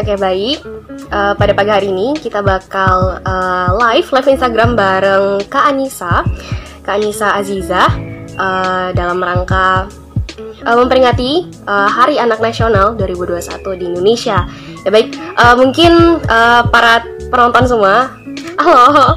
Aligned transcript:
Oke 0.00 0.16
baik, 0.16 0.64
uh, 1.12 1.36
pada 1.36 1.52
pagi 1.52 1.68
hari 1.68 1.88
ini 1.92 2.16
kita 2.16 2.40
bakal 2.40 3.20
uh, 3.20 3.68
live 3.76 4.08
live 4.08 4.32
Instagram 4.32 4.72
bareng 4.72 5.44
Kak 5.52 5.76
Anissa, 5.76 6.24
Kak 6.80 6.96
Anissa 6.96 7.36
Aziza 7.36 7.84
uh, 8.40 8.96
dalam 8.96 9.20
rangka 9.20 9.92
uh, 10.64 10.76
memperingati 10.80 11.52
uh, 11.68 11.84
Hari 11.84 12.16
Anak 12.16 12.40
Nasional 12.40 12.96
2021 12.96 13.76
di 13.76 13.84
Indonesia. 13.92 14.48
Ya 14.82 14.90
baik, 14.90 15.12
uh, 15.36 15.54
mungkin 15.60 16.16
uh, 16.24 16.64
para 16.72 17.04
penonton 17.28 17.68
semua, 17.68 18.16
halo, 18.56 19.14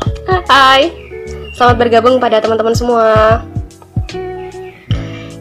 hai, 0.52 0.92
selamat 1.56 1.80
bergabung 1.80 2.20
pada 2.20 2.44
teman-teman 2.44 2.76
semua. 2.76 3.40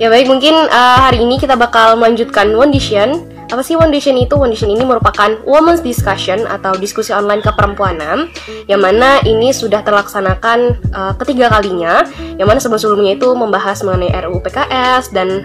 Ya 0.02 0.10
baik, 0.10 0.26
mungkin 0.26 0.66
uh, 0.66 0.98
hari 0.98 1.22
ini 1.22 1.38
kita 1.38 1.54
bakal 1.54 1.94
melanjutkan 1.94 2.50
Wondition 2.58 3.22
apa 3.52 3.60
sih 3.60 3.76
Wondition 3.76 4.16
itu? 4.16 4.32
Wondition 4.32 4.72
ini 4.72 4.80
merupakan 4.80 5.36
Women's 5.44 5.84
Discussion 5.84 6.48
atau 6.48 6.72
diskusi 6.80 7.12
online 7.12 7.44
keperempuanan 7.44 8.32
yang 8.64 8.80
mana 8.80 9.20
ini 9.28 9.52
sudah 9.52 9.84
terlaksanakan 9.84 10.80
uh, 10.96 11.12
ketiga 11.20 11.52
kalinya 11.52 12.08
yang 12.40 12.48
mana 12.48 12.56
sebelum-sebelumnya 12.56 13.20
itu 13.20 13.28
membahas 13.36 13.84
mengenai 13.84 14.08
RUU 14.24 14.40
PKS 14.40 15.12
dan 15.12 15.44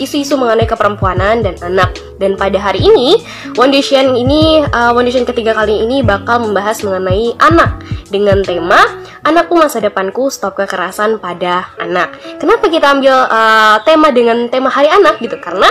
isu 0.00 0.16
isu-isu 0.16 0.40
mengenai 0.40 0.64
keperempuanan 0.64 1.44
dan 1.44 1.60
anak. 1.60 1.92
Dan 2.16 2.40
pada 2.40 2.56
hari 2.56 2.80
ini 2.80 3.20
Wondition 3.60 4.16
ini 4.16 4.64
uh, 4.72 4.96
Wondition 4.96 5.28
ketiga 5.28 5.52
kali 5.52 5.84
ini 5.84 6.00
bakal 6.00 6.40
membahas 6.40 6.80
mengenai 6.80 7.36
anak 7.36 7.84
dengan 8.08 8.40
tema 8.40 8.80
Anakku 9.26 9.58
Masa 9.58 9.82
Depanku 9.82 10.30
Stop 10.30 10.54
Kekerasan 10.54 11.18
pada 11.18 11.68
Anak. 11.82 12.14
Kenapa 12.38 12.70
kita 12.70 12.94
ambil 12.94 13.26
uh, 13.26 13.82
tema 13.82 14.14
dengan 14.14 14.46
tema 14.46 14.70
Hari 14.70 14.86
Anak 14.86 15.18
gitu? 15.18 15.34
Karena 15.42 15.66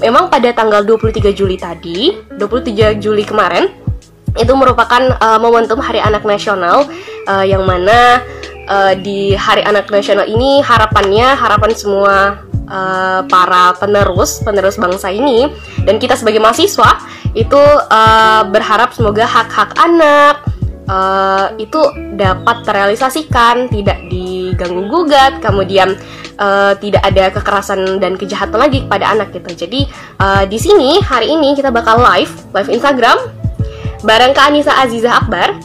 memang 0.00 0.28
pada 0.28 0.52
tanggal 0.52 0.84
23 0.84 1.32
Juli 1.32 1.56
tadi, 1.56 2.12
23 2.36 3.00
Juli 3.00 3.24
kemarin 3.24 3.68
itu 4.36 4.52
merupakan 4.52 5.16
uh, 5.16 5.40
momentum 5.40 5.80
Hari 5.80 6.00
Anak 6.00 6.28
Nasional 6.28 6.84
uh, 7.24 7.44
yang 7.44 7.64
mana 7.64 8.20
uh, 8.68 8.92
di 8.92 9.32
Hari 9.32 9.64
Anak 9.64 9.88
Nasional 9.88 10.28
ini 10.28 10.60
harapannya 10.60 11.32
harapan 11.32 11.72
semua 11.72 12.44
uh, 12.68 13.24
para 13.24 13.72
penerus 13.80 14.44
penerus 14.44 14.76
bangsa 14.76 15.08
ini 15.08 15.48
dan 15.88 15.96
kita 15.96 16.18
sebagai 16.18 16.42
mahasiswa 16.42 17.00
itu 17.32 17.60
uh, 17.88 18.42
berharap 18.52 18.92
semoga 18.92 19.24
hak-hak 19.24 19.72
anak 19.80 20.44
uh, 20.90 21.52
itu 21.56 21.80
dapat 22.16 22.64
terrealisasikan 22.64 23.72
tidak 23.72 24.04
diganggu 24.56 24.88
gugat 24.88 25.44
kemudian 25.44 25.92
uh, 26.40 26.72
tidak 26.80 27.04
ada 27.04 27.28
kekerasan 27.28 28.00
dan 28.00 28.16
kejahatan 28.16 28.56
lagi 28.56 28.82
kepada 28.88 29.12
anak 29.12 29.36
gitu. 29.36 29.68
Jadi 29.68 29.84
uh, 30.16 30.48
di 30.48 30.56
sini 30.56 30.98
hari 31.04 31.36
ini 31.36 31.52
kita 31.52 31.68
bakal 31.68 32.00
live 32.00 32.32
live 32.56 32.72
Instagram 32.72 33.20
bareng 34.00 34.32
Kak 34.32 34.48
Anissa 34.48 34.72
Aziza 34.80 35.12
Akbar 35.12 35.56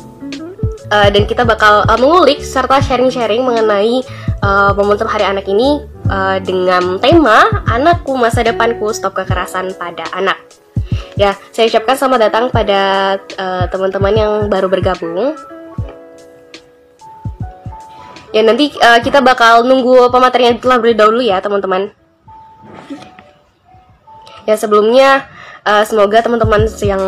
uh, 0.92 1.09
dan 1.09 1.23
kita 1.23 1.47
bakal 1.47 1.88
uh, 1.88 2.00
mengulik 2.00 2.44
serta 2.44 2.84
sharing-sharing 2.84 3.42
mengenai 3.44 4.03
uh, 4.44 4.72
momentum 4.75 5.08
Hari 5.08 5.23
Anak 5.23 5.47
ini 5.47 5.84
uh, 6.12 6.38
dengan 6.44 7.00
tema 7.00 7.64
Anakku 7.67 8.16
Masa 8.19 8.44
Depanku 8.44 8.92
Stop 8.92 9.16
Kekerasan 9.16 9.75
pada 9.80 10.03
Anak. 10.12 10.38
Ya, 11.19 11.38
saya 11.53 11.69
ucapkan 11.69 11.94
selamat 12.00 12.19
datang 12.31 12.45
pada 12.50 12.81
teman-teman 13.69 14.14
uh, 14.16 14.17
yang 14.17 14.31
baru 14.50 14.72
bergabung 14.72 15.38
Ya 18.32 18.42
nanti 18.48 18.72
uh, 18.80 19.00
kita 19.04 19.20
bakal 19.20 19.68
nunggu 19.68 20.08
pematerian 20.08 20.56
telah 20.56 20.80
dahulu 20.80 21.20
ya 21.20 21.44
teman-teman. 21.44 21.92
Ya 24.48 24.56
sebelumnya 24.56 25.28
uh, 25.68 25.84
semoga 25.84 26.24
teman-teman 26.24 26.66
yang 26.80 27.04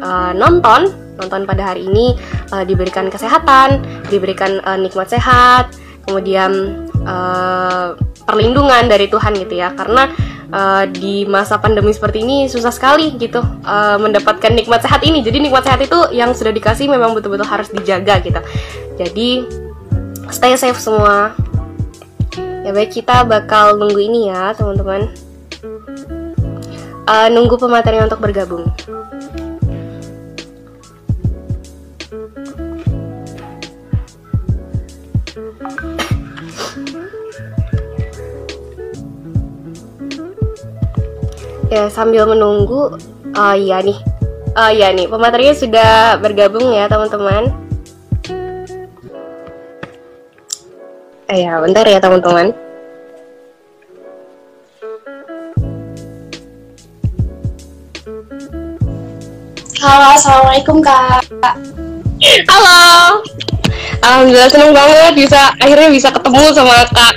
uh, 0.00 0.32
nonton 0.32 0.88
nonton 1.16 1.48
pada 1.48 1.72
hari 1.72 1.88
ini 1.88 2.16
uh, 2.52 2.64
diberikan 2.64 3.08
kesehatan, 3.08 3.84
diberikan 4.08 4.60
uh, 4.64 4.76
nikmat 4.76 5.08
sehat, 5.08 5.72
kemudian 6.08 6.84
uh, 7.04 7.96
perlindungan 8.24 8.88
dari 8.88 9.12
Tuhan 9.12 9.36
gitu 9.36 9.60
ya. 9.60 9.76
Karena 9.76 10.08
uh, 10.52 10.84
di 10.88 11.28
masa 11.28 11.60
pandemi 11.60 11.92
seperti 11.92 12.24
ini 12.24 12.48
susah 12.48 12.72
sekali 12.72 13.12
gitu 13.20 13.44
uh, 13.44 13.96
mendapatkan 14.00 14.56
nikmat 14.56 14.80
sehat 14.80 15.04
ini. 15.04 15.20
Jadi 15.20 15.36
nikmat 15.44 15.68
sehat 15.68 15.84
itu 15.84 16.16
yang 16.16 16.32
sudah 16.32 16.52
dikasih 16.52 16.88
memang 16.88 17.12
betul-betul 17.12 17.44
harus 17.44 17.68
dijaga 17.72 18.24
gitu. 18.24 18.40
Jadi 18.96 19.44
stay 20.30 20.54
safe 20.58 20.78
semua. 20.78 21.34
Ya 22.66 22.74
baik 22.74 22.98
kita 22.98 23.22
bakal 23.22 23.78
nunggu 23.78 24.00
ini 24.02 24.30
ya 24.30 24.50
teman-teman. 24.54 25.10
Uh, 27.06 27.30
nunggu 27.30 27.54
pematerian 27.54 28.10
untuk 28.10 28.18
bergabung. 28.18 28.66
Ya 41.70 41.90
sambil 41.90 42.26
menunggu 42.26 42.98
oh 43.34 43.54
iya 43.54 43.78
nih. 43.82 43.98
Oh 44.56 44.70
iya 44.72 44.90
nih 44.90 45.06
pematerinya 45.06 45.54
sudah 45.54 46.16
bergabung 46.18 46.72
ya 46.72 46.88
teman-teman 46.88 47.65
Eh 51.26 51.42
ya, 51.42 51.58
bentar 51.58 51.82
ya 51.82 51.98
teman-teman. 51.98 52.54
Halo, 59.82 60.06
assalamualaikum 60.14 60.78
kak. 60.78 61.26
Halo. 62.46 62.78
Alhamdulillah 64.06 64.50
seneng 64.54 64.70
banget 64.70 65.12
bisa 65.18 65.50
akhirnya 65.58 65.90
bisa 65.90 66.14
ketemu 66.14 66.46
sama 66.54 66.86
kak 66.94 67.14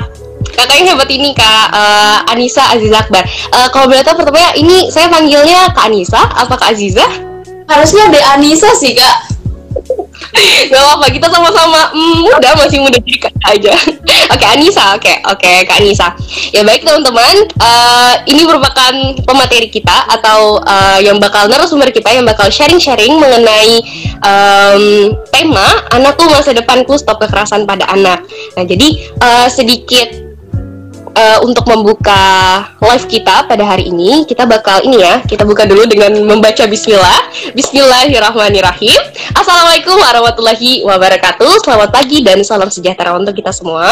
kakak 0.57 0.75
yang 0.81 0.97
hebat 0.97 1.09
ini 1.13 1.29
kak 1.37 1.69
uh, 1.69 2.25
Anissa 2.33 2.65
Aziz 2.73 2.89
Akbar. 2.89 3.21
Uh, 3.53 3.69
kalau 3.69 3.85
boleh 3.85 4.01
tahu 4.01 4.25
pertama 4.25 4.41
ini 4.57 4.89
saya 4.89 5.05
panggilnya 5.13 5.69
kak 5.69 5.85
Anissa 5.85 6.25
apa 6.33 6.57
kak 6.57 6.73
Aziza? 6.73 7.05
Harusnya 7.69 8.09
De 8.09 8.17
Anissa 8.25 8.73
sih 8.73 8.97
kak. 8.97 9.37
Gak 10.69 10.77
apa-apa, 10.77 11.05
kita 11.09 11.27
sama-sama 11.31 11.89
mm, 11.89 12.17
muda, 12.21 12.49
masih 12.53 12.77
muda 12.83 12.97
jadi 13.01 13.17
kak 13.17 13.33
aja. 13.49 13.73
oke, 14.33 14.37
okay, 14.37 14.47
Anissa, 14.53 14.93
oke, 14.93 15.01
okay, 15.01 15.15
oke, 15.25 15.39
okay, 15.41 15.55
Kak 15.65 15.81
Anissa. 15.81 16.07
Ya 16.53 16.61
baik 16.61 16.85
teman-teman, 16.85 17.35
uh, 17.57 18.13
ini 18.29 18.45
merupakan 18.45 18.93
pemateri 19.25 19.73
kita 19.73 20.05
atau 20.19 20.61
uh, 20.61 20.99
yang 21.01 21.17
bakal 21.17 21.49
narasumber 21.49 21.89
kita 21.89 22.13
yang 22.13 22.29
bakal 22.29 22.45
sharing-sharing 22.53 23.17
mengenai 23.17 23.81
um, 24.21 24.83
tema 25.33 25.81
anakku 25.89 26.29
masa 26.29 26.53
depanku 26.53 26.93
stop 26.99 27.17
kekerasan 27.17 27.65
pada 27.65 27.89
anak. 27.89 28.21
Nah, 28.53 28.63
jadi 28.69 28.87
uh, 29.17 29.47
sedikit 29.49 30.28
uh, 31.15 31.39
untuk 31.45 31.65
membuka 31.69 32.21
live 32.81 33.05
kita 33.09 33.45
pada 33.45 33.63
hari 33.65 33.89
ini, 33.89 34.25
kita 34.25 34.45
bakal 34.45 34.81
ini 34.85 35.01
ya, 35.01 35.21
kita 35.25 35.45
buka 35.45 35.65
dulu 35.65 35.85
dengan 35.85 36.13
membaca 36.25 36.65
bismillah. 36.65 37.29
Bismillahirrahmanirrahim. 37.55 38.99
Assalamualaikum 39.33 39.95
warahmatullahi 39.97 40.85
wabarakatuh. 40.85 41.65
Selamat 41.65 41.89
pagi 41.89 42.21
dan 42.21 42.41
salam 42.45 42.69
sejahtera 42.69 43.15
untuk 43.17 43.33
kita 43.37 43.53
semua. 43.53 43.89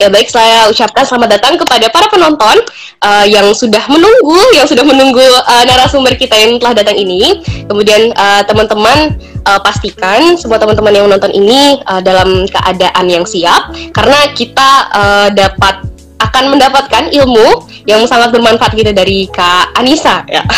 Ya 0.00 0.08
baik, 0.08 0.32
saya 0.32 0.64
ucapkan 0.72 1.04
selamat 1.04 1.36
datang 1.36 1.60
kepada 1.60 1.92
para 1.92 2.08
penonton 2.08 2.56
uh, 3.04 3.26
yang 3.28 3.52
sudah 3.52 3.84
menunggu, 3.84 4.40
yang 4.56 4.64
sudah 4.64 4.80
menunggu 4.80 5.20
uh, 5.20 5.64
narasumber 5.68 6.16
kita 6.16 6.40
yang 6.40 6.56
telah 6.56 6.72
datang 6.72 6.96
ini. 6.96 7.44
Kemudian 7.68 8.08
uh, 8.16 8.40
teman-teman 8.48 9.20
uh, 9.44 9.60
pastikan 9.60 10.40
semua 10.40 10.56
teman-teman 10.56 10.96
yang 10.96 11.04
menonton 11.04 11.36
ini 11.36 11.84
uh, 11.84 12.00
dalam 12.00 12.48
keadaan 12.48 13.12
yang 13.12 13.28
siap, 13.28 13.76
karena 13.92 14.32
kita 14.32 14.88
uh, 14.88 15.28
dapat 15.36 15.89
akan 16.20 16.56
mendapatkan 16.56 17.08
ilmu 17.08 17.64
yang 17.88 18.04
sangat 18.04 18.30
bermanfaat 18.30 18.76
gitu 18.76 18.92
dari 18.92 19.26
Kak 19.32 19.76
Anissa 19.76 20.22
ya. 20.28 20.44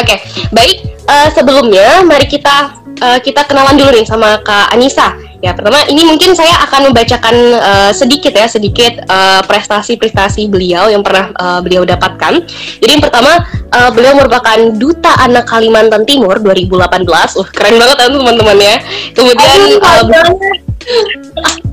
Oke, 0.00 0.16
okay, 0.16 0.18
baik 0.50 0.76
uh, 1.06 1.28
sebelumnya 1.36 2.00
mari 2.02 2.24
kita 2.24 2.82
uh, 3.02 3.18
kita 3.20 3.44
kenalan 3.44 3.76
dulu 3.76 3.90
nih 3.92 4.06
sama 4.08 4.40
Kak 4.40 4.72
Anissa. 4.72 5.14
Ya, 5.42 5.50
pertama 5.58 5.82
ini 5.90 6.06
mungkin 6.06 6.38
saya 6.38 6.54
akan 6.70 6.94
membacakan 6.94 7.34
uh, 7.58 7.90
sedikit 7.90 8.30
ya, 8.30 8.46
sedikit 8.46 9.02
prestasi-prestasi 9.50 10.46
uh, 10.46 10.50
beliau 10.54 10.84
yang 10.86 11.02
pernah 11.02 11.34
uh, 11.34 11.58
beliau 11.58 11.82
dapatkan. 11.82 12.46
Jadi 12.78 12.90
yang 12.94 13.02
pertama, 13.02 13.42
uh, 13.74 13.90
beliau 13.90 14.14
merupakan 14.14 14.58
duta 14.78 15.18
anak 15.18 15.50
Kalimantan 15.50 16.06
Timur 16.06 16.38
2018. 16.38 17.42
Uh, 17.42 17.48
keren 17.50 17.74
banget 17.74 17.96
kan 17.98 18.14
teman-teman 18.14 18.58
ya. 18.62 18.76
Kemudian 19.18 19.82
Aduh, 19.82 20.30
uh, 21.42 21.71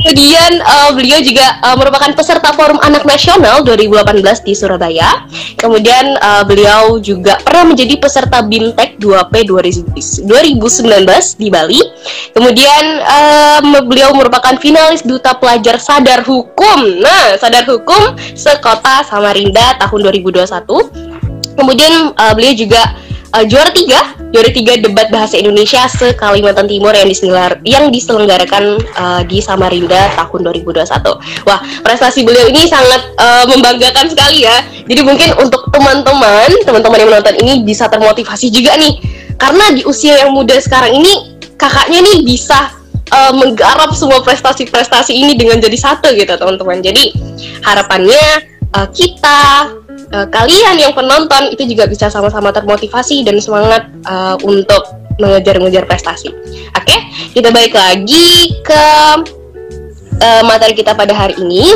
Kemudian 0.00 0.64
uh, 0.64 0.90
beliau 0.96 1.20
juga 1.20 1.60
uh, 1.60 1.76
merupakan 1.76 2.08
peserta 2.16 2.56
Forum 2.56 2.80
Anak 2.80 3.04
Nasional 3.04 3.60
2018 3.62 4.48
di 4.48 4.56
Surabaya. 4.56 5.28
Kemudian 5.60 6.16
uh, 6.16 6.40
beliau 6.42 6.96
juga 7.04 7.36
pernah 7.44 7.68
menjadi 7.76 8.00
peserta 8.00 8.40
BIMTEK 8.40 8.96
2P 8.96 9.34
2019 9.44 10.24
di 11.36 11.48
Bali. 11.52 11.82
Kemudian 12.32 12.84
uh, 13.04 13.60
beliau 13.84 14.16
merupakan 14.16 14.56
finalis 14.56 15.04
Duta 15.04 15.36
Pelajar 15.36 15.76
Sadar 15.76 16.24
Hukum. 16.24 17.04
Nah, 17.04 17.36
Sadar 17.36 17.68
Hukum 17.68 18.16
sekota 18.32 19.04
Samarinda 19.04 19.76
tahun 19.84 20.10
2021. 20.16 21.60
Kemudian 21.60 22.16
uh, 22.16 22.32
beliau 22.32 22.56
juga 22.56 22.96
uh, 23.34 23.44
juara 23.46 23.70
tiga 23.70 24.14
juara 24.30 24.50
tiga 24.50 24.78
debat 24.78 25.10
bahasa 25.10 25.38
Indonesia 25.38 25.86
se 25.90 26.14
Kalimantan 26.14 26.70
Timur 26.70 26.94
yang 26.94 27.06
diselenggara 27.06 27.58
yang 27.66 27.90
diselenggarakan 27.90 28.78
uh, 28.94 29.22
di 29.26 29.42
Samarinda 29.42 30.14
tahun 30.14 30.40
2021. 30.46 31.46
Wah, 31.46 31.60
prestasi 31.82 32.22
beliau 32.22 32.46
ini 32.50 32.70
sangat 32.70 33.10
uh, 33.18 33.44
membanggakan 33.50 34.06
sekali 34.10 34.46
ya. 34.46 34.62
Jadi 34.86 35.00
mungkin 35.02 35.34
untuk 35.38 35.70
teman-teman, 35.74 36.50
teman-teman 36.62 36.98
yang 36.98 37.10
menonton 37.10 37.36
ini 37.42 37.62
bisa 37.66 37.90
termotivasi 37.90 38.50
juga 38.50 38.78
nih. 38.78 39.02
Karena 39.40 39.72
di 39.72 39.82
usia 39.88 40.20
yang 40.26 40.36
muda 40.36 40.54
sekarang 40.60 40.94
ini 40.94 41.40
kakaknya 41.56 42.04
nih 42.06 42.22
bisa 42.22 42.70
uh, 43.10 43.32
menggarap 43.34 43.90
semua 43.96 44.22
prestasi-prestasi 44.22 45.10
ini 45.16 45.34
dengan 45.34 45.58
jadi 45.58 45.78
satu 45.78 46.12
gitu, 46.14 46.30
teman-teman. 46.38 46.78
Jadi 46.84 47.14
harapannya 47.66 48.46
uh, 48.78 48.86
kita 48.94 49.70
uh, 50.14 50.26
kalian 50.28 50.76
yang 50.78 50.92
penonton 50.94 51.50
itu 51.54 51.74
juga 51.74 51.86
bisa 51.86 52.10
sama-sama 52.10 52.50
termotivasi 52.54 53.22
dan 53.26 53.38
semangat 53.38 53.88
uh, 54.06 54.36
untuk 54.42 55.00
mengejar-ngejar 55.20 55.84
prestasi. 55.84 56.32
Oke, 56.74 56.84
okay? 56.86 56.98
kita 57.36 57.52
balik 57.52 57.76
lagi 57.76 58.56
ke 58.64 58.84
uh, 60.20 60.42
materi 60.46 60.72
kita 60.72 60.96
pada 60.96 61.12
hari 61.12 61.36
ini. 61.38 61.70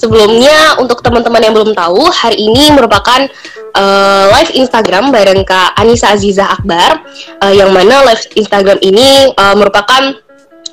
Sebelumnya 0.00 0.80
untuk 0.80 1.04
teman-teman 1.04 1.44
yang 1.44 1.52
belum 1.52 1.76
tahu, 1.76 2.08
hari 2.08 2.40
ini 2.40 2.72
merupakan 2.72 3.28
uh, 3.76 4.24
live 4.32 4.48
Instagram 4.56 5.12
bareng 5.12 5.44
Kak 5.44 5.76
Anissa 5.76 6.16
Aziza 6.16 6.48
Akbar, 6.48 7.04
uh, 7.44 7.52
yang 7.52 7.68
mana 7.68 8.08
live 8.08 8.24
Instagram 8.32 8.80
ini 8.80 9.28
uh, 9.36 9.52
merupakan 9.52 10.16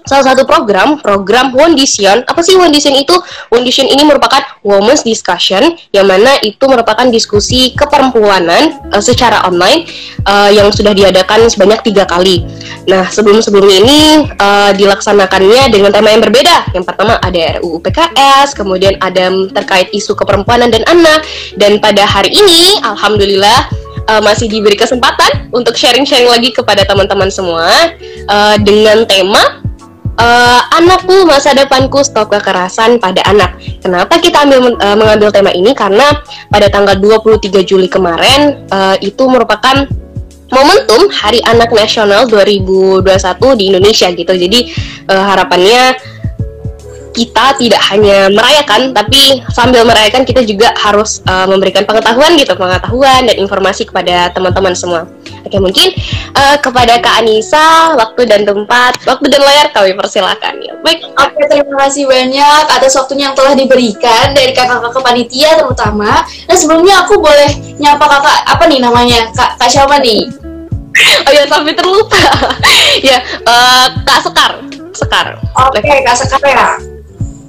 salah 0.07 0.33
satu 0.33 0.47
program, 0.47 0.97
program 1.03 1.51
Wondition. 1.51 2.23
Apa 2.25 2.39
sih 2.41 2.55
Wondition 2.55 2.95
itu? 2.95 3.13
Wondition 3.51 3.85
ini 3.85 4.07
merupakan 4.07 4.39
Women's 4.63 5.03
Discussion, 5.03 5.75
yang 5.91 6.07
mana 6.07 6.39
itu 6.41 6.63
merupakan 6.65 7.03
diskusi 7.11 7.75
keperempuanan 7.75 8.89
uh, 8.89 9.03
secara 9.03 9.43
online 9.45 9.85
uh, 10.23 10.49
yang 10.49 10.71
sudah 10.71 10.95
diadakan 10.95 11.51
sebanyak 11.51 11.83
tiga 11.83 12.07
kali. 12.07 12.47
Nah, 12.87 13.11
sebelum-sebelumnya 13.11 13.77
ini 13.83 13.99
uh, 14.39 14.71
dilaksanakannya 14.73 15.69
dengan 15.69 15.91
tema 15.91 16.15
yang 16.15 16.23
berbeda. 16.23 16.71
Yang 16.71 16.85
pertama 16.87 17.19
ada 17.19 17.59
RUU 17.59 17.83
PKS, 17.83 18.55
kemudian 18.55 18.95
ada 19.03 19.29
terkait 19.53 19.91
isu 19.91 20.15
keperempuanan 20.15 20.71
dan 20.71 20.87
anak, 20.87 21.27
dan 21.59 21.83
pada 21.83 22.07
hari 22.07 22.31
ini, 22.31 22.79
alhamdulillah 22.81 23.67
uh, 24.07 24.21
masih 24.23 24.47
diberi 24.47 24.79
kesempatan 24.79 25.51
untuk 25.51 25.75
sharing-sharing 25.75 26.31
lagi 26.31 26.49
kepada 26.55 26.87
teman-teman 26.87 27.29
semua 27.29 27.91
uh, 28.31 28.55
dengan 28.63 29.03
tema 29.05 29.56
uh, 30.17 30.61
anakku 30.73 31.23
masa 31.29 31.53
depanku 31.53 32.01
stop 32.03 32.33
kekerasan 32.33 32.97
pada 32.97 33.21
anak. 33.29 33.57
Kenapa 33.79 34.19
kita 34.19 34.43
ambil 34.43 34.75
uh, 34.77 34.97
mengambil 34.97 35.29
tema 35.31 35.53
ini? 35.53 35.71
Karena 35.71 36.21
pada 36.49 36.67
tanggal 36.67 36.97
23 36.97 37.63
Juli 37.63 37.87
kemarin 37.87 38.67
uh, 38.73 38.97
itu 38.99 39.23
merupakan 39.29 39.87
momentum 40.47 41.11
Hari 41.11 41.43
Anak 41.43 41.75
Nasional 41.75 42.25
2021 42.27 43.03
di 43.59 43.63
Indonesia 43.71 44.07
gitu. 44.11 44.33
Jadi 44.33 44.59
uh, 45.11 45.23
harapannya 45.33 45.95
kita 47.17 47.57
tidak 47.57 47.81
hanya 47.89 48.29
merayakan, 48.29 48.93
tapi 48.93 49.41
sambil 49.49 49.81
merayakan 49.81 50.21
kita 50.21 50.45
juga 50.45 50.69
harus 50.77 51.25
uh, 51.25 51.49
memberikan 51.49 51.81
pengetahuan 51.81 52.37
gitu, 52.37 52.53
pengetahuan 52.53 53.25
dan 53.25 53.35
informasi 53.41 53.89
kepada 53.89 54.29
teman-teman 54.37 54.77
semua. 54.77 55.09
Oke, 55.41 55.57
mungkin 55.57 55.97
uh, 56.37 56.61
kepada 56.61 57.01
Kak 57.01 57.25
Anissa, 57.25 57.97
waktu 57.97 58.29
dan 58.29 58.45
tempat, 58.45 59.01
waktu 59.09 59.25
dan 59.33 59.41
layar 59.41 59.73
kami 59.73 59.97
persilakan 59.97 60.53
ya. 60.61 60.77
Baik. 60.85 61.09
Oke, 61.17 61.41
terima 61.49 61.73
kasih 61.89 62.05
banyak 62.05 62.63
atas 62.69 62.93
waktunya 62.93 63.33
yang 63.33 63.35
telah 63.35 63.57
diberikan 63.57 64.37
dari 64.37 64.53
kakak-kakak 64.53 65.01
panitia 65.01 65.57
terutama. 65.57 66.21
Nah, 66.21 66.55
sebelumnya 66.55 67.01
aku 67.01 67.17
boleh 67.17 67.49
nyapa 67.81 68.05
kakak 68.05 68.37
apa 68.45 68.63
nih 68.69 68.79
namanya? 68.83 69.33
Kak, 69.33 69.57
kak 69.57 69.73
siapa 69.73 69.97
nih? 69.97 70.29
oh 71.25 71.31
ya, 71.33 71.43
sampai 71.49 71.73
terlupa. 71.73 72.21
ya, 73.07 73.17
uh, 73.45 73.85
Kak 74.05 74.19
Sekar. 74.29 74.51
Sekar. 74.93 75.27
Oke, 75.41 75.81
okay, 75.81 76.05
Kak 76.05 76.15
Sekar 76.17 76.41
ya. 76.45 76.96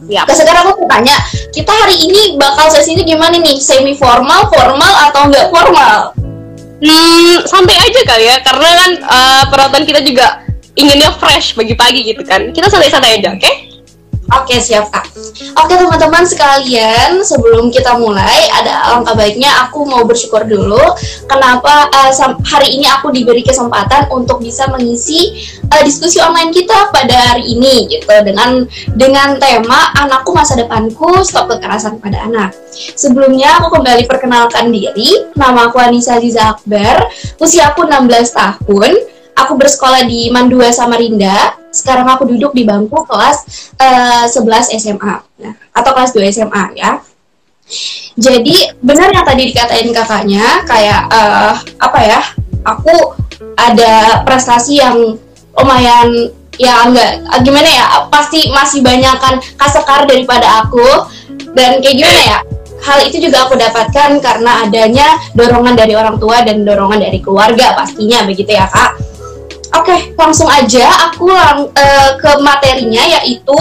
Ya. 0.09 0.25
Nah, 0.25 0.33
sekarang 0.33 0.73
aku 0.73 0.89
tanya, 0.89 1.13
kita 1.53 1.69
hari 1.69 2.01
ini 2.01 2.41
bakal 2.41 2.73
sesi 2.73 2.97
ini 2.97 3.05
gimana 3.05 3.37
nih? 3.37 3.61
Semi 3.61 3.93
formal, 3.93 4.49
formal 4.49 4.93
atau 5.13 5.29
enggak 5.29 5.53
formal? 5.53 6.17
Hmm, 6.81 7.45
sampai 7.45 7.77
aja 7.77 8.01
kali 8.09 8.25
ya, 8.25 8.41
karena 8.41 8.69
kan 8.73 8.91
uh, 9.05 9.43
penonton 9.53 9.85
kita 9.85 10.01
juga 10.01 10.49
inginnya 10.81 11.13
fresh 11.21 11.53
pagi-pagi 11.53 12.09
gitu 12.09 12.25
kan. 12.25 12.57
Kita 12.57 12.73
santai-santai 12.73 13.21
aja, 13.21 13.37
oke? 13.37 13.41
Okay? 13.45 13.68
Oke 14.29 14.61
siap 14.61 14.93
kak. 14.93 15.09
Oke 15.57 15.73
teman-teman 15.73 16.21
sekalian, 16.29 17.25
sebelum 17.25 17.73
kita 17.73 17.97
mulai, 17.97 18.53
ada 18.53 18.85
alangkah 18.85 19.17
baiknya 19.17 19.49
aku 19.65 19.89
mau 19.89 20.05
bersyukur 20.05 20.45
dulu. 20.45 20.81
Kenapa 21.25 21.89
uh, 21.89 22.13
hari 22.45 22.77
ini 22.77 22.85
aku 22.93 23.09
diberi 23.09 23.41
kesempatan 23.41 24.13
untuk 24.13 24.45
bisa 24.45 24.69
mengisi 24.69 25.49
uh, 25.73 25.81
diskusi 25.81 26.21
online 26.21 26.53
kita 26.53 26.93
pada 26.93 27.33
hari 27.33 27.57
ini, 27.57 27.89
gitu 27.89 28.05
dengan 28.05 28.69
dengan 29.01 29.41
tema 29.41 29.97
anakku 29.97 30.37
masa 30.37 30.61
depanku 30.61 31.25
stop 31.25 31.49
kekerasan 31.49 31.97
pada 31.97 32.29
anak. 32.29 32.53
Sebelumnya 32.77 33.57
aku 33.65 33.81
kembali 33.81 34.05
perkenalkan 34.05 34.69
diri, 34.69 35.25
nama 35.41 35.73
aku 35.73 35.81
Anissa 35.81 36.21
Aziza 36.21 36.53
Akbar, 36.53 37.09
usia 37.41 37.73
aku 37.73 37.89
16 37.89 38.37
tahun 38.37 38.93
aku 39.39 39.55
bersekolah 39.55 40.05
di 40.05 40.29
Mandua 40.35 40.75
Samarinda. 40.75 41.55
Sekarang 41.79 42.11
aku 42.11 42.27
duduk 42.27 42.51
di 42.59 42.67
bangku 42.67 43.07
kelas 43.07 43.71
uh, 43.79 44.27
eh, 44.27 44.75
11 44.75 44.75
SMA 44.83 45.15
nah, 45.23 45.55
atau 45.71 45.91
kelas 45.95 46.11
2 46.11 46.35
SMA 46.35 46.65
ya. 46.75 46.99
Jadi 48.19 48.75
benar 48.83 49.15
yang 49.15 49.23
tadi 49.23 49.47
dikatain 49.55 49.95
kakaknya 49.95 50.67
kayak 50.67 51.07
uh, 51.07 51.55
apa 51.79 52.01
ya? 52.03 52.21
Aku 52.67 53.15
ada 53.55 54.27
prestasi 54.27 54.83
yang 54.83 55.15
lumayan 55.55 56.35
ya 56.59 56.83
enggak 56.91 57.23
gimana 57.47 57.71
ya 57.71 57.87
pasti 58.11 58.51
masih 58.51 58.83
banyak 58.83 59.15
kan 59.23 59.39
kasekar 59.55 60.11
daripada 60.11 60.67
aku 60.67 61.07
dan 61.55 61.79
kayak 61.79 62.03
gimana 62.03 62.21
ya 62.27 62.39
hal 62.83 62.99
itu 63.07 63.23
juga 63.23 63.47
aku 63.47 63.55
dapatkan 63.59 64.19
karena 64.19 64.67
adanya 64.67 65.07
dorongan 65.39 65.75
dari 65.79 65.95
orang 65.95 66.19
tua 66.19 66.43
dan 66.43 66.67
dorongan 66.67 66.99
dari 66.99 67.19
keluarga 67.23 67.79
pastinya 67.79 68.27
begitu 68.27 68.55
ya 68.55 68.67
kak 68.67 68.99
Oke, 69.79 69.95
okay, 69.95 70.01
langsung 70.19 70.51
aja 70.51 70.91
aku 71.07 71.31
lang 71.31 71.71
uh, 71.71 72.11
ke 72.19 72.31
materinya 72.43 72.99
yaitu 72.99 73.55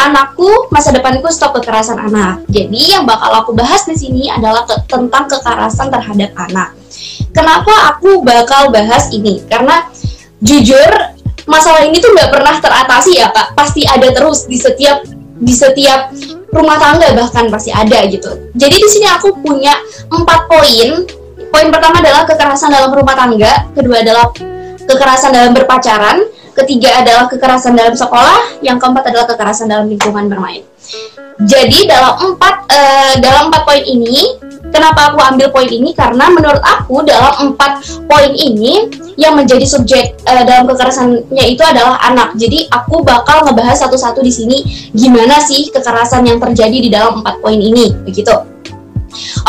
anakku 0.00 0.48
masa 0.72 0.88
depanku 0.88 1.28
stop 1.28 1.52
kekerasan 1.60 2.00
anak. 2.00 2.40
Jadi 2.48 2.96
yang 2.96 3.04
bakal 3.04 3.28
aku 3.28 3.52
bahas 3.52 3.84
di 3.84 3.92
sini 3.92 4.32
adalah 4.32 4.64
ke 4.64 4.72
tentang 4.88 5.28
kekerasan 5.28 5.92
terhadap 5.92 6.32
anak. 6.48 6.72
Kenapa 7.36 7.92
aku 7.92 8.24
bakal 8.24 8.72
bahas 8.72 9.12
ini? 9.12 9.44
Karena 9.44 9.84
jujur 10.40 10.88
masalah 11.44 11.84
ini 11.84 12.00
tuh 12.00 12.16
nggak 12.16 12.32
pernah 12.32 12.56
teratasi 12.64 13.20
ya 13.20 13.28
kak. 13.28 13.52
Pasti 13.52 13.84
ada 13.84 14.08
terus 14.16 14.48
di 14.48 14.56
setiap 14.56 15.04
di 15.44 15.52
setiap 15.52 16.08
rumah 16.56 16.80
tangga 16.80 17.12
bahkan 17.12 17.52
pasti 17.52 17.68
ada 17.68 18.00
gitu. 18.08 18.48
Jadi 18.56 18.76
di 18.80 18.88
sini 18.88 19.12
aku 19.12 19.44
punya 19.44 19.76
empat 20.08 20.48
poin. 20.48 21.04
Poin 21.52 21.68
pertama 21.68 22.00
adalah 22.00 22.24
kekerasan 22.24 22.72
dalam 22.72 22.96
rumah 22.96 23.12
tangga, 23.12 23.70
kedua 23.76 24.02
adalah 24.02 24.26
kekerasan 24.84 25.30
dalam 25.32 25.52
berpacaran, 25.56 26.24
ketiga 26.54 27.02
adalah 27.02 27.26
kekerasan 27.26 27.74
dalam 27.74 27.94
sekolah, 27.96 28.62
yang 28.62 28.78
keempat 28.78 29.10
adalah 29.10 29.26
kekerasan 29.26 29.66
dalam 29.68 29.90
lingkungan 29.90 30.30
bermain. 30.30 30.62
Jadi 31.42 31.90
dalam 31.90 32.14
empat 32.14 32.54
uh, 32.70 33.14
dalam 33.18 33.50
empat 33.50 33.66
poin 33.66 33.82
ini, 33.82 34.38
kenapa 34.70 35.10
aku 35.10 35.18
ambil 35.18 35.50
poin 35.50 35.66
ini? 35.66 35.90
Karena 35.90 36.30
menurut 36.30 36.62
aku 36.62 37.02
dalam 37.02 37.50
empat 37.50 37.82
poin 38.06 38.30
ini 38.30 38.86
yang 39.18 39.34
menjadi 39.34 39.66
subjek 39.66 40.14
uh, 40.30 40.44
dalam 40.46 40.70
kekerasannya 40.70 41.44
itu 41.50 41.62
adalah 41.66 41.98
anak. 42.06 42.38
Jadi 42.38 42.70
aku 42.70 43.02
bakal 43.02 43.42
ngebahas 43.50 43.82
satu-satu 43.82 44.22
di 44.22 44.30
sini 44.30 44.56
gimana 44.94 45.42
sih 45.42 45.74
kekerasan 45.74 46.22
yang 46.22 46.38
terjadi 46.38 46.78
di 46.78 46.90
dalam 46.92 47.18
empat 47.18 47.42
poin 47.42 47.58
ini, 47.58 47.90
begitu. 48.06 48.30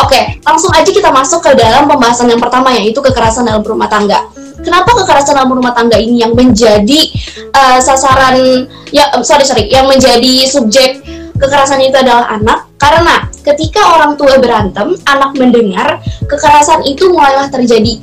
Oke, 0.01 0.41
langsung 0.45 0.73
aja 0.73 0.89
kita 0.89 1.09
masuk 1.09 1.41
ke 1.41 1.53
dalam 1.57 1.89
pembahasan 1.89 2.29
yang 2.29 2.41
pertama 2.41 2.73
yaitu 2.73 3.01
kekerasan 3.01 3.49
dalam 3.49 3.65
rumah 3.65 3.89
tangga 3.89 4.25
kenapa 4.65 4.89
kekerasan 4.97 5.37
dalam 5.37 5.53
rumah 5.53 5.77
tangga 5.77 6.01
ini 6.01 6.25
yang 6.25 6.33
menjadi 6.33 6.99
uh, 7.53 7.77
sasaran 7.77 8.65
ya 8.89 9.13
uh, 9.13 9.21
sorry 9.21 9.45
sorry 9.45 9.69
yang 9.69 9.85
menjadi 9.85 10.49
subjek 10.49 11.05
kekerasan 11.37 11.85
itu 11.85 11.95
adalah 11.95 12.25
anak? 12.33 12.65
Karena 12.81 13.29
ketika 13.45 13.93
orang 13.93 14.17
tua 14.17 14.41
berantem 14.41 14.97
anak 15.05 15.37
mendengar 15.37 16.01
kekerasan 16.25 16.83
itu 16.89 17.13
mulailah 17.13 17.47
terjadi. 17.53 18.01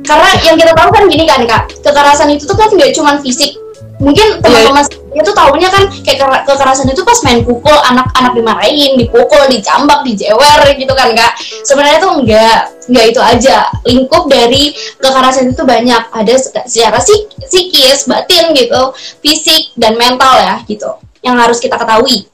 Karena 0.00 0.32
yang 0.42 0.56
kita 0.56 0.72
tahu 0.72 0.90
kan 0.90 1.04
gini 1.06 1.24
kan 1.28 1.44
kak 1.44 1.70
kekerasan 1.84 2.32
itu 2.32 2.48
tuh 2.48 2.56
kan 2.56 2.72
nggak 2.72 2.96
cuma 2.96 3.20
fisik 3.20 3.59
mungkin 4.00 4.40
teman-teman 4.40 4.80
itu 5.10 5.30
tahunya 5.36 5.68
kan 5.68 5.84
kayak 6.00 6.18
kera- 6.24 6.44
kekerasan 6.48 6.88
itu 6.88 7.04
pas 7.04 7.20
main 7.26 7.44
pukul 7.44 7.74
anak-anak 7.74 8.32
dimarahin 8.32 8.96
dipukul 8.96 9.44
dicambak 9.52 10.00
dijewer 10.08 10.64
gitu 10.74 10.92
kan 10.96 11.12
kak? 11.12 11.36
Sebenarnya 11.62 11.98
tuh 12.00 12.12
enggak 12.16 12.56
enggak 12.88 13.06
itu 13.12 13.20
aja. 13.20 13.58
Lingkup 13.84 14.24
dari 14.32 14.72
kekerasan 14.98 15.52
itu 15.52 15.62
banyak. 15.62 16.02
Ada 16.16 16.34
se- 16.40 16.66
secara 16.66 16.98
psik- 16.98 17.28
psikis 17.44 18.08
batin 18.08 18.56
gitu 18.56 18.96
fisik 19.20 19.76
dan 19.76 20.00
mental 20.00 20.32
ya 20.40 20.54
gitu 20.64 20.96
yang 21.20 21.36
harus 21.36 21.60
kita 21.60 21.76
ketahui. 21.76 22.24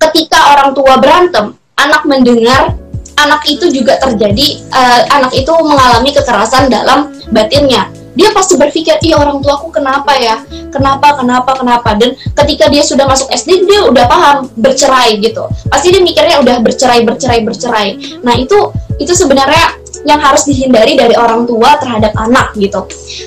Ketika 0.00 0.58
orang 0.58 0.74
tua 0.74 0.98
berantem 0.98 1.54
anak 1.78 2.02
mendengar 2.08 2.74
anak 3.20 3.44
itu 3.46 3.68
juga 3.68 4.00
terjadi 4.00 4.64
eh, 4.64 5.02
anak 5.12 5.30
itu 5.36 5.52
mengalami 5.60 6.10
kekerasan 6.10 6.72
dalam 6.72 7.12
batinnya 7.28 7.99
dia 8.14 8.34
pasti 8.34 8.58
berpikir 8.58 8.98
ih 9.06 9.14
orang 9.14 9.38
tuaku 9.38 9.70
kenapa 9.70 10.16
ya? 10.18 10.42
Kenapa 10.70 11.18
kenapa 11.18 11.50
kenapa? 11.54 11.90
Dan 11.94 12.14
ketika 12.14 12.66
dia 12.66 12.82
sudah 12.82 13.06
masuk 13.06 13.30
SD 13.30 13.66
dia 13.66 13.86
udah 13.86 14.04
paham 14.06 14.36
bercerai 14.58 15.18
gitu. 15.22 15.46
Pasti 15.70 15.94
dia 15.94 16.02
mikirnya 16.02 16.42
udah 16.42 16.58
bercerai 16.62 17.06
bercerai 17.06 17.40
bercerai. 17.46 17.88
Nah 18.26 18.34
itu 18.34 18.74
itu 18.98 19.12
sebenarnya 19.14 19.78
yang 20.04 20.20
harus 20.20 20.48
dihindari 20.48 20.96
dari 20.96 21.12
orang 21.16 21.44
tua 21.44 21.76
terhadap 21.76 22.12
anak 22.16 22.56
gitu. 22.56 22.86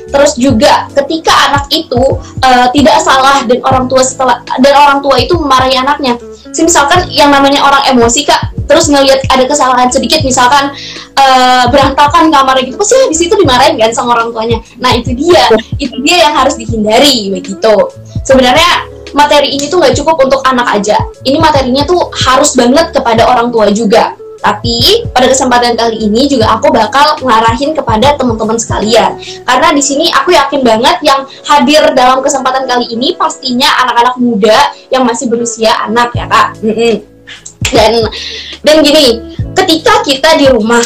Terus 0.09 0.35
juga 0.35 0.89
ketika 0.91 1.33
anak 1.51 1.69
itu 1.71 2.01
eh, 2.43 2.67
tidak 2.73 2.97
salah 3.01 3.45
dan 3.45 3.59
orang 3.63 3.85
tua 3.87 4.01
setelah 4.03 4.41
dan 4.43 4.73
orang 4.73 4.99
tua 4.99 5.15
itu 5.21 5.37
memarahi 5.37 5.79
anaknya 5.79 6.17
Sih, 6.53 6.63
misalkan 6.63 7.10
yang 7.10 7.33
namanya 7.33 7.65
orang 7.65 7.81
emosi 7.89 8.29
kak 8.29 8.53
terus 8.63 8.88
ngelihat 8.88 9.25
ada 9.27 9.43
kesalahan 9.43 9.91
sedikit 9.91 10.24
misalkan 10.24 10.72
eh, 11.17 11.65
berantakan 11.67 12.31
kamar 12.31 12.62
gitu 12.63 12.79
pasti 12.79 12.95
di 13.12 13.17
situ 13.17 13.33
dimarahin 13.36 13.75
kan 13.75 13.91
sama 13.91 14.15
orang 14.15 14.29
tuanya. 14.31 14.57
Nah 14.79 14.93
itu 14.95 15.12
dia. 15.17 15.50
Itu 15.81 16.00
dia 16.05 16.29
yang 16.29 16.33
harus 16.38 16.55
dihindari 16.55 17.33
begitu. 17.33 17.75
Sebenarnya 18.24 18.88
materi 19.17 19.51
ini 19.51 19.67
tuh 19.67 19.81
nggak 19.83 19.98
cukup 19.98 20.29
untuk 20.29 20.41
anak 20.48 20.79
aja. 20.79 20.95
Ini 21.25 21.41
materinya 21.41 21.83
tuh 21.83 22.13
harus 22.13 22.55
banget 22.55 22.95
kepada 22.95 23.27
orang 23.27 23.51
tua 23.51 23.67
juga 23.74 24.23
tapi 24.43 25.07
pada 25.15 25.31
kesempatan 25.31 25.79
kali 25.79 26.03
ini 26.03 26.27
juga 26.27 26.51
aku 26.51 26.67
bakal 26.67 27.15
ngarahin 27.23 27.71
kepada 27.71 28.19
teman-teman 28.19 28.59
sekalian. 28.59 29.15
Karena 29.47 29.71
di 29.71 29.79
sini 29.79 30.12
aku 30.12 30.35
yakin 30.35 30.59
banget 30.67 31.00
yang 31.00 31.23
hadir 31.47 31.95
dalam 31.95 32.19
kesempatan 32.19 32.67
kali 32.67 32.91
ini 32.91 33.15
pastinya 33.15 33.71
anak-anak 33.88 34.19
muda 34.19 34.75
yang 34.91 35.07
masih 35.07 35.31
berusia 35.31 35.71
anak 35.88 36.12
ya 36.12 36.27
kak. 36.27 36.59
Dan 37.71 38.03
dan 38.67 38.75
gini 38.83 39.33
ketika 39.55 40.03
kita 40.03 40.35
di 40.35 40.51
rumah 40.51 40.83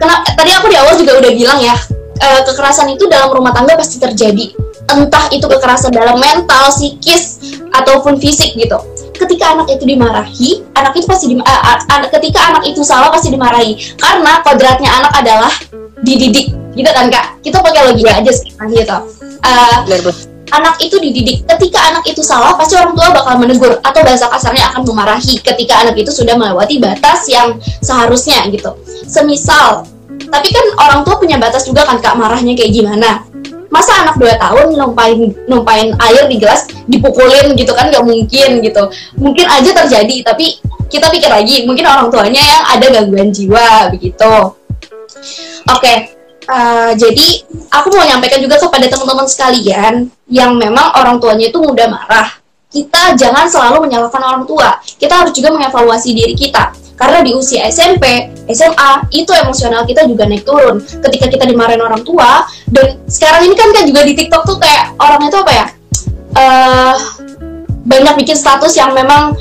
kena, 0.00 0.24
tadi 0.24 0.50
aku 0.56 0.72
di 0.72 0.76
awal 0.80 0.96
juga 0.96 1.20
udah 1.20 1.32
bilang 1.36 1.60
ya 1.60 1.76
eh, 2.24 2.40
kekerasan 2.48 2.88
itu 2.88 3.04
dalam 3.04 3.28
rumah 3.36 3.52
tangga 3.52 3.76
pasti 3.76 4.00
terjadi. 4.00 4.56
Entah 4.88 5.28
itu 5.28 5.44
kekerasan 5.44 5.92
dalam 5.92 6.16
mental 6.16 6.72
psikis 6.72 7.52
ataupun 7.68 8.16
fisik 8.16 8.56
gitu 8.56 8.80
ketika 9.18 9.58
anak 9.58 9.66
itu 9.68 9.84
dimarahi 9.84 10.50
anak 10.78 10.94
itu 10.94 11.06
pasti 11.10 11.26
dim- 11.34 11.42
eh, 11.42 11.50
a- 11.50 11.82
a- 11.82 12.10
ketika 12.10 12.54
anak 12.54 12.62
itu 12.64 12.80
salah 12.86 13.10
pasti 13.10 13.34
dimarahi. 13.34 13.74
Karena 13.98 14.40
kodratnya 14.46 14.90
anak 15.02 15.12
adalah 15.18 15.52
dididik. 16.00 16.54
Gitu 16.78 16.90
kan 16.94 17.10
kak? 17.10 17.42
Kita 17.42 17.58
pakai 17.58 17.90
logika 17.90 18.22
aja 18.22 18.30
sekarang 18.30 18.70
gitu. 18.70 18.98
Eh, 19.42 20.00
Bu. 20.06 20.12
anak 20.48 20.80
itu 20.80 20.96
dididik. 20.96 21.44
Ketika 21.44 21.92
anak 21.92 22.08
itu 22.08 22.24
salah 22.24 22.56
pasti 22.56 22.72
orang 22.78 22.96
tua 22.96 23.12
bakal 23.12 23.36
menegur 23.36 23.76
atau 23.84 24.00
bahasa 24.00 24.32
kasarnya 24.32 24.72
akan 24.72 24.80
memarahi 24.80 25.44
ketika 25.44 25.84
anak 25.84 26.00
itu 26.00 26.08
sudah 26.08 26.40
melewati 26.40 26.80
batas 26.80 27.28
yang 27.28 27.60
seharusnya 27.84 28.48
gitu. 28.48 28.72
Semisal 29.04 29.84
tapi 30.28 30.48
kan 30.52 30.66
orang 30.76 31.00
tua 31.06 31.16
punya 31.16 31.40
batas 31.40 31.64
juga 31.64 31.86
kan 31.88 32.02
kak 32.02 32.14
marahnya 32.18 32.52
kayak 32.52 32.72
gimana 32.74 33.24
masa 33.68 33.92
anak 34.04 34.16
2 34.16 34.40
tahun 34.40 34.66
numpain 34.74 35.18
numpain 35.44 35.92
air 35.96 36.24
di 36.28 36.36
gelas 36.40 36.68
dipukulin 36.88 37.52
gitu 37.54 37.72
kan 37.76 37.92
nggak 37.92 38.04
mungkin 38.04 38.50
gitu. 38.64 38.82
Mungkin 39.20 39.46
aja 39.48 39.70
terjadi 39.84 40.24
tapi 40.24 40.60
kita 40.88 41.12
pikir 41.12 41.28
lagi 41.28 41.68
mungkin 41.68 41.84
orang 41.84 42.08
tuanya 42.08 42.40
yang 42.40 42.64
ada 42.64 42.86
gangguan 42.88 43.28
jiwa 43.28 43.92
begitu. 43.92 44.34
Oke 45.68 45.94
eh, 46.48 46.90
jadi 46.96 47.26
aku 47.68 47.92
mau 47.92 48.04
nyampaikan 48.08 48.40
juga 48.40 48.56
kepada 48.56 48.88
teman-teman 48.88 49.28
sekalian 49.28 49.94
yang 50.32 50.56
memang 50.56 50.96
orang 50.96 51.20
tuanya 51.20 51.52
itu 51.52 51.60
mudah 51.60 51.88
marah. 51.92 52.28
Kita 52.68 53.16
jangan 53.16 53.48
selalu 53.48 53.88
menyalahkan 53.88 54.20
orang 54.20 54.44
tua. 54.44 54.76
Kita 54.84 55.24
harus 55.24 55.32
juga 55.32 55.56
mengevaluasi 55.56 56.12
diri 56.12 56.36
kita 56.36 56.87
karena 56.98 57.22
di 57.22 57.30
usia 57.30 57.62
SMP, 57.70 58.34
SMA 58.50 58.90
itu 59.14 59.30
emosional 59.30 59.86
kita 59.86 60.02
juga 60.10 60.26
naik 60.26 60.42
turun. 60.42 60.82
Ketika 60.82 61.30
kita 61.30 61.46
dimarahin 61.46 61.78
orang 61.78 62.02
tua 62.02 62.42
dan 62.74 62.98
sekarang 63.06 63.46
ini 63.46 63.54
kan 63.54 63.70
kan 63.70 63.86
juga 63.86 64.02
di 64.02 64.18
TikTok 64.18 64.42
tuh 64.42 64.58
kayak 64.58 64.98
orang 64.98 65.22
itu 65.30 65.38
apa 65.38 65.52
ya? 65.54 65.66
Eh 66.34 66.96
banyak 67.88 68.14
bikin 68.20 68.36
status 68.36 68.74
yang 68.74 68.92
memang 68.92 69.32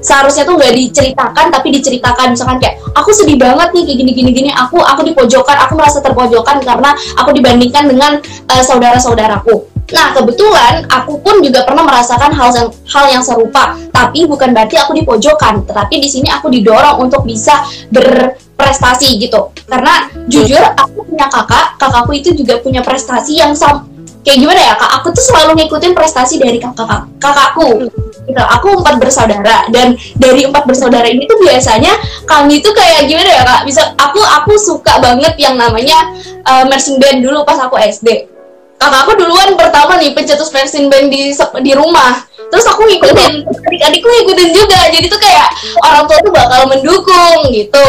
seharusnya 0.00 0.48
tuh 0.48 0.56
nggak 0.56 0.72
diceritakan 0.72 1.52
tapi 1.52 1.76
diceritakan. 1.76 2.32
Misalkan 2.32 2.56
kayak 2.56 2.80
aku 2.96 3.12
sedih 3.12 3.36
banget 3.36 3.68
nih 3.76 3.84
kayak 3.84 3.98
gini 4.00 4.12
gini 4.16 4.30
gini 4.32 4.50
aku 4.56 4.80
aku 4.80 5.04
di 5.04 5.12
pojokan 5.12 5.60
aku 5.60 5.76
merasa 5.76 6.00
terpojokan 6.00 6.64
karena 6.64 6.96
aku 7.20 7.36
dibandingkan 7.36 7.84
dengan 7.84 8.16
eh, 8.48 8.64
saudara-saudaraku 8.64 9.73
nah 9.94 10.10
kebetulan 10.10 10.82
aku 10.90 11.22
pun 11.22 11.38
juga 11.38 11.62
pernah 11.62 11.86
merasakan 11.86 12.34
hal 12.34 12.50
yang 12.50 12.68
hal 12.90 13.04
yang 13.06 13.22
serupa. 13.22 13.78
Tapi 13.94 14.26
bukan 14.26 14.50
berarti 14.50 14.74
aku 14.74 14.98
di 14.98 15.06
pojokan 15.06 15.62
tetapi 15.62 16.02
di 16.02 16.10
sini 16.10 16.28
aku 16.34 16.50
didorong 16.50 16.98
untuk 16.98 17.22
bisa 17.22 17.62
berprestasi 17.94 19.22
gitu. 19.22 19.54
Karena 19.70 20.10
jujur 20.26 20.58
aku 20.74 21.06
punya 21.06 21.30
kakak 21.30 21.78
kakakku 21.78 22.12
itu 22.18 22.34
juga 22.34 22.58
punya 22.58 22.82
prestasi 22.82 23.38
yang 23.38 23.54
sam 23.54 23.86
kayak 24.26 24.42
gimana 24.42 24.60
ya 24.60 24.74
kak? 24.74 24.90
Aku 24.98 25.14
tuh 25.14 25.22
selalu 25.22 25.62
ngikutin 25.62 25.92
prestasi 25.94 26.42
dari 26.42 26.58
kakak 26.58 27.06
kakakku. 27.22 27.86
Gitu. 28.24 28.40
Aku 28.40 28.82
empat 28.82 28.98
bersaudara 28.98 29.68
dan 29.70 29.94
dari 30.18 30.48
empat 30.48 30.64
bersaudara 30.66 31.06
ini 31.06 31.28
tuh 31.28 31.38
biasanya 31.44 31.92
kami 32.26 32.58
tuh 32.64 32.74
kayak 32.74 33.06
gimana 33.06 33.30
ya 33.30 33.42
kak? 33.46 33.60
Bisa 33.62 33.94
aku 33.94 34.18
aku 34.18 34.58
suka 34.58 34.98
banget 34.98 35.38
yang 35.38 35.54
namanya 35.54 36.10
uh, 36.42 36.66
marching 36.66 36.98
band 36.98 37.22
dulu 37.22 37.46
pas 37.46 37.62
aku 37.62 37.78
SD 37.78 38.33
kakakku 38.78 39.12
duluan 39.16 39.56
pertama 39.56 39.96
nih 39.96 40.12
pencetus 40.12 40.52
marching 40.52 40.92
band 40.92 41.08
di 41.10 41.32
di 41.62 41.72
rumah. 41.72 42.24
Terus 42.52 42.64
aku 42.68 42.86
ngikutin 42.86 43.32
adik-adikku 43.48 44.08
ngikutin 44.08 44.50
juga. 44.54 44.80
Jadi 44.92 45.06
tuh 45.10 45.20
kayak 45.20 45.48
orang 45.82 46.04
tua 46.06 46.18
tuh 46.22 46.32
bakal 46.32 46.60
mendukung 46.70 47.38
gitu. 47.50 47.86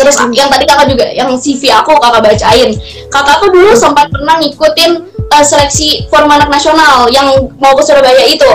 Terus 0.00 0.16
yang 0.32 0.48
tadi 0.48 0.64
kakak 0.64 0.88
juga 0.88 1.06
yang 1.12 1.36
CV 1.36 1.68
aku 1.72 1.92
kakak 2.00 2.24
bacain. 2.24 2.72
Kakakku 3.12 3.52
dulu 3.52 3.76
sempat 3.76 4.08
pernah 4.08 4.40
ngikutin 4.40 4.90
uh, 5.28 5.44
seleksi 5.44 6.08
form 6.08 6.32
anak 6.32 6.48
nasional 6.48 7.08
yang 7.12 7.28
mau 7.60 7.76
ke 7.76 7.82
Surabaya 7.84 8.24
itu. 8.24 8.48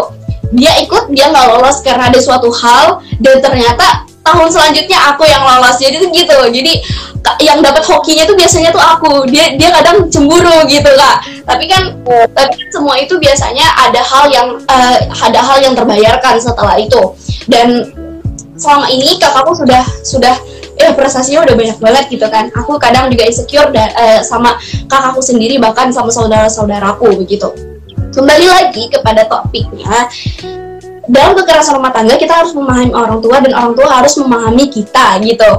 Dia 0.56 0.78
ikut 0.82 1.14
dia 1.14 1.30
nggak 1.30 1.46
lolos 1.54 1.82
karena 1.86 2.10
ada 2.10 2.20
suatu 2.22 2.50
hal 2.50 3.02
dan 3.22 3.42
ternyata 3.42 4.06
tahun 4.26 4.50
selanjutnya 4.50 4.98
aku 5.14 5.24
yang 5.30 5.46
lolos. 5.46 5.78
Jadi 5.78 6.02
tuh 6.02 6.10
gitu. 6.10 6.38
Jadi 6.50 6.74
yang 7.46 7.62
dapat 7.62 7.86
hokinya 7.86 8.26
tuh 8.26 8.34
biasanya 8.34 8.74
tuh 8.74 8.82
aku. 8.82 9.30
Dia 9.30 9.54
dia 9.56 9.70
kadang 9.70 10.10
cemburu 10.10 10.66
gitu 10.66 10.90
kak. 10.98 11.18
Tapi 11.46 11.64
kan 11.70 11.94
tapi 12.34 12.54
kan 12.58 12.68
semua 12.74 12.98
itu 12.98 13.16
biasanya 13.22 13.66
ada 13.78 14.02
hal 14.02 14.26
yang 14.34 14.48
eh, 14.66 14.98
ada 15.14 15.40
hal 15.40 15.58
yang 15.62 15.78
terbayarkan 15.78 16.42
setelah 16.42 16.76
itu. 16.82 17.14
Dan 17.46 17.94
selama 18.58 18.90
ini 18.90 19.22
kakakku 19.22 19.54
sudah 19.54 19.86
sudah 20.02 20.36
eh 20.76 20.92
prestasinya 20.92 21.48
udah 21.48 21.56
banyak 21.56 21.78
banget 21.80 22.06
gitu 22.10 22.28
kan. 22.28 22.50
Aku 22.52 22.76
kadang 22.82 23.08
juga 23.14 23.30
insecure 23.30 23.70
da- 23.70 23.94
eh, 23.94 24.20
sama 24.26 24.58
kakakku 24.90 25.22
sendiri 25.22 25.62
bahkan 25.62 25.94
sama 25.94 26.10
saudara-saudaraku 26.10 27.14
begitu. 27.22 27.48
Kembali 28.16 28.48
lagi 28.48 28.88
kepada 28.88 29.28
topiknya 29.28 30.08
dalam 31.06 31.38
kekerasan 31.38 31.78
rumah 31.78 31.94
tangga 31.94 32.18
kita 32.18 32.34
harus 32.44 32.54
memahami 32.58 32.92
orang 32.94 33.20
tua 33.22 33.38
dan 33.42 33.54
orang 33.54 33.74
tua 33.78 33.88
harus 33.90 34.14
memahami 34.18 34.66
kita 34.74 35.22
gitu. 35.22 35.52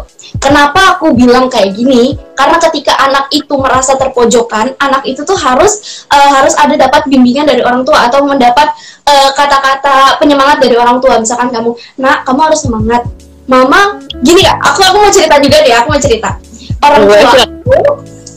Kenapa 0.43 0.99
aku 0.99 1.15
bilang 1.15 1.47
kayak 1.47 1.79
gini? 1.79 2.19
Karena 2.35 2.59
ketika 2.59 2.99
anak 2.99 3.31
itu 3.31 3.55
merasa 3.57 3.95
terpojokan 3.95 4.75
anak 4.83 5.07
itu 5.07 5.23
tuh 5.23 5.39
harus 5.39 6.05
eh, 6.11 6.31
harus 6.35 6.53
ada 6.59 6.75
dapat 6.75 7.07
bimbingan 7.07 7.47
dari 7.47 7.63
orang 7.63 7.87
tua 7.87 8.11
atau 8.11 8.27
mendapat 8.27 8.75
eh, 9.07 9.31
kata-kata 9.33 10.19
penyemangat 10.19 10.59
dari 10.61 10.75
orang 10.75 10.99
tua. 10.99 11.23
Misalkan 11.23 11.55
kamu 11.55 11.73
nak 12.03 12.27
kamu 12.27 12.41
harus 12.53 12.61
semangat. 12.63 13.03
Mama 13.47 14.03
gini 14.27 14.43
ya 14.43 14.59
aku 14.59 14.83
aku 14.83 14.97
mau 15.07 15.13
cerita 15.15 15.39
juga 15.39 15.63
deh 15.63 15.71
aku 15.71 15.95
mau 15.95 16.03
cerita. 16.03 16.35
Orang 16.83 17.07
tua 17.07 17.23
aku 17.23 17.73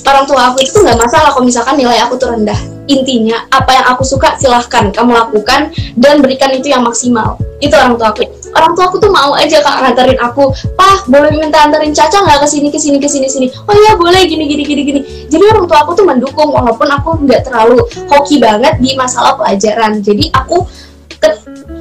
orang 0.09 0.25
tua 0.25 0.41
aku 0.53 0.57
itu 0.61 0.77
nggak 0.79 0.97
masalah 0.97 1.29
kalau 1.33 1.45
misalkan 1.45 1.75
nilai 1.77 1.97
aku 2.01 2.17
tuh 2.17 2.33
rendah 2.33 2.78
intinya 2.89 3.45
apa 3.53 3.69
yang 3.77 3.85
aku 3.93 4.01
suka 4.01 4.33
silahkan 4.41 4.89
kamu 4.89 5.13
lakukan 5.13 5.69
dan 5.93 6.25
berikan 6.25 6.49
itu 6.57 6.73
yang 6.73 6.81
maksimal. 6.81 7.37
Itu 7.61 7.77
orang 7.77 8.01
tua 8.01 8.09
aku. 8.09 8.25
Orang 8.49 8.73
tua 8.73 8.89
aku 8.89 8.97
tuh 8.97 9.13
mau 9.13 9.37
aja 9.37 9.61
kak 9.61 9.77
nganterin 9.85 10.17
aku. 10.17 10.49
Pah 10.73 11.05
boleh 11.05 11.29
minta 11.37 11.61
anterin 11.61 11.93
caca 11.93 12.25
nggak 12.25 12.41
ke 12.41 12.47
sini 12.49 12.67
ke 12.73 12.79
sini 12.81 12.97
ke 12.97 13.05
sini 13.05 13.29
sini? 13.29 13.47
Oh 13.69 13.75
iya 13.77 13.93
boleh. 13.93 14.25
Gini 14.25 14.49
gini 14.49 14.63
gini 14.65 14.81
gini. 14.81 15.01
Jadi 15.29 15.43
orang 15.45 15.69
tua 15.69 15.85
aku 15.85 15.93
tuh 15.93 16.05
mendukung 16.07 16.49
walaupun 16.49 16.89
aku 16.89 17.21
nggak 17.29 17.45
terlalu 17.45 17.85
hoki 18.09 18.41
banget 18.41 18.81
di 18.81 18.97
masalah 18.97 19.37
pelajaran. 19.37 20.01
Jadi 20.01 20.33
aku 20.33 20.65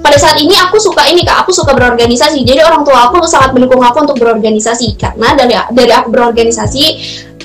pada 0.02 0.18
saat 0.18 0.36
ini 0.42 0.52
aku 0.58 0.76
suka 0.76 1.08
ini 1.08 1.24
kak. 1.24 1.46
Aku 1.46 1.54
suka 1.54 1.72
berorganisasi. 1.72 2.44
Jadi 2.44 2.60
orang 2.60 2.84
tua 2.84 3.08
aku 3.08 3.24
sangat 3.24 3.56
mendukung 3.56 3.80
aku 3.80 4.04
untuk 4.04 4.18
berorganisasi. 4.20 4.98
Karena 4.98 5.32
dari 5.32 5.56
dari 5.72 5.92
aku 5.94 6.12
berorganisasi 6.12 6.82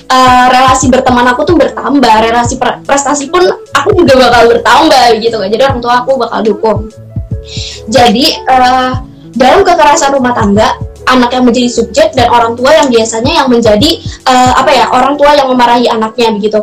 uh, 0.08 0.46
relasi 0.50 0.90
berteman 0.90 1.26
aku 1.32 1.44
tuh 1.46 1.56
bertambah 1.56 2.14
relasi 2.24 2.60
pre 2.60 2.80
prestasi 2.84 3.28
pun 3.28 3.44
aku 3.72 3.88
juga 4.04 4.28
bakal 4.28 4.42
bertambah 4.56 5.04
gitu 5.20 5.36
kan. 5.38 5.48
Jadi 5.48 5.62
orang 5.64 5.80
tua 5.80 5.94
aku 6.04 6.10
bakal 6.20 6.40
dukung. 6.44 6.78
Jadi 7.88 8.26
uh, 8.48 8.92
dalam 9.34 9.60
kekerasan 9.66 10.14
rumah 10.16 10.32
tangga 10.32 10.78
anak 11.04 11.36
yang 11.36 11.44
menjadi 11.44 11.68
subjek 11.68 12.16
dan 12.16 12.32
orang 12.32 12.56
tua 12.56 12.72
yang 12.72 12.88
biasanya 12.88 13.44
yang 13.44 13.48
menjadi 13.52 13.90
uh, 14.24 14.52
apa 14.56 14.70
ya 14.72 14.86
orang 14.88 15.14
tua 15.20 15.36
yang 15.36 15.52
memarahi 15.52 15.86
anaknya 15.90 16.32
begitu. 16.32 16.60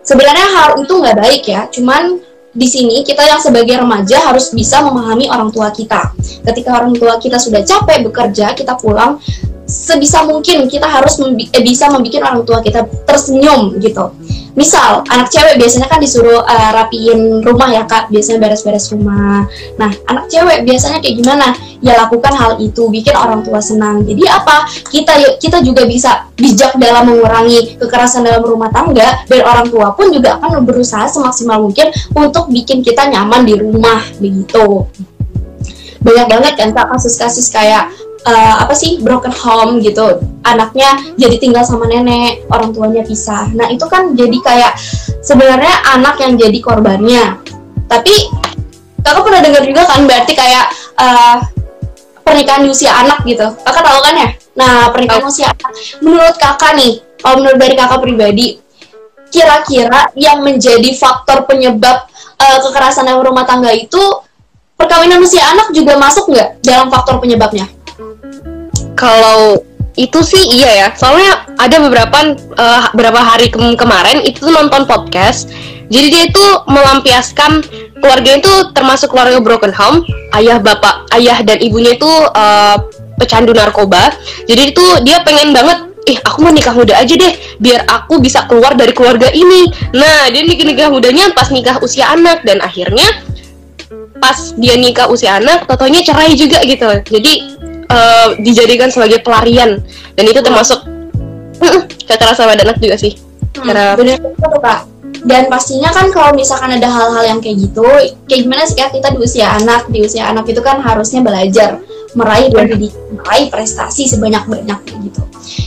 Sebenarnya 0.00 0.46
hal 0.58 0.68
itu 0.80 0.92
nggak 0.96 1.16
baik 1.16 1.42
ya 1.46 1.68
cuman 1.70 2.18
di 2.50 2.66
sini 2.66 3.06
kita 3.06 3.22
yang 3.22 3.38
sebagai 3.38 3.78
remaja 3.78 4.26
harus 4.26 4.50
bisa 4.50 4.82
memahami 4.82 5.30
orang 5.30 5.54
tua 5.54 5.70
kita. 5.70 6.10
Ketika 6.42 6.82
orang 6.82 6.98
tua 6.98 7.14
kita 7.22 7.38
sudah 7.38 7.62
capek 7.62 8.10
bekerja, 8.10 8.58
kita 8.58 8.74
pulang 8.74 9.22
sebisa 9.70 10.26
mungkin 10.26 10.66
kita 10.66 10.90
harus 10.90 11.22
membi 11.22 11.46
eh, 11.54 11.62
bisa 11.62 11.86
membuat 11.86 12.26
orang 12.26 12.42
tua 12.42 12.58
kita 12.58 12.82
tersenyum 13.06 13.78
gitu. 13.78 14.10
Misal 14.58 15.06
anak 15.06 15.30
cewek 15.30 15.62
biasanya 15.62 15.86
kan 15.86 16.02
disuruh 16.02 16.42
uh, 16.42 16.70
rapiin 16.74 17.38
rumah 17.40 17.70
ya 17.70 17.86
kak, 17.86 18.10
biasanya 18.10 18.42
beres-beres 18.42 18.90
rumah. 18.90 19.46
Nah 19.78 19.90
anak 20.10 20.26
cewek 20.26 20.66
biasanya 20.66 20.98
kayak 20.98 21.16
gimana? 21.22 21.54
Ya 21.80 21.96
lakukan 21.96 22.34
hal 22.34 22.58
itu, 22.60 22.90
bikin 22.90 23.14
orang 23.14 23.46
tua 23.46 23.62
senang. 23.62 24.02
Jadi 24.04 24.26
apa? 24.26 24.66
Kita 24.90 25.16
kita 25.38 25.62
juga 25.62 25.86
bisa 25.86 26.28
bijak 26.34 26.76
dalam 26.76 27.08
mengurangi 27.08 27.78
kekerasan 27.78 28.26
dalam 28.26 28.42
rumah 28.42 28.68
tangga 28.74 29.22
dan 29.30 29.40
orang 29.46 29.70
tua 29.70 29.94
pun 29.94 30.10
juga 30.10 30.36
akan 30.42 30.66
berusaha 30.66 31.06
semaksimal 31.06 31.62
mungkin 31.62 31.94
untuk 32.12 32.50
bikin 32.50 32.82
kita 32.82 33.06
nyaman 33.06 33.46
di 33.46 33.54
rumah 33.54 34.02
begitu 34.18 34.88
banyak 36.00 36.26
banget 36.32 36.54
kan 36.56 36.70
kasus-kasus 36.72 37.52
kayak 37.52 37.92
uh, 38.26 38.54
apa 38.60 38.74
sih 38.76 39.00
broken 39.00 39.32
home 39.32 39.80
gitu. 39.80 40.20
Anaknya 40.44 40.96
jadi 41.16 41.36
tinggal 41.40 41.64
sama 41.64 41.88
nenek 41.88 42.44
orang 42.52 42.72
tuanya 42.72 43.04
pisah. 43.04 43.48
Nah 43.52 43.68
itu 43.72 43.84
kan 43.88 44.12
jadi 44.16 44.36
kayak 44.40 44.72
sebenarnya 45.24 45.74
anak 45.96 46.20
yang 46.20 46.36
jadi 46.36 46.58
korbannya. 46.60 47.40
Tapi 47.88 48.14
kakak 49.00 49.22
pernah 49.24 49.40
dengar 49.42 49.62
juga 49.64 49.82
kan 49.88 50.04
berarti 50.04 50.32
kayak 50.36 50.66
uh, 51.00 51.36
pernikahan 52.22 52.64
di 52.64 52.70
usia 52.72 52.92
anak 52.94 53.24
gitu. 53.24 53.46
Kakak 53.64 53.84
tahu 53.84 54.00
kan 54.04 54.14
ya? 54.16 54.28
Nah 54.56 54.74
pernikahan 54.92 55.24
oh. 55.24 55.30
usia 55.32 55.48
anak. 55.50 55.70
Menurut 56.00 56.36
kakak 56.36 56.76
nih 56.76 57.00
kalau 57.20 57.40
menurut 57.40 57.58
dari 57.60 57.74
kakak 57.76 58.00
pribadi 58.00 58.46
kira-kira 59.30 60.10
yang 60.18 60.42
menjadi 60.42 60.90
faktor 60.98 61.46
penyebab 61.46 62.02
uh, 62.40 62.58
kekerasan 62.66 63.06
dalam 63.06 63.22
rumah 63.22 63.46
tangga 63.46 63.70
itu 63.70 64.00
perkawinan 64.74 65.22
usia 65.22 65.44
anak 65.54 65.70
juga 65.70 65.94
masuk 66.00 66.34
nggak 66.34 66.64
dalam 66.66 66.90
faktor 66.90 67.22
penyebabnya 67.22 67.70
kalau 68.94 69.62
itu 69.98 70.20
sih 70.22 70.40
iya 70.60 70.86
ya. 70.86 70.88
Soalnya 70.94 71.44
ada 71.58 71.76
beberapa 71.82 72.34
uh, 72.56 72.82
beberapa 72.94 73.20
hari 73.20 73.50
ke 73.50 73.58
kemarin 73.76 74.22
itu 74.22 74.40
tuh 74.40 74.52
nonton 74.54 74.86
podcast. 74.86 75.50
Jadi 75.90 76.06
dia 76.06 76.22
itu 76.30 76.44
melampiaskan 76.70 77.66
keluarga 77.98 78.38
itu 78.38 78.52
termasuk 78.72 79.10
keluarga 79.10 79.42
broken 79.42 79.74
home. 79.74 80.06
Ayah 80.32 80.62
bapak 80.62 81.10
ayah 81.18 81.42
dan 81.42 81.58
ibunya 81.58 81.98
itu 81.98 82.08
uh, 82.32 82.78
pecandu 83.18 83.50
narkoba. 83.52 84.14
Jadi 84.46 84.72
itu 84.72 84.84
dia 85.02 85.20
pengen 85.26 85.50
banget 85.50 85.90
ih 86.08 86.16
aku 86.24 86.48
mau 86.48 86.54
nikah 86.54 86.72
muda 86.72 86.96
aja 86.96 87.12
deh 87.12 87.36
biar 87.60 87.84
aku 87.84 88.22
bisa 88.22 88.48
keluar 88.48 88.72
dari 88.78 88.94
keluarga 88.94 89.28
ini. 89.34 89.68
Nah 89.92 90.30
dia 90.32 90.46
nikah 90.46 90.64
nikah 90.64 90.88
mudanya 90.88 91.34
pas 91.34 91.52
nikah 91.52 91.82
usia 91.82 92.08
anak 92.08 92.46
dan 92.46 92.62
akhirnya 92.64 93.04
pas 94.22 94.54
dia 94.56 94.76
nikah 94.78 95.10
usia 95.10 95.42
anak 95.42 95.66
totonya 95.66 96.00
cerai 96.06 96.32
juga 96.38 96.62
gitu. 96.64 96.88
Jadi 97.04 97.59
uh, 97.90 98.38
dijadikan 98.38 98.88
sebagai 98.88 99.20
pelarian. 99.20 99.82
Dan 100.14 100.24
itu 100.30 100.40
termasuk 100.40 100.86
kekerasan 102.08 102.46
pada 102.48 102.62
anak 102.64 102.78
juga 102.78 102.96
sih. 102.96 103.18
Hmm, 103.58 103.66
karena 103.66 103.84
benar 103.98 104.16
itu 104.22 104.58
kak. 104.62 104.80
Dan 105.20 105.52
pastinya 105.52 105.92
kan 105.92 106.08
kalau 106.14 106.32
misalkan 106.32 106.80
ada 106.80 106.88
hal-hal 106.88 107.36
yang 107.36 107.38
kayak 107.44 107.60
gitu 107.60 107.84
kayak 108.24 108.40
gimana 108.46 108.62
sih 108.64 108.78
kak? 108.78 108.94
Kita 108.94 109.12
di 109.12 109.18
usia 109.20 109.46
anak 109.52 109.90
di 109.92 109.98
usia 110.06 110.30
anak 110.30 110.48
itu 110.48 110.62
kan 110.64 110.80
harusnya 110.80 111.20
belajar 111.20 111.82
meraih 112.16 112.50
dan 112.50 112.66
meraih 113.14 113.46
prestasi 113.52 114.08
sebanyak 114.08 114.42
banyaknya 114.48 114.96
gitu. 115.04 115.22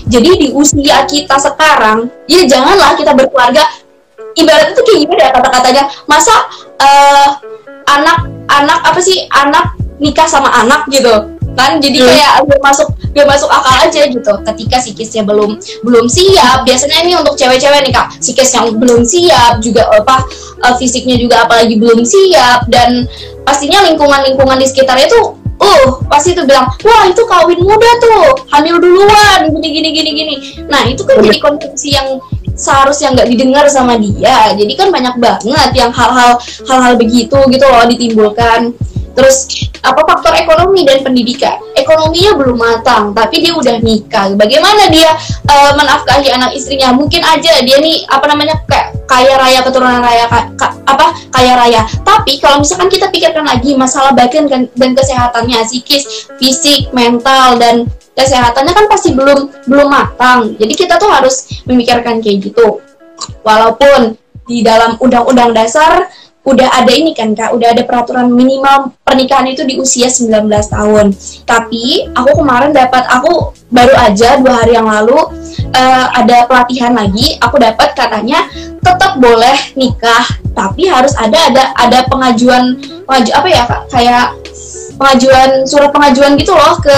Jadi 0.10 0.30
di 0.40 0.48
usia 0.56 1.06
kita 1.06 1.38
sekarang 1.38 2.10
ya 2.26 2.44
janganlah 2.50 2.98
kita 2.98 3.14
berkeluarga 3.14 3.64
ibarat 4.34 4.74
itu 4.74 4.82
kayak 4.82 5.00
gimana 5.06 5.22
ya 5.22 5.32
kata-katanya? 5.36 5.84
Masa 6.10 6.36
uh, 6.82 7.30
anak 7.88 8.28
anak 8.50 8.80
apa 8.84 9.00
sih 9.00 9.28
anak 9.30 9.76
nikah 10.02 10.28
sama 10.28 10.50
anak 10.52 10.90
gitu 10.90 11.33
kan 11.54 11.78
jadi 11.78 11.98
hmm. 12.02 12.08
kayak 12.10 12.32
gak 12.50 12.62
masuk 12.62 12.90
gak 13.14 13.28
masuk 13.30 13.50
akal 13.50 13.76
aja 13.86 14.02
gitu. 14.10 14.34
Ketika 14.42 14.78
psikisnya 14.82 15.24
belum 15.26 15.58
belum 15.86 16.06
siap 16.10 16.66
biasanya 16.66 16.98
ini 17.06 17.14
untuk 17.18 17.38
cewek-cewek 17.38 17.86
nih 17.86 17.94
kak. 17.94 18.08
Psikis 18.18 18.50
yang 18.58 18.74
belum 18.78 19.02
siap 19.06 19.62
juga 19.62 19.86
apa 19.94 20.26
uh, 20.66 20.74
fisiknya 20.78 21.16
juga 21.18 21.46
apalagi 21.46 21.78
belum 21.78 22.02
siap 22.02 22.68
dan 22.70 23.06
pastinya 23.46 23.86
lingkungan-lingkungan 23.86 24.58
di 24.58 24.66
sekitarnya 24.66 25.08
tuh 25.12 25.38
uh 25.62 25.90
pasti 26.10 26.34
tuh 26.34 26.44
bilang 26.44 26.68
wah 26.84 27.04
itu 27.08 27.24
kawin 27.30 27.62
muda 27.62 27.92
tuh 28.02 28.36
hamil 28.52 28.82
duluan 28.82 29.48
gini 29.54 29.70
gini 29.70 29.90
gini 29.94 30.12
gini. 30.12 30.36
Nah 30.68 30.84
itu 30.90 31.06
kan 31.06 31.22
jadi 31.22 31.40
konsumsi 31.40 31.96
yang 31.96 32.18
seharusnya 32.54 33.14
nggak 33.18 33.30
didengar 33.30 33.66
sama 33.70 33.98
dia. 33.98 34.54
Jadi 34.54 34.74
kan 34.78 34.90
banyak 34.94 35.16
banget 35.18 35.70
yang 35.74 35.90
hal-hal 35.94 36.38
hal-hal 36.70 36.94
begitu 36.98 37.38
gitu 37.50 37.66
loh 37.66 37.86
ditimbulkan 37.86 38.74
Terus 39.14 39.70
apa 39.86 40.02
faktor 40.10 40.34
ekonomi 40.34 40.82
dan 40.90 41.06
pendidikan? 41.06 41.62
Ekonominya 41.78 42.34
belum 42.34 42.58
matang, 42.58 43.14
tapi 43.14 43.46
dia 43.46 43.54
udah 43.54 43.78
nikah. 43.86 44.34
Bagaimana 44.34 44.90
dia 44.90 45.14
uh, 45.46 45.72
menafkahi 45.78 46.34
anak 46.34 46.58
istrinya? 46.58 46.90
Mungkin 46.90 47.22
aja 47.22 47.62
dia 47.62 47.78
nih 47.78 48.10
apa 48.10 48.26
namanya 48.26 48.58
kayak 48.66 48.98
kaya 49.06 49.38
raya 49.38 49.60
keturunan 49.62 50.02
raya 50.02 50.26
ka, 50.26 50.40
ka, 50.58 50.68
apa 50.90 51.14
kaya 51.30 51.54
raya. 51.54 51.82
Tapi 52.02 52.42
kalau 52.42 52.66
misalkan 52.66 52.90
kita 52.90 53.14
pikirkan 53.14 53.46
lagi 53.46 53.78
masalah 53.78 54.18
bagian 54.18 54.50
dan, 54.50 54.66
dan 54.74 54.98
kesehatannya, 54.98 55.62
psikis, 55.70 56.26
fisik, 56.42 56.90
mental 56.90 57.62
dan 57.62 57.86
kesehatannya 58.18 58.74
kan 58.74 58.86
pasti 58.90 59.14
belum 59.14 59.70
belum 59.70 59.88
matang. 59.94 60.58
Jadi 60.58 60.74
kita 60.74 60.98
tuh 60.98 61.14
harus 61.14 61.62
memikirkan 61.70 62.18
kayak 62.18 62.50
gitu. 62.50 62.82
Walaupun 63.46 64.18
di 64.44 64.60
dalam 64.66 65.00
undang-undang 65.00 65.56
dasar 65.56 66.12
udah 66.44 66.70
ada 66.84 66.92
ini 66.92 67.16
kan 67.16 67.32
kak, 67.32 67.56
udah 67.56 67.72
ada 67.72 67.88
peraturan 67.88 68.28
minimal 68.28 68.92
pernikahan 69.08 69.48
itu 69.48 69.64
di 69.64 69.80
usia 69.80 70.12
19 70.12 70.52
tahun. 70.68 71.16
Tapi 71.48 72.12
aku 72.12 72.32
kemarin 72.44 72.76
dapat, 72.76 73.08
aku 73.08 73.56
baru 73.72 73.96
aja 73.96 74.38
dua 74.44 74.62
hari 74.62 74.76
yang 74.76 74.86
lalu 74.86 75.18
uh, 75.72 76.08
ada 76.12 76.46
pelatihan 76.46 76.92
lagi, 76.92 77.40
aku 77.40 77.56
dapat 77.58 77.96
katanya 77.96 78.46
tetap 78.84 79.18
boleh 79.24 79.56
nikah, 79.80 80.28
tapi 80.52 80.92
harus 80.92 81.16
ada 81.16 81.48
ada 81.48 81.64
ada 81.80 82.00
pengajuan 82.12 82.76
pengaju 83.08 83.32
apa 83.32 83.48
ya 83.48 83.64
kak, 83.64 83.82
kayak 83.88 84.26
pengajuan 85.00 85.64
surat 85.64 85.90
pengajuan 85.96 86.36
gitu 86.36 86.54
loh 86.54 86.76
ke 86.84 86.98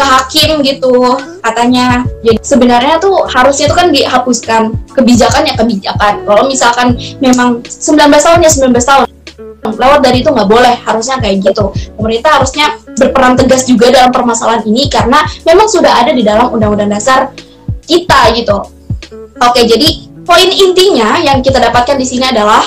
ke 0.00 0.04
hakim 0.08 0.50
gitu 0.64 1.20
katanya. 1.44 2.08
Jadi 2.24 2.40
sebenarnya 2.40 2.96
tuh 2.96 3.28
harusnya 3.28 3.68
tuh 3.68 3.76
kan 3.76 3.88
dihapuskan 3.92 4.72
kebijakan 4.96 5.44
ya 5.44 5.54
kebijakan. 5.60 6.24
Kalau 6.24 6.48
misalkan 6.48 6.96
memang 7.20 7.60
19 7.60 8.00
tahun 8.08 8.38
ya 8.40 8.50
19 8.50 8.72
tahun. 8.80 9.06
Lewat 9.60 10.00
dari 10.00 10.24
itu 10.24 10.32
nggak 10.32 10.48
boleh 10.48 10.72
harusnya 10.88 11.20
kayak 11.20 11.44
gitu. 11.44 11.76
Pemerintah 12.00 12.40
harusnya 12.40 12.80
berperan 12.96 13.36
tegas 13.36 13.68
juga 13.68 13.92
dalam 13.92 14.08
permasalahan 14.08 14.64
ini 14.64 14.88
karena 14.88 15.20
memang 15.44 15.68
sudah 15.68 16.00
ada 16.00 16.16
di 16.16 16.24
dalam 16.24 16.48
undang-undang 16.48 16.88
dasar 16.88 17.28
kita 17.84 18.32
gitu. 18.32 18.56
Oke 19.36 19.68
jadi 19.68 20.08
poin 20.24 20.48
intinya 20.48 21.20
yang 21.20 21.44
kita 21.44 21.60
dapatkan 21.60 22.00
di 22.00 22.08
sini 22.08 22.24
adalah 22.32 22.64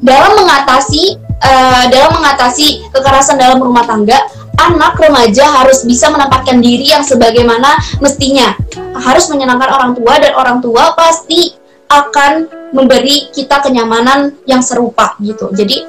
dalam 0.00 0.32
mengatasi 0.40 1.20
uh, 1.42 1.84
dalam 1.92 2.10
mengatasi 2.16 2.88
kekerasan 2.90 3.36
dalam 3.36 3.60
rumah 3.60 3.84
tangga 3.84 4.18
anak 4.60 5.00
remaja 5.00 5.62
harus 5.62 5.84
bisa 5.86 6.12
menempatkan 6.12 6.60
diri 6.60 6.92
yang 6.92 7.04
sebagaimana 7.04 7.78
mestinya. 8.02 8.52
Harus 8.92 9.28
menyenangkan 9.32 9.70
orang 9.72 9.92
tua 9.96 10.14
dan 10.20 10.32
orang 10.36 10.58
tua 10.60 10.92
pasti 10.92 11.56
akan 11.88 12.48
memberi 12.72 13.28
kita 13.32 13.60
kenyamanan 13.60 14.36
yang 14.48 14.64
serupa 14.64 15.16
gitu. 15.20 15.52
Jadi 15.52 15.84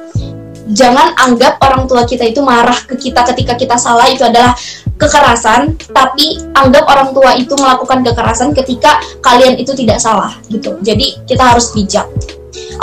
jangan 0.71 1.15
anggap 1.19 1.59
orang 1.63 1.87
tua 1.87 2.03
kita 2.07 2.27
itu 2.27 2.43
marah 2.43 2.75
ke 2.87 2.95
kita 2.95 3.23
ketika 3.31 3.55
kita 3.55 3.75
salah 3.79 4.07
itu 4.07 4.23
adalah 4.23 4.55
kekerasan, 4.99 5.75
tapi 5.91 6.39
anggap 6.55 6.87
orang 6.87 7.09
tua 7.11 7.35
itu 7.35 7.55
melakukan 7.55 8.03
kekerasan 8.03 8.55
ketika 8.55 8.99
kalian 9.19 9.59
itu 9.59 9.75
tidak 9.75 9.99
salah 9.99 10.35
gitu. 10.47 10.79
Jadi 10.83 11.23
kita 11.27 11.43
harus 11.55 11.71
bijak. 11.75 12.07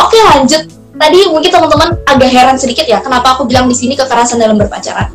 Oke, 0.01 0.17
lanjut. 0.21 0.65
Tadi 1.01 1.33
mungkin 1.33 1.49
teman-teman 1.49 1.97
agak 2.05 2.29
heran 2.29 2.57
sedikit 2.61 2.85
ya, 2.85 3.01
kenapa 3.01 3.33
aku 3.33 3.49
bilang 3.49 3.65
di 3.65 3.73
sini 3.73 3.97
kekerasan 3.97 4.37
dalam 4.37 4.61
berpacaran 4.61 5.09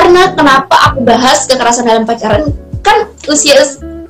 karena 0.00 0.32
kenapa 0.32 0.76
aku 0.88 1.04
bahas 1.04 1.44
kekerasan 1.44 1.84
dalam 1.84 2.08
pacaran? 2.08 2.48
Kan 2.80 3.12
usia 3.28 3.60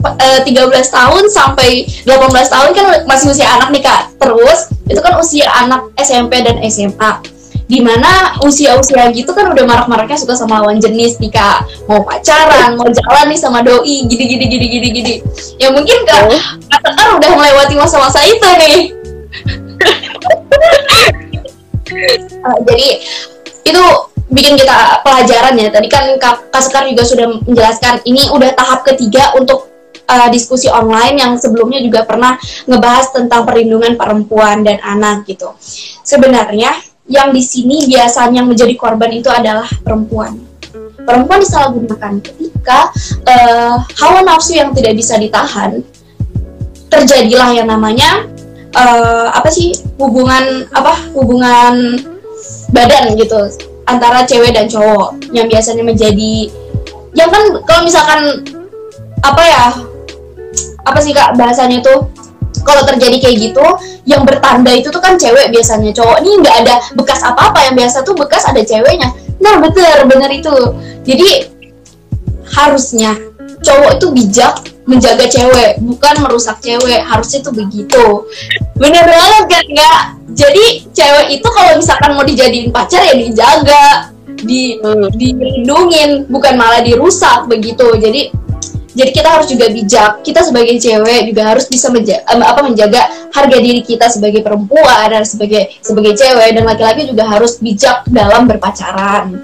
uh, 0.06 0.40
13 0.46 0.46
tahun 0.86 1.24
sampai 1.26 1.90
18 2.06 2.30
tahun 2.30 2.70
kan 2.78 2.86
masih 3.10 3.34
usia 3.34 3.50
anak 3.58 3.74
nih 3.74 3.82
kak. 3.82 4.14
Terus 4.22 4.70
itu 4.86 5.00
kan 5.02 5.18
usia 5.18 5.50
anak 5.50 5.90
SMP 5.98 6.46
dan 6.46 6.62
SMA 6.70 7.42
di 7.70 7.78
mana 7.78 8.34
usia-usia 8.42 9.14
gitu 9.14 9.30
kan 9.30 9.54
udah 9.54 9.62
marak-maraknya 9.62 10.18
suka 10.18 10.34
sama 10.34 10.62
lawan 10.62 10.78
jenis 10.78 11.18
nih 11.18 11.34
kak. 11.34 11.66
Mau 11.90 12.06
pacaran 12.06 12.78
mau 12.78 12.86
jalan 12.86 13.26
nih 13.26 13.38
sama 13.42 13.66
doi 13.66 14.06
gini 14.06 14.24
gini 14.30 14.44
gini 14.46 14.66
gini 14.70 14.88
gini. 14.94 15.14
Ya 15.58 15.74
mungkin 15.74 16.06
kak 16.06 16.30
oh. 16.30 16.42
Sekar 16.70 17.18
udah 17.18 17.30
melewati 17.34 17.74
masa-masa 17.74 18.22
itu 18.22 18.46
nih. 18.62 18.78
Uh, 22.46 22.58
jadi 22.70 22.88
itu 23.66 23.84
bikin 24.30 24.56
kita 24.56 25.02
pelajaran 25.02 25.58
ya. 25.58 25.68
Tadi 25.68 25.88
kan 25.90 26.16
Sekar 26.60 26.86
juga 26.86 27.02
sudah 27.02 27.26
menjelaskan 27.44 28.04
ini 28.06 28.30
udah 28.30 28.52
tahap 28.52 28.86
ketiga 28.86 29.32
untuk 29.34 29.70
uh, 30.06 30.28
diskusi 30.28 30.70
online 30.70 31.18
yang 31.18 31.32
sebelumnya 31.40 31.80
juga 31.80 32.04
pernah 32.04 32.36
ngebahas 32.68 33.10
tentang 33.14 33.48
perlindungan 33.48 33.96
perempuan 33.98 34.62
dan 34.62 34.78
anak 34.84 35.24
gitu. 35.24 35.54
Sebenarnya 36.04 36.74
yang 37.10 37.34
di 37.34 37.42
sini 37.42 37.90
biasanya 37.90 38.46
menjadi 38.46 38.74
korban 38.78 39.10
itu 39.10 39.26
adalah 39.32 39.66
perempuan. 39.82 40.38
Perempuan 41.00 41.42
disalahgunakan 41.42 42.22
ketika 42.22 42.92
uh, 43.26 43.82
hawa 43.98 44.20
nafsu 44.22 44.54
yang 44.54 44.70
tidak 44.76 44.94
bisa 44.94 45.16
ditahan 45.16 45.82
terjadilah 46.90 47.50
yang 47.54 47.66
namanya 47.70 48.26
uh, 48.76 49.32
apa 49.32 49.48
sih 49.48 49.74
hubungan 49.96 50.66
apa 50.74 50.98
hubungan 51.14 51.98
badan 52.70 53.14
gitu 53.18 53.69
antara 53.96 54.22
cewek 54.22 54.54
dan 54.54 54.70
cowok 54.70 55.18
yang 55.34 55.50
biasanya 55.50 55.82
menjadi 55.82 56.48
yang 57.18 57.28
kan 57.28 57.42
kalau 57.66 57.82
misalkan 57.82 58.46
apa 59.20 59.42
ya 59.42 59.64
apa 60.86 60.98
sih 61.02 61.12
kak 61.12 61.34
bahasanya 61.36 61.82
tuh 61.82 62.08
kalau 62.62 62.84
terjadi 62.84 63.16
kayak 63.20 63.36
gitu 63.50 63.66
yang 64.04 64.22
bertanda 64.24 64.72
itu 64.74 64.92
tuh 64.92 65.00
kan 65.00 65.16
cewek 65.16 65.52
biasanya. 65.52 65.90
Cowok 65.96 66.16
ini 66.22 66.30
nggak 66.44 66.56
ada 66.66 66.74
bekas 66.96 67.20
apa-apa 67.24 67.70
yang 67.70 67.74
biasa 67.76 68.04
tuh 68.04 68.14
bekas 68.16 68.44
ada 68.44 68.60
ceweknya. 68.60 69.10
Nah 69.40 69.60
betul 69.60 69.88
bener 70.06 70.30
itu. 70.32 70.54
Jadi 71.04 71.30
harusnya 72.52 73.16
cowok 73.64 73.90
itu 74.00 74.06
bijak 74.12 74.54
menjaga 74.90 75.30
cewek 75.30 75.78
bukan 75.78 76.14
merusak 76.26 76.58
cewek. 76.58 77.06
Harusnya 77.06 77.38
tuh 77.46 77.54
begitu. 77.54 78.26
Bener 78.74 79.06
banget 79.06 79.44
kan 79.46 79.64
nggak 79.70 80.02
jadi 80.34 80.66
cewek 80.90 81.26
itu 81.38 81.48
kalau 81.50 81.72
misalkan 81.78 82.10
mau 82.18 82.26
dijadiin 82.26 82.74
pacar 82.74 83.06
ya 83.06 83.14
dijaga 83.14 84.10
di 84.40 84.78
hmm. 84.82 85.14
dilindungin 85.14 86.10
bukan 86.26 86.58
malah 86.58 86.82
dirusak 86.82 87.46
begitu. 87.46 87.86
Jadi 88.02 88.34
jadi 88.90 89.10
kita 89.14 89.28
harus 89.30 89.46
juga 89.46 89.70
bijak. 89.70 90.26
Kita 90.26 90.42
sebagai 90.42 90.74
cewek 90.82 91.30
juga 91.30 91.54
harus 91.54 91.70
bisa 91.70 91.94
menjaga, 91.94 92.26
apa 92.26 92.60
menjaga 92.66 93.02
harga 93.30 93.58
diri 93.62 93.86
kita 93.86 94.10
sebagai 94.10 94.42
perempuan 94.42 95.14
dan 95.14 95.22
sebagai 95.22 95.70
sebagai 95.78 96.18
cewek. 96.18 96.58
Dan 96.58 96.66
laki-laki 96.66 97.06
juga 97.06 97.30
harus 97.30 97.62
bijak 97.62 98.02
dalam 98.10 98.50
berpacaran 98.50 99.38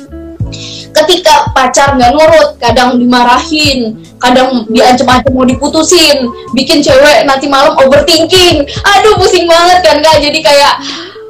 ketika 0.96 1.52
pacar 1.52 1.94
nggak 1.98 2.12
nurut 2.14 2.56
kadang 2.56 2.96
dimarahin 2.96 3.98
kadang 4.16 4.64
diancam-ancam 4.72 5.32
mau 5.34 5.44
diputusin 5.44 6.24
bikin 6.56 6.80
cewek 6.80 7.28
nanti 7.28 7.46
malam 7.50 7.76
overthinking. 7.76 8.64
Aduh 8.64 9.14
pusing 9.20 9.44
banget 9.44 9.84
kan 9.84 10.00
kak? 10.00 10.16
Jadi 10.24 10.38
kayak 10.40 10.80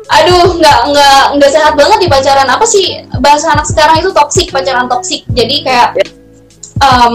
aduh 0.06 0.54
nggak 0.54 0.78
nggak 0.94 1.22
nggak 1.38 1.50
sehat 1.50 1.74
banget 1.74 1.98
di 1.98 2.08
pacaran. 2.08 2.46
Apa 2.46 2.64
sih 2.68 3.02
bahasa 3.18 3.50
anak 3.52 3.66
sekarang 3.66 3.98
itu 4.04 4.10
toksik 4.14 4.54
pacaran 4.54 4.86
toksik 4.86 5.26
jadi 5.34 5.56
kayak 5.66 5.88
hal 6.76 7.12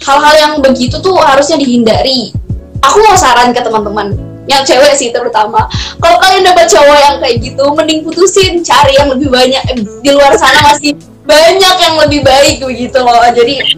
hal-hal 0.00 0.34
yang 0.38 0.52
begitu 0.62 0.96
tuh 1.02 1.18
harusnya 1.20 1.60
dihindari. 1.60 2.32
Aku 2.80 2.96
mau 3.04 3.12
saran 3.12 3.52
ke 3.52 3.60
teman-teman 3.60 4.16
yang 4.48 4.64
cewek 4.64 4.96
sih 4.96 5.12
terutama. 5.12 5.68
Kalau 6.00 6.16
kalian 6.16 6.48
dapat 6.48 6.66
cowok 6.72 6.98
yang 6.98 7.16
kayak 7.20 7.36
gitu 7.44 7.64
mending 7.76 8.00
putusin 8.02 8.64
cari 8.64 8.96
yang 8.96 9.12
lebih 9.12 9.28
banyak 9.28 9.62
di 10.00 10.10
luar 10.10 10.32
sana 10.40 10.72
masih 10.72 10.96
banyak 11.24 11.76
yang 11.80 11.94
lebih 12.00 12.20
baik 12.24 12.62
begitu 12.64 12.98
loh. 13.00 13.20
Jadi 13.32 13.76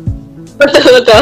betul 0.57 0.85
betul. 1.02 1.20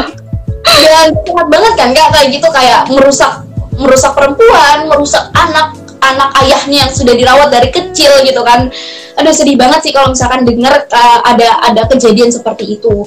Dan 0.61 1.13
sehat 1.25 1.47
banget 1.49 1.73
kan 1.77 1.87
nggak 1.93 2.09
kayak 2.13 2.27
gitu 2.33 2.47
kayak 2.49 2.81
merusak 2.89 3.45
merusak 3.77 4.11
perempuan 4.13 4.85
merusak 4.85 5.29
anak 5.33 5.73
anak 6.01 6.29
ayahnya 6.43 6.85
yang 6.85 6.91
sudah 6.91 7.13
dirawat 7.13 7.49
dari 7.53 7.69
kecil 7.69 8.21
gitu 8.25 8.41
kan. 8.41 8.69
Aduh 9.17 9.33
sedih 9.33 9.57
banget 9.57 9.89
sih 9.89 9.93
kalau 9.93 10.13
misalkan 10.13 10.45
dengar 10.45 10.85
uh, 10.89 11.19
ada 11.25 11.61
ada 11.65 11.81
kejadian 11.89 12.33
seperti 12.33 12.77
itu. 12.77 13.05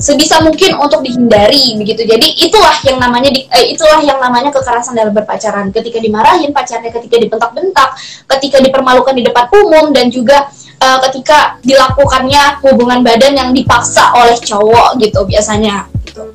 Sebisa 0.00 0.40
mungkin 0.40 0.80
untuk 0.80 1.04
dihindari 1.04 1.76
begitu. 1.76 2.08
Jadi 2.08 2.32
itulah 2.40 2.72
yang 2.88 2.96
namanya 3.04 3.28
di, 3.28 3.44
eh, 3.52 3.76
itulah 3.76 4.00
yang 4.00 4.16
namanya 4.16 4.48
kekerasan 4.48 4.96
dalam 4.96 5.12
berpacaran. 5.12 5.68
Ketika 5.76 6.00
dimarahin 6.00 6.56
pacarnya 6.56 6.88
ketika 6.88 7.20
dibentak-bentak 7.20 8.00
ketika 8.24 8.64
dipermalukan 8.64 9.12
di 9.12 9.28
depan 9.28 9.44
umum 9.60 9.92
dan 9.92 10.08
juga 10.08 10.48
uh, 10.80 10.98
ketika 11.08 11.60
dilakukannya 11.62 12.58
hubungan 12.64 13.00
badan 13.04 13.36
yang 13.36 13.50
dipaksa 13.52 14.12
oleh 14.16 14.36
cowok 14.40 14.98
gitu 14.98 15.22
biasanya 15.28 15.86
gitu. 16.10 16.26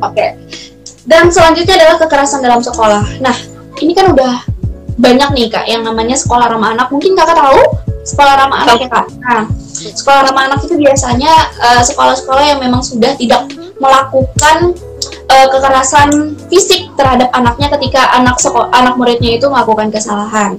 Oke. 0.00 0.14
Okay. 0.14 0.30
Dan 1.06 1.30
selanjutnya 1.30 1.78
adalah 1.78 1.96
kekerasan 2.02 2.42
dalam 2.42 2.58
sekolah. 2.58 3.22
Nah, 3.22 3.36
ini 3.78 3.94
kan 3.94 4.10
udah 4.10 4.42
banyak 4.98 5.28
nih 5.38 5.46
kak 5.52 5.70
yang 5.70 5.86
namanya 5.86 6.18
sekolah 6.18 6.50
ramah 6.50 6.74
anak. 6.74 6.90
Mungkin 6.90 7.14
kakak 7.14 7.38
tahu 7.38 7.62
sekolah 8.02 8.34
ramah 8.42 8.66
anak 8.66 8.76
ya 8.82 8.88
kak? 8.90 9.06
Nah, 9.22 9.46
sekolah 9.70 10.26
ramah 10.26 10.50
anak 10.50 10.66
itu 10.66 10.74
biasanya 10.74 11.30
eh, 11.62 11.82
sekolah-sekolah 11.86 12.42
uh, 12.42 12.48
yang 12.50 12.58
memang 12.58 12.82
sudah 12.82 13.14
tidak 13.14 13.46
melakukan 13.78 14.74
uh, 15.30 15.46
kekerasan 15.52 16.34
fisik 16.50 16.90
terhadap 16.98 17.30
anaknya 17.36 17.70
ketika 17.78 18.10
anak 18.16 18.40
sekolah, 18.42 18.72
anak 18.74 18.98
muridnya 18.98 19.38
itu 19.38 19.46
melakukan 19.46 19.92
kesalahan. 19.94 20.58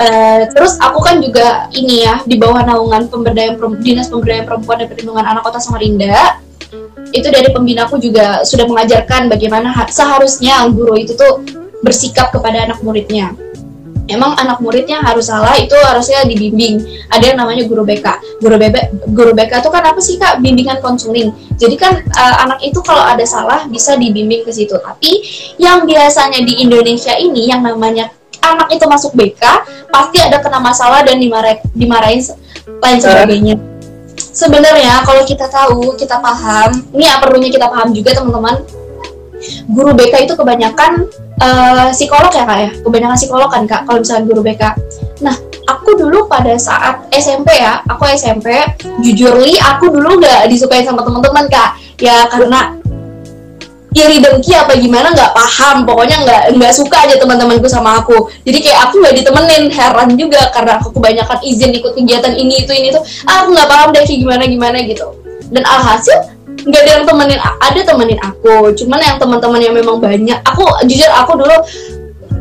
Uh, 0.00 0.48
terus 0.56 0.80
aku 0.80 1.04
kan 1.04 1.20
juga 1.20 1.68
ini 1.76 2.08
ya 2.08 2.24
di 2.24 2.40
bawah 2.40 2.64
naungan 2.64 3.12
pemberdayaan 3.12 3.60
dinas 3.84 4.08
pemberdayaan 4.08 4.48
perempuan 4.48 4.80
dan 4.80 4.88
perlindungan 4.88 5.28
anak 5.28 5.44
kota 5.44 5.60
Samarinda 5.60 6.40
itu 7.10 7.28
dari 7.28 7.50
pembina 7.50 7.84
aku 7.84 7.98
juga 7.98 8.40
sudah 8.46 8.64
mengajarkan 8.64 9.26
bagaimana 9.26 9.74
seharusnya 9.90 10.62
guru 10.70 10.94
itu 10.96 11.12
tuh 11.18 11.42
bersikap 11.82 12.30
kepada 12.30 12.64
anak 12.70 12.78
muridnya. 12.80 13.34
Emang 14.10 14.34
anak 14.42 14.58
muridnya 14.58 14.98
harus 14.98 15.30
salah 15.30 15.54
itu 15.54 15.74
harusnya 15.86 16.26
dibimbing. 16.26 16.82
Ada 17.14 17.30
yang 17.30 17.38
namanya 17.38 17.62
guru 17.70 17.86
BK 17.86 18.06
guru 18.42 18.58
BK 18.58 18.76
guru 19.14 19.32
BK 19.36 19.52
itu 19.62 19.70
kan 19.70 19.84
apa 19.86 20.00
sih 20.02 20.18
kak? 20.18 20.42
Bimbingan 20.42 20.82
konseling. 20.82 21.30
Jadi 21.54 21.78
kan 21.78 22.02
uh, 22.02 22.36
anak 22.42 22.58
itu 22.62 22.82
kalau 22.82 23.06
ada 23.06 23.22
salah 23.22 23.70
bisa 23.70 23.94
dibimbing 23.94 24.42
ke 24.42 24.50
situ. 24.50 24.74
Tapi 24.74 25.22
yang 25.62 25.86
biasanya 25.86 26.42
di 26.42 26.58
Indonesia 26.58 27.14
ini 27.14 27.54
yang 27.54 27.62
namanya 27.62 28.10
anak 28.42 28.68
itu 28.72 28.84
masuk 28.88 29.12
BK 29.14 29.42
pasti 29.90 30.18
ada 30.22 30.40
kena 30.40 30.58
masalah 30.62 31.04
dan 31.04 31.20
dimarah 31.20 31.58
dimarahin 31.76 32.20
lain 32.80 32.98
sebagainya. 32.98 33.54
Sebenarnya 34.16 35.02
kalau 35.02 35.22
kita 35.26 35.48
tahu 35.48 35.96
kita 35.96 36.20
paham 36.20 36.70
ini 36.94 37.04
ya 37.08 37.18
perlunya 37.18 37.50
kita 37.50 37.66
paham 37.68 37.92
juga 37.92 38.16
teman-teman. 38.16 38.62
Guru 39.72 39.96
BK 39.96 40.28
itu 40.28 40.34
kebanyakan 40.36 41.08
uh, 41.40 41.88
psikolog 41.96 42.28
ya 42.28 42.44
kak 42.44 42.58
ya? 42.60 42.70
Kebanyakan 42.84 43.16
psikolog 43.16 43.48
kan 43.48 43.64
kak 43.64 43.88
kalau 43.88 43.98
misalnya 44.04 44.24
guru 44.28 44.40
BK 44.44 44.62
nah 45.20 45.36
aku 45.68 46.00
dulu 46.00 46.24
pada 46.24 46.56
saat 46.56 47.04
SMP 47.12 47.60
ya 47.60 47.84
aku 47.84 48.08
SMP 48.08 48.56
jujur 49.04 49.36
li 49.36 49.60
aku 49.60 49.92
dulu 49.92 50.16
nggak 50.16 50.48
disukai 50.48 50.84
sama 50.84 51.04
teman-teman 51.04 51.48
kak. 51.48 51.76
Ya 52.00 52.24
karena 52.32 52.79
iri 53.90 54.22
dengki 54.22 54.54
apa 54.54 54.78
gimana 54.78 55.10
nggak 55.10 55.32
paham. 55.34 55.82
Pokoknya 55.86 56.16
nggak 56.22 56.42
nggak 56.56 56.72
suka 56.74 56.96
aja 57.06 57.14
teman-temanku 57.18 57.66
sama 57.66 58.02
aku. 58.02 58.30
Jadi 58.46 58.58
kayak 58.62 58.90
aku 58.90 58.94
nggak 59.02 59.14
ditemenin 59.22 59.62
heran 59.70 60.08
juga 60.14 60.40
karena 60.54 60.78
aku 60.78 60.94
kebanyakan 60.94 61.38
izin 61.42 61.70
ikut 61.74 61.92
kegiatan 61.98 62.32
ini 62.34 62.64
itu 62.66 62.72
ini 62.74 62.94
tuh 62.94 63.02
ah, 63.26 63.44
aku 63.44 63.54
nggak 63.54 63.68
paham 63.68 63.88
deh 63.94 64.04
gimana 64.06 64.44
gimana 64.46 64.76
gitu. 64.86 65.06
Dan 65.50 65.62
alhasil 65.66 66.18
nggak 66.60 66.80
ada 66.86 66.90
yang 67.00 67.04
temenin 67.08 67.40
ada 67.40 67.80
temenin 67.82 68.18
aku. 68.22 68.70
Cuman 68.78 68.98
yang 69.02 69.16
teman-teman 69.18 69.60
yang 69.60 69.74
memang 69.74 69.98
banyak 69.98 70.38
aku 70.46 70.62
jujur 70.86 71.10
aku 71.10 71.34
dulu 71.40 71.56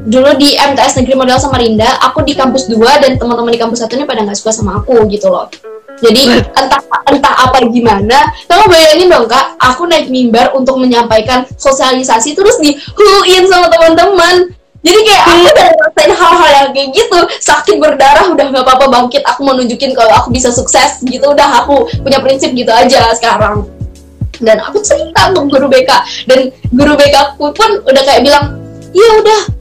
dulu 0.09 0.31
di 0.39 0.55
MTS 0.55 1.01
Negeri 1.01 1.15
Model 1.17 1.37
Samarinda 1.37 1.99
aku 2.01 2.25
di 2.25 2.33
kampus 2.33 2.71
2 2.71 2.79
dan 2.81 3.19
teman-teman 3.19 3.51
di 3.51 3.59
kampus 3.59 3.83
satunya 3.83 4.07
pada 4.07 4.25
nggak 4.25 4.37
suka 4.37 4.49
sama 4.49 4.81
aku 4.81 5.05
gitu 5.11 5.29
loh 5.29 5.51
jadi 5.99 6.45
entah 6.55 6.81
entah 7.09 7.33
apa 7.49 7.65
gimana, 7.67 8.17
kamu 8.45 8.65
bayangin 8.69 9.07
dong 9.11 9.25
kak, 9.27 9.57
aku 9.59 9.89
naik 9.89 10.07
mimbar 10.07 10.53
untuk 10.55 10.77
menyampaikan 10.77 11.43
sosialisasi 11.57 12.37
terus 12.37 12.61
dihuin 12.61 13.49
sama 13.49 13.67
teman-teman. 13.67 14.53
Jadi 14.79 14.99
kayak 15.03 15.23
aku 15.27 15.43
udah 15.43 15.67
ngerasain 15.75 16.13
hal-hal 16.15 16.51
yang 16.55 16.69
kayak 16.71 16.89
gitu, 16.95 17.19
sakit 17.43 17.75
berdarah 17.83 18.31
udah 18.31 18.45
nggak 18.47 18.63
apa-apa 18.63 18.85
bangkit, 18.87 19.27
aku 19.27 19.43
mau 19.43 19.51
nunjukin 19.51 19.91
kalau 19.91 20.15
aku 20.15 20.31
bisa 20.31 20.55
sukses 20.55 21.03
gitu, 21.03 21.35
udah 21.35 21.65
aku 21.65 21.83
punya 21.99 22.23
prinsip 22.23 22.55
gitu 22.55 22.71
aja 22.71 23.11
sekarang. 23.11 23.67
Dan 24.39 24.63
aku 24.63 24.79
cerita 24.79 25.35
ke 25.35 25.41
guru 25.51 25.67
BK 25.67 25.91
dan 26.31 26.47
guru 26.71 26.95
BK 26.95 27.35
pun 27.35 27.51
udah 27.83 28.03
kayak 28.07 28.23
bilang, 28.23 28.55
iya 28.95 29.19
udah 29.19 29.58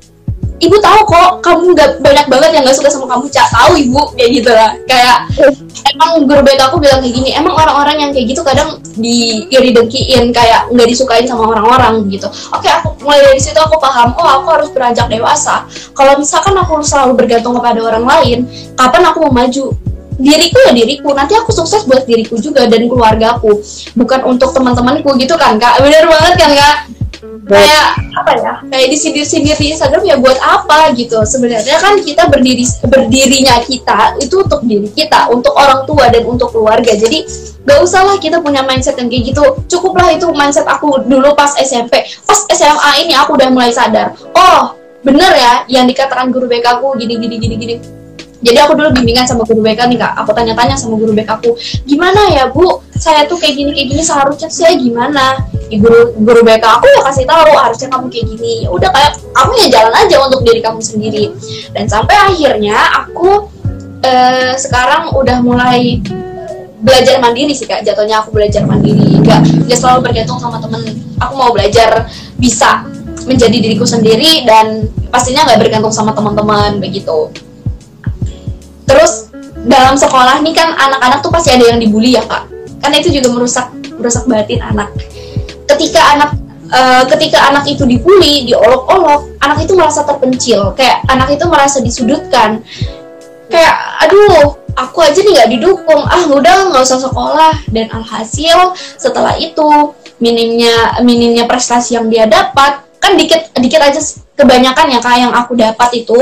ibu 0.58 0.76
tahu 0.82 1.00
kok 1.06 1.30
kamu 1.42 1.74
nggak 1.74 1.90
banyak 2.02 2.26
banget 2.26 2.50
yang 2.50 2.62
nggak 2.66 2.76
suka 2.76 2.90
sama 2.90 3.06
kamu 3.06 3.30
cak 3.30 3.48
tahu 3.54 3.72
ibu 3.78 4.02
kayak 4.18 4.30
gitu 4.42 4.50
lah. 4.50 4.70
Kayak 4.90 5.16
emang 5.94 6.26
guru 6.26 6.42
BK 6.42 6.60
aku 6.66 6.76
bilang 6.82 6.98
kayak 6.98 7.14
gini 7.14 7.30
emang 7.34 7.54
orang-orang 7.54 7.96
yang 8.02 8.10
kayak 8.10 8.34
gitu 8.34 8.42
kadang 8.42 8.82
di 8.98 9.46
iri 9.54 9.70
dengkiin 9.70 10.34
kayak 10.34 10.66
nggak 10.74 10.88
disukain 10.90 11.26
sama 11.30 11.54
orang-orang 11.54 12.10
gitu. 12.10 12.26
Oke 12.50 12.66
aku 12.66 12.98
mulai 13.06 13.22
dari 13.22 13.40
situ 13.40 13.58
aku 13.58 13.78
paham 13.78 14.14
oh 14.18 14.28
aku 14.42 14.46
harus 14.50 14.68
beranjak 14.74 15.06
dewasa. 15.06 15.62
Kalau 15.94 16.18
misalkan 16.18 16.54
aku 16.58 16.82
selalu 16.82 17.14
bergantung 17.14 17.54
kepada 17.54 17.78
orang 17.78 18.04
lain 18.04 18.38
kapan 18.74 19.02
aku 19.06 19.30
mau 19.30 19.46
maju? 19.46 19.74
Diriku 20.18 20.58
ya 20.66 20.74
diriku 20.74 21.14
nanti 21.14 21.38
aku 21.38 21.54
sukses 21.54 21.86
buat 21.86 22.02
diriku 22.02 22.34
juga 22.42 22.66
dan 22.66 22.90
keluarga 22.90 23.38
aku 23.38 23.62
bukan 23.94 24.26
untuk 24.26 24.50
teman-temanku 24.50 25.14
gitu 25.14 25.38
kan 25.38 25.54
kak? 25.62 25.78
Bener 25.78 26.10
banget 26.10 26.34
kan 26.34 26.50
kak 26.50 26.97
kayak 27.22 27.88
apa 28.14 28.32
ya? 28.38 28.52
kayak 28.70 28.88
disindir-sindir 28.94 29.56
di 29.58 29.74
Instagram 29.74 30.02
ya 30.06 30.16
buat 30.18 30.38
apa 30.38 30.94
gitu. 30.94 31.18
Sebenarnya 31.26 31.78
kan 31.82 31.98
kita 32.00 32.30
berdiri 32.30 32.64
berdirinya 32.86 33.62
kita 33.66 34.18
itu 34.22 34.42
untuk 34.42 34.62
diri 34.64 34.88
kita 34.94 35.28
untuk 35.30 35.54
orang 35.58 35.82
tua 35.84 36.08
dan 36.08 36.22
untuk 36.24 36.54
keluarga. 36.54 36.94
Jadi 36.94 37.26
gak 37.68 37.78
usah 37.84 38.06
lah 38.06 38.16
kita 38.16 38.40
punya 38.40 38.64
mindset 38.64 38.96
yang 38.96 39.10
kayak 39.10 39.34
gitu. 39.34 39.44
Cukuplah 39.66 40.14
itu 40.14 40.30
mindset 40.30 40.64
aku 40.68 41.02
dulu 41.04 41.34
pas 41.34 41.54
SMP 41.58 42.06
pas 42.26 42.40
SMA 42.52 42.90
ini 43.04 43.14
aku 43.16 43.34
udah 43.34 43.48
mulai 43.50 43.72
sadar 43.72 44.14
oh 44.36 44.76
bener 45.02 45.32
ya 45.34 45.54
yang 45.70 45.86
dikatakan 45.86 46.28
guru 46.28 46.50
BK 46.50 46.78
aku 46.78 46.98
gini 46.98 47.16
gini 47.16 47.36
gini 47.38 47.54
gini 47.56 47.74
jadi 48.38 48.58
aku 48.62 48.78
dulu 48.78 48.94
bimbingan 48.94 49.26
sama 49.26 49.42
guru 49.42 49.66
BK 49.66 49.90
nih 49.90 49.98
kak. 49.98 50.14
Aku 50.22 50.30
tanya-tanya 50.30 50.78
sama 50.78 50.94
guru 50.94 51.10
BK 51.10 51.42
aku 51.42 51.58
gimana 51.82 52.30
ya 52.30 52.46
bu? 52.46 52.78
Saya 52.94 53.26
tuh 53.26 53.38
kayak 53.38 53.54
gini 53.58 53.70
kayak 53.74 53.88
gini 53.94 54.02
seharusnya 54.02 54.46
saya 54.46 54.78
gimana? 54.78 55.42
Di 55.66 55.82
guru 55.82 56.14
guru 56.22 56.46
BK 56.46 56.62
aku 56.62 56.86
ya 56.86 57.00
kasih 57.02 57.26
tahu 57.26 57.50
harusnya 57.58 57.88
kamu 57.90 58.06
kayak 58.06 58.26
gini. 58.30 58.52
Ya 58.62 58.70
udah 58.70 58.90
kayak 58.94 59.12
kamu 59.34 59.52
ya 59.58 59.66
jalan 59.74 59.94
aja 60.06 60.16
untuk 60.22 60.40
diri 60.46 60.60
kamu 60.62 60.78
sendiri. 60.78 61.24
Dan 61.74 61.90
sampai 61.90 62.14
akhirnya 62.14 62.78
aku 63.02 63.50
eh, 64.06 64.54
sekarang 64.54 65.18
udah 65.18 65.36
mulai 65.42 65.98
belajar 66.78 67.18
mandiri 67.18 67.58
sih 67.58 67.66
kak. 67.66 67.82
Jatuhnya 67.82 68.22
aku 68.22 68.30
belajar 68.30 68.62
mandiri. 68.62 69.18
Nggak 69.18 69.66
nggak 69.66 69.78
selalu 69.82 70.14
bergantung 70.14 70.38
sama 70.38 70.62
temen. 70.62 70.86
Aku 71.18 71.34
mau 71.34 71.50
belajar 71.50 72.06
bisa 72.38 72.86
menjadi 73.26 73.58
diriku 73.58 73.82
sendiri 73.82 74.46
dan 74.46 74.86
pastinya 75.10 75.42
nggak 75.42 75.58
bergantung 75.58 75.90
sama 75.90 76.14
teman-teman 76.14 76.78
begitu 76.78 77.34
terus 78.88 79.28
dalam 79.68 79.94
sekolah 80.00 80.40
nih 80.40 80.54
kan 80.56 80.72
anak-anak 80.72 81.20
tuh 81.20 81.28
pasti 81.28 81.52
ada 81.52 81.68
yang 81.74 81.78
dibully 81.78 82.16
ya 82.16 82.24
kak. 82.24 82.48
Karena 82.80 82.96
itu 83.02 83.10
juga 83.12 83.28
merusak 83.36 83.66
merusak 84.00 84.24
batin 84.24 84.64
anak. 84.64 84.88
Ketika 85.68 86.00
anak 86.16 86.30
uh, 86.72 87.04
ketika 87.10 87.52
anak 87.52 87.68
itu 87.68 87.84
dibully 87.84 88.48
diolok-olok 88.48 89.36
anak 89.44 89.58
itu 89.66 89.76
merasa 89.76 90.06
terpencil. 90.08 90.72
Kayak 90.72 91.04
anak 91.12 91.28
itu 91.36 91.44
merasa 91.44 91.78
disudutkan. 91.84 92.64
Kayak 93.52 93.76
aduh 94.08 94.56
aku 94.78 94.98
aja 95.04 95.20
nih 95.20 95.32
nggak 95.36 95.50
didukung. 95.58 96.02
Ah 96.08 96.24
udah 96.24 96.72
nggak 96.72 96.82
usah 96.86 97.02
sekolah. 97.02 97.54
Dan 97.68 97.92
alhasil 97.92 98.72
setelah 98.96 99.36
itu 99.36 99.92
minimnya 100.18 101.02
minimnya 101.04 101.44
prestasi 101.46 101.94
yang 101.98 102.08
dia 102.10 102.26
dapat 102.26 102.82
kan 102.98 103.14
dikit 103.14 103.54
dikit 103.54 103.78
aja 103.78 104.00
kebanyakan 104.34 104.86
ya 104.90 104.98
kak 104.98 105.16
yang 105.18 105.30
aku 105.30 105.54
dapat 105.54 106.02
itu 106.02 106.18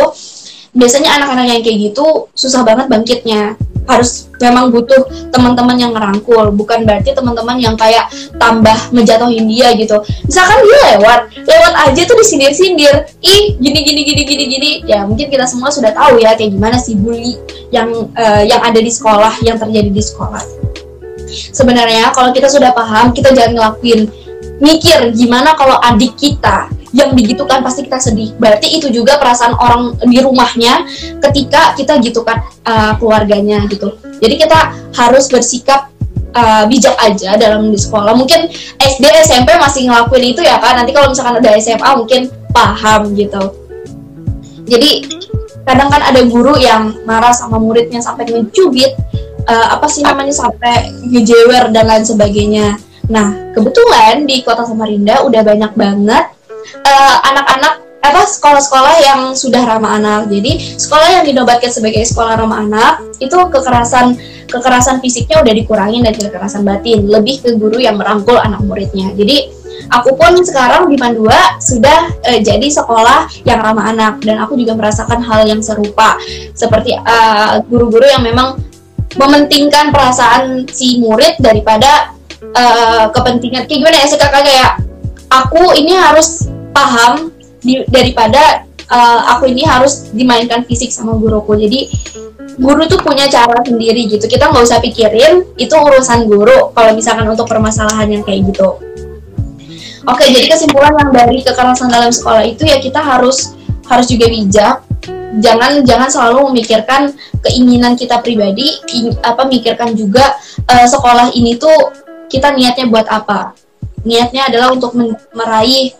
biasanya 0.76 1.16
anak-anak 1.16 1.46
yang 1.48 1.62
kayak 1.64 1.78
gitu 1.90 2.28
susah 2.36 2.62
banget 2.62 2.86
bangkitnya. 2.86 3.56
Harus 3.86 4.26
memang 4.42 4.74
butuh 4.74 5.30
teman-teman 5.30 5.78
yang 5.78 5.94
ngerangkul 5.94 6.50
bukan 6.58 6.82
berarti 6.82 7.14
teman-teman 7.14 7.54
yang 7.62 7.78
kayak 7.78 8.10
tambah 8.34 8.74
menjatuhin 8.90 9.46
dia 9.46 9.78
gitu. 9.78 10.02
Misalkan 10.26 10.58
dia 10.66 10.78
lewat 10.98 11.20
lewat 11.46 11.72
aja 11.86 12.02
tuh 12.02 12.18
disindir-sindir. 12.18 13.06
Ih 13.22 13.54
gini 13.62 13.80
gini 13.86 14.02
gini 14.02 14.22
gini 14.26 14.44
gini. 14.50 14.70
Ya 14.90 15.06
mungkin 15.06 15.30
kita 15.30 15.46
semua 15.46 15.70
sudah 15.70 15.94
tahu 15.94 16.18
ya 16.18 16.34
kayak 16.34 16.58
gimana 16.58 16.82
sih 16.82 16.98
bully 16.98 17.38
yang 17.70 18.10
uh, 18.18 18.42
yang 18.42 18.58
ada 18.58 18.82
di 18.82 18.90
sekolah 18.90 19.38
yang 19.46 19.54
terjadi 19.54 19.90
di 19.94 20.02
sekolah. 20.02 20.42
Sebenarnya 21.54 22.10
kalau 22.10 22.34
kita 22.34 22.50
sudah 22.50 22.74
paham 22.74 23.14
kita 23.14 23.30
jangan 23.38 23.54
ngelakuin 23.54 24.10
mikir 24.58 25.14
gimana 25.14 25.54
kalau 25.54 25.78
adik 25.78 26.18
kita 26.18 26.66
yang 26.94 27.14
begitu 27.16 27.42
kan 27.46 27.64
pasti 27.64 27.86
kita 27.86 27.98
sedih. 27.98 28.34
Berarti 28.38 28.78
itu 28.78 28.92
juga 28.92 29.18
perasaan 29.18 29.54
orang 29.58 29.98
di 30.06 30.18
rumahnya 30.22 30.86
ketika 31.22 31.74
kita 31.74 31.98
gitu 32.02 32.22
kan 32.22 32.44
uh, 32.66 32.94
keluarganya 33.00 33.64
gitu. 33.66 33.98
Jadi 34.22 34.34
kita 34.38 34.74
harus 34.94 35.26
bersikap 35.26 35.90
uh, 36.36 36.64
bijak 36.70 36.94
aja 37.02 37.34
dalam 37.34 37.72
di 37.72 37.78
sekolah. 37.80 38.14
Mungkin 38.14 38.50
SD 38.78 39.04
SMP 39.26 39.56
masih 39.58 39.90
ngelakuin 39.90 40.36
itu 40.36 40.42
ya 40.44 40.62
kan. 40.62 40.78
Nanti 40.78 40.94
kalau 40.94 41.10
misalkan 41.10 41.42
udah 41.42 41.52
SMA 41.58 41.90
mungkin 41.96 42.20
paham 42.54 43.16
gitu. 43.16 43.42
Jadi 44.66 44.90
kadang 45.66 45.90
kan 45.90 46.02
ada 46.02 46.22
guru 46.22 46.54
yang 46.58 46.94
marah 47.02 47.34
sama 47.34 47.58
muridnya 47.58 47.98
sampai 47.98 48.30
ngecubit 48.30 48.94
uh, 49.50 49.66
apa 49.74 49.86
sih 49.90 50.06
namanya 50.06 50.34
sampai 50.34 50.90
ngejewer 51.10 51.70
dan 51.74 51.84
lain 51.86 52.04
sebagainya. 52.06 52.78
Nah, 53.06 53.54
kebetulan 53.54 54.26
di 54.26 54.42
Kota 54.42 54.66
Samarinda 54.66 55.22
udah 55.22 55.42
banyak 55.46 55.72
banget 55.78 56.35
uh, 56.84 57.16
anak-anak 57.26 57.86
apa 58.06 58.22
sekolah-sekolah 58.22 58.94
yang 59.02 59.20
sudah 59.34 59.62
ramah 59.66 59.98
anak. 59.98 60.30
Jadi 60.30 60.78
sekolah 60.78 61.08
yang 61.20 61.24
dinobatkan 61.26 61.70
sebagai 61.74 62.06
sekolah 62.06 62.38
ramah 62.38 62.62
anak 62.62 62.92
itu 63.18 63.34
kekerasan 63.34 64.14
kekerasan 64.46 65.02
fisiknya 65.02 65.42
udah 65.42 65.54
dikurangin 65.54 66.06
dan 66.06 66.14
kekerasan 66.14 66.62
batin, 66.62 67.10
lebih 67.10 67.42
ke 67.42 67.58
guru 67.58 67.82
yang 67.82 67.98
merangkul 67.98 68.38
anak 68.38 68.62
muridnya. 68.62 69.10
Jadi 69.18 69.50
aku 69.90 70.14
pun 70.14 70.38
sekarang 70.46 70.86
di 70.86 70.96
Mandua 70.96 71.58
sudah 71.58 72.06
uh, 72.30 72.38
jadi 72.38 72.68
sekolah 72.70 73.42
yang 73.42 73.58
ramah 73.58 73.90
anak. 73.90 74.22
Dan 74.22 74.38
aku 74.38 74.54
juga 74.54 74.78
merasakan 74.78 75.18
hal 75.26 75.50
yang 75.50 75.58
serupa. 75.58 76.14
Seperti 76.56 76.94
eh, 76.94 77.54
guru-guru 77.66 78.06
uh, 78.06 78.12
yang 78.16 78.22
memang 78.22 78.58
mementingkan 79.18 79.90
perasaan 79.90 80.68
si 80.70 81.02
murid 81.02 81.42
daripada 81.42 82.14
uh, 82.54 83.10
kepentingan. 83.10 83.66
Kayak 83.66 83.78
gimana 83.82 83.96
ya 83.98 84.06
kayak 84.30 84.70
aku 85.30 85.74
ini 85.74 85.96
harus 85.96 86.48
paham 86.76 87.32
di, 87.64 87.80
daripada 87.88 88.68
uh, 88.92 89.20
aku 89.32 89.48
ini 89.48 89.64
harus 89.64 90.12
dimainkan 90.12 90.68
fisik 90.68 90.92
sama 90.92 91.16
guruku. 91.16 91.56
Jadi 91.56 91.88
guru 92.60 92.84
tuh 92.84 93.00
punya 93.00 93.24
cara 93.32 93.64
sendiri 93.64 94.04
gitu. 94.12 94.28
Kita 94.28 94.52
nggak 94.52 94.64
usah 94.64 94.80
pikirin 94.84 95.56
itu 95.56 95.72
urusan 95.72 96.28
guru 96.28 96.76
kalau 96.76 96.92
misalkan 96.92 97.24
untuk 97.24 97.48
permasalahan 97.48 98.08
yang 98.12 98.22
kayak 98.22 98.52
gitu. 98.52 98.76
Oke 100.06 100.22
jadi 100.30 100.46
kesimpulan 100.46 100.94
yang 100.94 101.10
dari 101.10 101.42
kekerasan 101.42 101.90
dalam 101.90 102.14
sekolah 102.14 102.46
itu 102.46 102.62
ya 102.62 102.78
kita 102.78 103.00
harus 103.00 103.56
harus 103.88 104.06
juga 104.06 104.28
bijak. 104.30 104.76
Jangan 105.36 105.84
jangan 105.84 106.08
selalu 106.08 106.54
memikirkan 106.54 107.12
keinginan 107.44 107.98
kita 107.98 108.22
pribadi 108.24 108.78
in, 108.94 109.12
apa 109.20 109.44
mikirkan 109.44 109.92
juga 109.92 110.38
uh, 110.70 110.86
sekolah 110.86 111.34
ini 111.34 111.58
tuh 111.58 111.74
kita 112.30 112.54
niatnya 112.54 112.86
buat 112.86 113.04
apa. 113.10 113.52
Niatnya 114.06 114.46
adalah 114.46 114.70
untuk 114.70 114.94
meraih 115.34 115.90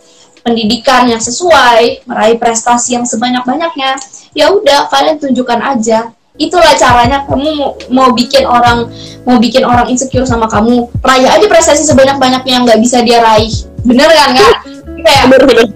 pendidikan 0.47 1.03
yang 1.11 1.19
sesuai, 1.19 2.07
meraih 2.07 2.39
prestasi 2.39 2.95
yang 2.95 3.03
sebanyak-banyaknya, 3.03 3.99
ya 4.31 4.47
udah 4.47 4.87
kalian 4.87 5.19
tunjukkan 5.19 5.59
aja. 5.59 6.15
Itulah 6.39 6.71
caranya 6.79 7.27
kamu 7.27 7.49
mau, 7.59 7.75
mau 7.91 8.09
bikin 8.15 8.47
orang 8.47 8.87
mau 9.27 9.41
bikin 9.41 9.67
orang 9.67 9.91
insecure 9.91 10.23
sama 10.23 10.47
kamu. 10.47 10.87
Raih 11.03 11.27
aja 11.27 11.45
prestasi 11.51 11.83
sebanyak-banyaknya 11.83 12.51
yang 12.55 12.63
nggak 12.63 12.79
bisa 12.79 13.03
dia 13.03 13.19
raih. 13.19 13.51
Bener 13.83 14.07
kan 14.07 14.31
nggak? 14.37 14.55
Kayak 15.03 15.25
bener 15.27 15.43
bener. 15.49 15.67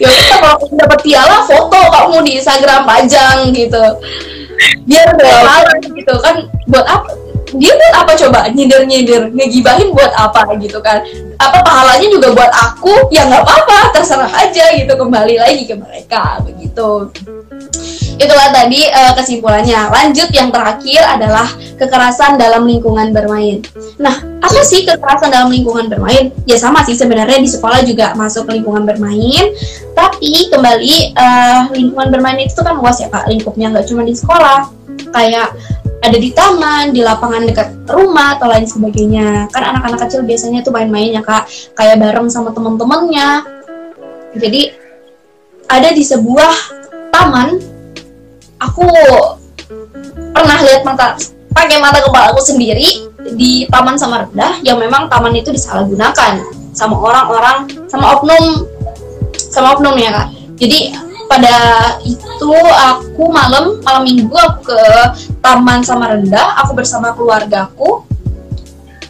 ya 0.00 0.08
kita 0.08 0.36
kalau 0.40 0.56
dapat 0.76 0.98
piala 1.04 1.44
foto 1.48 1.80
kamu 1.80 2.16
di 2.28 2.30
Instagram 2.38 2.84
pajang 2.84 3.50
gitu. 3.56 3.84
Biar 4.84 5.16
berpahala 5.16 5.72
gitu 5.80 6.14
kan 6.20 6.44
buat 6.68 6.84
apa? 6.84 7.19
Dia 7.56 7.72
buat 7.74 7.94
apa 8.06 8.12
coba? 8.14 8.40
Nyindir 8.50 8.86
nyindir 8.86 9.22
ngegibahin 9.34 9.90
buat 9.90 10.12
apa 10.14 10.46
gitu 10.60 10.78
kan? 10.78 11.02
Apa 11.40 11.64
pahalanya 11.64 12.08
juga 12.10 12.34
buat 12.36 12.52
aku? 12.52 13.10
Ya 13.10 13.26
nggak 13.26 13.42
apa-apa 13.42 13.78
terserah 13.96 14.30
aja 14.30 14.76
gitu 14.76 14.92
kembali 14.94 15.40
lagi 15.40 15.64
ke 15.66 15.74
mereka 15.74 16.38
begitu. 16.44 17.10
Itulah 18.20 18.52
tadi 18.52 18.84
uh, 18.84 19.16
kesimpulannya. 19.16 19.88
Lanjut 19.88 20.28
yang 20.36 20.52
terakhir 20.52 21.00
adalah 21.08 21.48
kekerasan 21.80 22.36
dalam 22.36 22.68
lingkungan 22.68 23.16
bermain. 23.16 23.64
Nah 23.96 24.12
apa 24.44 24.60
sih 24.60 24.84
kekerasan 24.84 25.32
dalam 25.32 25.48
lingkungan 25.48 25.88
bermain? 25.88 26.28
Ya 26.44 26.60
sama 26.60 26.84
sih 26.84 26.92
sebenarnya 26.92 27.40
di 27.40 27.48
sekolah 27.48 27.80
juga 27.88 28.12
masuk 28.12 28.52
lingkungan 28.52 28.84
bermain. 28.84 29.56
Tapi 29.96 30.52
kembali 30.52 31.16
uh, 31.16 31.72
lingkungan 31.72 32.12
bermain 32.12 32.44
itu 32.44 32.60
kan 32.60 32.76
luas 32.76 33.00
ya 33.00 33.08
kak. 33.08 33.24
Lingkupnya 33.32 33.72
nggak 33.72 33.88
cuma 33.88 34.04
di 34.04 34.12
sekolah 34.12 34.79
kayak 35.08 35.56
ada 36.00 36.16
di 36.16 36.32
taman, 36.32 36.96
di 36.96 37.04
lapangan 37.04 37.44
dekat 37.44 37.68
rumah 37.88 38.36
atau 38.40 38.48
lain 38.48 38.64
sebagainya. 38.64 39.48
Kan 39.52 39.62
anak-anak 39.64 40.08
kecil 40.08 40.24
biasanya 40.24 40.64
tuh 40.64 40.72
main-main 40.72 41.12
ya 41.12 41.22
kak, 41.24 41.48
kayak 41.76 42.00
bareng 42.00 42.28
sama 42.32 42.52
teman-temannya. 42.56 43.44
Jadi 44.36 44.72
ada 45.68 45.88
di 45.92 46.02
sebuah 46.02 46.52
taman, 47.12 47.60
aku 48.58 48.86
pernah 50.32 50.58
lihat 50.64 50.82
mata 50.82 51.20
pakai 51.50 51.76
mata 51.82 51.98
kepala 52.00 52.30
aku 52.32 52.40
sendiri 52.40 53.10
di 53.36 53.66
taman 53.68 53.98
sama 53.98 54.24
rendah 54.24 54.62
yang 54.64 54.80
memang 54.80 55.10
taman 55.10 55.34
itu 55.36 55.52
disalahgunakan 55.52 56.40
sama 56.72 56.96
orang-orang 56.96 57.66
sama 57.90 58.16
oknum 58.16 58.64
sama 59.36 59.76
oknum 59.76 59.98
ya 59.98 60.10
kak. 60.14 60.28
Jadi 60.56 61.09
pada 61.30 61.54
itu 62.02 62.50
aku 62.74 63.30
malam 63.30 63.78
malam 63.86 64.02
minggu 64.02 64.34
aku 64.34 64.74
ke 64.74 64.82
Taman 65.38 65.86
Samarinda. 65.86 66.58
Aku 66.66 66.74
bersama 66.74 67.14
keluargaku. 67.14 68.02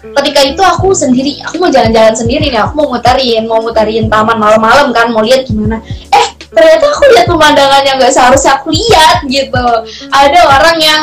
Ketika 0.01 0.41
itu 0.45 0.61
aku 0.61 0.93
sendiri 0.93 1.41
aku 1.41 1.57
mau 1.57 1.73
jalan-jalan 1.73 2.13
sendiri 2.13 2.53
nih. 2.53 2.61
Aku 2.61 2.77
mau 2.77 2.93
muterin 2.93 3.49
mau 3.49 3.65
muterin 3.65 4.13
taman 4.13 4.37
malam-malam 4.37 4.93
kan 4.93 5.09
mau 5.17 5.25
lihat 5.25 5.49
gimana. 5.49 5.81
Eh 6.13 6.27
ternyata 6.53 6.93
aku 6.93 7.09
lihat 7.17 7.27
pemandangan 7.31 7.83
yang 7.89 7.97
gak 7.97 8.13
seharusnya 8.13 8.61
aku 8.61 8.69
lihat 8.69 9.25
gitu. 9.25 9.67
Ada 10.13 10.41
orang 10.61 10.77
yang 10.77 11.03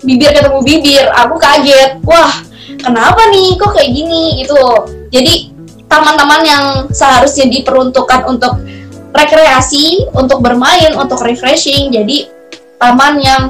bibir 0.00 0.32
ketemu 0.32 0.60
bibir. 0.64 1.04
Aku 1.12 1.36
kaget. 1.36 2.00
Wah 2.08 2.32
kenapa 2.80 3.20
nih? 3.28 3.52
Kok 3.60 3.76
kayak 3.76 3.90
gini? 3.92 4.44
Itu 4.44 4.56
jadi 5.12 5.52
taman-taman 5.88 6.42
yang 6.44 6.64
seharusnya 6.92 7.48
diperuntukkan 7.48 8.28
untuk 8.28 8.60
rekreasi, 9.12 10.08
untuk 10.16 10.44
bermain, 10.44 10.92
untuk 10.96 11.24
refreshing. 11.24 11.90
Jadi 11.92 12.28
taman 12.78 13.18
yang 13.18 13.42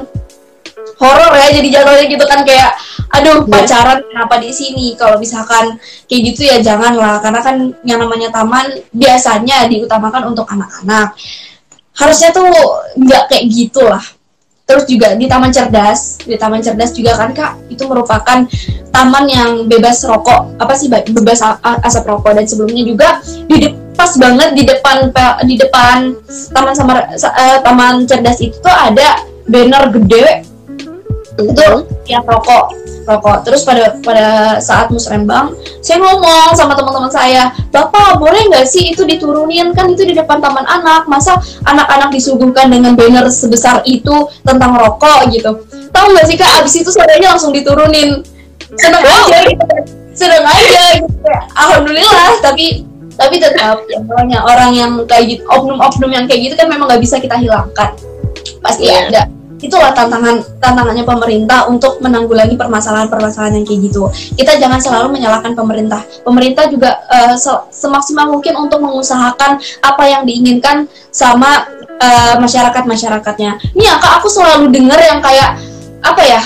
horor 0.99 1.31
ya 1.31 1.47
jadi 1.55 1.67
jatuhnya 1.79 2.05
gitu 2.11 2.25
kan 2.27 2.43
kayak 2.43 2.75
aduh 3.09 3.47
yeah. 3.47 3.47
pacaran 3.47 3.99
kenapa 4.03 4.35
di 4.43 4.51
sini 4.51 4.93
kalau 4.99 5.15
misalkan 5.17 5.79
kayak 6.05 6.21
gitu 6.33 6.45
ya 6.45 6.59
janganlah 6.59 7.23
karena 7.23 7.39
kan 7.39 7.55
yang 7.87 8.03
namanya 8.03 8.29
taman 8.29 8.83
biasanya 8.91 9.65
diutamakan 9.71 10.35
untuk 10.35 10.45
anak-anak 10.51 11.15
harusnya 11.95 12.29
tuh 12.35 12.45
nggak 12.99 13.31
kayak 13.31 13.45
gitulah 13.47 14.03
terus 14.69 14.85
juga 14.85 15.17
di 15.17 15.25
taman 15.25 15.49
cerdas 15.49 16.21
di 16.21 16.37
taman 16.37 16.61
cerdas 16.61 16.93
juga 16.93 17.17
kan 17.17 17.33
kak 17.33 17.57
itu 17.73 17.89
merupakan 17.89 18.45
taman 18.93 19.25
yang 19.25 19.51
bebas 19.65 20.05
rokok 20.05 20.61
apa 20.61 20.73
sih 20.77 20.85
bebas 20.89 21.41
asap 21.81 22.05
rokok. 22.05 22.37
Dan 22.37 22.45
sebelumnya 22.45 22.83
juga 22.85 23.09
di 23.49 23.73
pas 23.97 24.13
banget 24.15 24.55
di 24.55 24.63
depan 24.63 25.09
di 25.43 25.55
depan 25.57 26.13
taman 26.53 26.73
samar 26.77 27.09
uh, 27.17 27.57
taman 27.65 28.05
cerdas 28.05 28.39
itu 28.39 28.55
tuh 28.61 28.71
ada 28.71 29.25
banner 29.49 29.89
gede 29.91 30.48
itu 31.45 31.67
ya 32.09 32.19
rokok 32.25 32.79
rokok. 33.09 33.37
Terus 33.41 33.65
pada 33.65 33.97
pada 34.05 34.27
saat 34.61 34.93
musrembang 34.93 35.57
saya 35.81 35.97
ngomong 35.97 36.53
sama 36.53 36.77
teman-teman 36.77 37.09
saya 37.09 37.49
bapak 37.73 38.21
boleh 38.21 38.45
nggak 38.53 38.69
sih 38.69 38.93
itu 38.93 39.01
diturunin? 39.01 39.73
Kan 39.73 39.89
itu 39.89 40.05
di 40.05 40.13
depan 40.13 40.37
taman 40.37 40.65
anak. 40.69 41.09
Masa 41.09 41.41
anak-anak 41.65 42.13
disuguhkan 42.13 42.69
dengan 42.69 42.93
banner 42.93 43.25
sebesar 43.33 43.81
itu 43.89 44.29
tentang 44.45 44.77
rokok? 44.77 45.33
Gitu. 45.33 45.49
Tahu 45.89 46.05
nggak 46.13 46.25
sih 46.29 46.37
kak? 46.37 46.61
Abis 46.61 46.73
itu 46.77 46.89
saudaranya 46.93 47.33
langsung 47.33 47.49
diturunin. 47.49 48.21
Seneng 48.77 49.01
aja 49.01 49.37
gitu. 49.49 49.65
Seneng 50.13 50.45
aja 50.45 50.83
gitu. 51.01 51.29
Alhamdulillah. 51.57 52.37
Tapi 52.45 52.85
tapi 53.19 53.35
tetap 53.35 53.83
yang 53.91 54.07
namanya 54.07 54.47
orang 54.47 54.71
yang 54.71 54.91
kayak 55.03 55.35
gitu 55.35 55.43
oknum-oknum 55.51 56.07
yang 56.07 56.23
kayak 56.23 56.39
gitu 56.47 56.53
kan 56.55 56.71
memang 56.71 56.87
nggak 56.87 57.03
bisa 57.03 57.17
kita 57.19 57.35
hilangkan. 57.35 57.91
Pasti 58.63 58.87
yeah. 58.87 59.07
ada 59.11 59.38
itulah 59.59 59.91
tantangan 59.91 60.39
tantangannya 60.59 61.03
pemerintah 61.03 61.67
untuk 61.67 61.99
menanggulangi 61.99 62.55
permasalahan-permasalahan 62.55 63.59
yang 63.59 63.65
kayak 63.67 63.79
gitu. 63.91 64.07
Kita 64.35 64.55
jangan 64.59 64.79
selalu 64.79 65.19
menyalahkan 65.19 65.53
pemerintah. 65.55 66.01
Pemerintah 66.23 66.67
juga 66.71 66.99
uh, 67.11 67.35
semaksimal 67.69 68.31
mungkin 68.31 68.55
untuk 68.55 68.79
mengusahakan 68.79 69.59
apa 69.83 70.03
yang 70.07 70.23
diinginkan 70.23 70.87
sama 71.11 71.67
uh, 71.99 72.35
masyarakat-masyarakatnya. 72.39 73.75
Ini 73.75 73.83
ya 73.83 73.95
kak, 73.99 74.23
aku 74.23 74.27
selalu 74.31 74.71
dengar 74.71 74.99
yang 74.99 75.19
kayak 75.19 75.59
apa 75.99 76.23
ya 76.23 76.41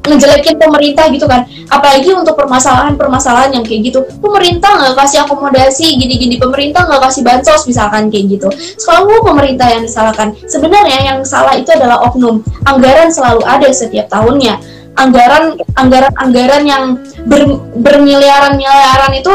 ngejelekin 0.00 0.56
pemerintah 0.56 1.12
gitu 1.12 1.28
kan. 1.28 1.44
Apalagi 1.68 2.10
untuk 2.16 2.32
permasalahan-permasalahan 2.36 3.60
yang 3.60 3.64
kayak 3.64 3.92
gitu. 3.92 4.00
Pemerintah 4.20 4.80
nggak 4.80 4.94
kasih 4.96 5.18
akomodasi 5.28 5.86
gini-gini. 6.00 6.40
Pemerintah 6.40 6.88
nggak 6.88 7.02
kasih 7.10 7.22
bansos 7.24 7.68
misalkan 7.68 8.08
kayak 8.08 8.38
gitu. 8.38 8.48
Selalu 8.80 9.20
pemerintah 9.20 9.68
yang 9.68 9.84
disalahkan. 9.84 10.32
Sebenarnya 10.48 10.98
yang 11.04 11.18
salah 11.24 11.52
itu 11.56 11.68
adalah 11.72 12.00
oknum. 12.08 12.40
Anggaran 12.64 13.12
selalu 13.12 13.44
ada 13.44 13.68
setiap 13.68 14.08
tahunnya. 14.08 14.56
Anggaran 14.96 15.56
anggaran 15.78 16.12
anggaran 16.18 16.62
yang 16.66 16.84
ber, 17.24 17.46
bermiliaran 17.78 18.58
miliaran 18.58 19.12
itu 19.16 19.32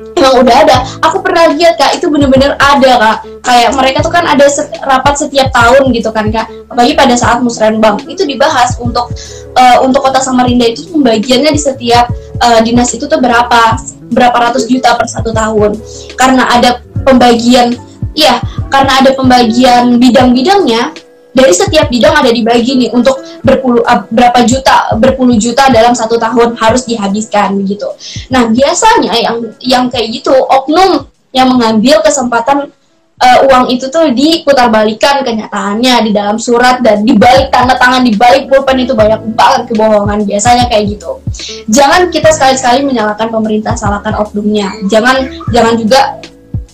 emang 0.00 0.34
udah 0.42 0.56
ada. 0.66 0.76
Aku 1.04 1.20
pernah 1.20 1.50
lihat 1.52 1.78
kak 1.78 1.98
itu 1.98 2.06
bener-bener 2.10 2.56
ada 2.58 2.92
kak. 2.98 3.18
Kayak 3.44 3.70
mereka 3.76 3.98
tuh 4.00 4.12
kan 4.12 4.24
ada 4.24 4.46
set, 4.48 4.72
rapat 4.82 5.14
setiap 5.20 5.48
tahun 5.52 5.92
gitu 5.92 6.10
kan 6.10 6.30
kak. 6.30 6.46
Apalagi 6.70 6.94
pada 6.96 7.14
saat 7.14 7.38
musrenbang 7.44 8.00
itu 8.08 8.24
dibahas 8.24 8.76
untuk 8.80 9.12
uh, 9.54 9.78
untuk 9.84 10.02
kota 10.02 10.18
Samarinda 10.18 10.66
itu 10.66 10.88
pembagiannya 10.90 11.50
di 11.52 11.60
setiap 11.60 12.10
uh, 12.40 12.60
dinas 12.64 12.90
itu 12.94 13.06
tuh 13.06 13.20
berapa 13.20 13.78
berapa 14.10 14.36
ratus 14.50 14.66
juta 14.66 14.96
per 14.96 15.06
satu 15.06 15.30
tahun. 15.30 15.76
Karena 16.18 16.48
ada 16.50 16.80
pembagian 17.04 17.76
iya 18.14 18.40
karena 18.72 19.02
ada 19.02 19.10
pembagian 19.14 20.00
bidang-bidangnya 20.00 21.03
dari 21.34 21.50
setiap 21.50 21.90
bidang 21.90 22.14
ada 22.14 22.30
dibagi 22.30 22.78
nih 22.78 22.90
untuk 22.94 23.18
berpuluh 23.42 23.82
uh, 23.82 24.06
berapa 24.06 24.46
juta 24.46 24.94
berpuluh 24.96 25.34
juta 25.34 25.66
dalam 25.68 25.92
satu 25.92 26.14
tahun 26.16 26.54
harus 26.54 26.86
dihabiskan 26.86 27.58
begitu. 27.58 27.90
Nah 28.30 28.48
biasanya 28.48 29.12
yang 29.18 29.36
yang 29.58 29.84
kayak 29.90 30.14
gitu 30.14 30.30
oknum 30.30 31.10
yang 31.34 31.50
mengambil 31.50 31.98
kesempatan 32.06 32.70
uh, 33.18 33.38
uang 33.50 33.74
itu 33.74 33.90
tuh 33.90 34.14
diputarbalikan 34.14 35.26
kenyataannya 35.26 36.06
di 36.06 36.10
dalam 36.14 36.38
surat 36.38 36.78
dan 36.78 37.02
dibalik 37.02 37.50
tanda 37.50 37.74
tangan 37.74 38.06
dibalik 38.06 38.46
pulpen 38.46 38.86
itu 38.86 38.94
banyak 38.94 39.20
banget 39.34 39.74
kebohongan 39.74 40.22
biasanya 40.22 40.70
kayak 40.70 40.94
gitu. 40.94 41.18
Jangan 41.66 42.14
kita 42.14 42.30
sekali-sekali 42.30 42.86
menyalahkan 42.86 43.28
pemerintah 43.34 43.74
salahkan 43.74 44.14
oknumnya. 44.22 44.70
Jangan 44.86 45.26
jangan 45.50 45.74
juga 45.74 46.00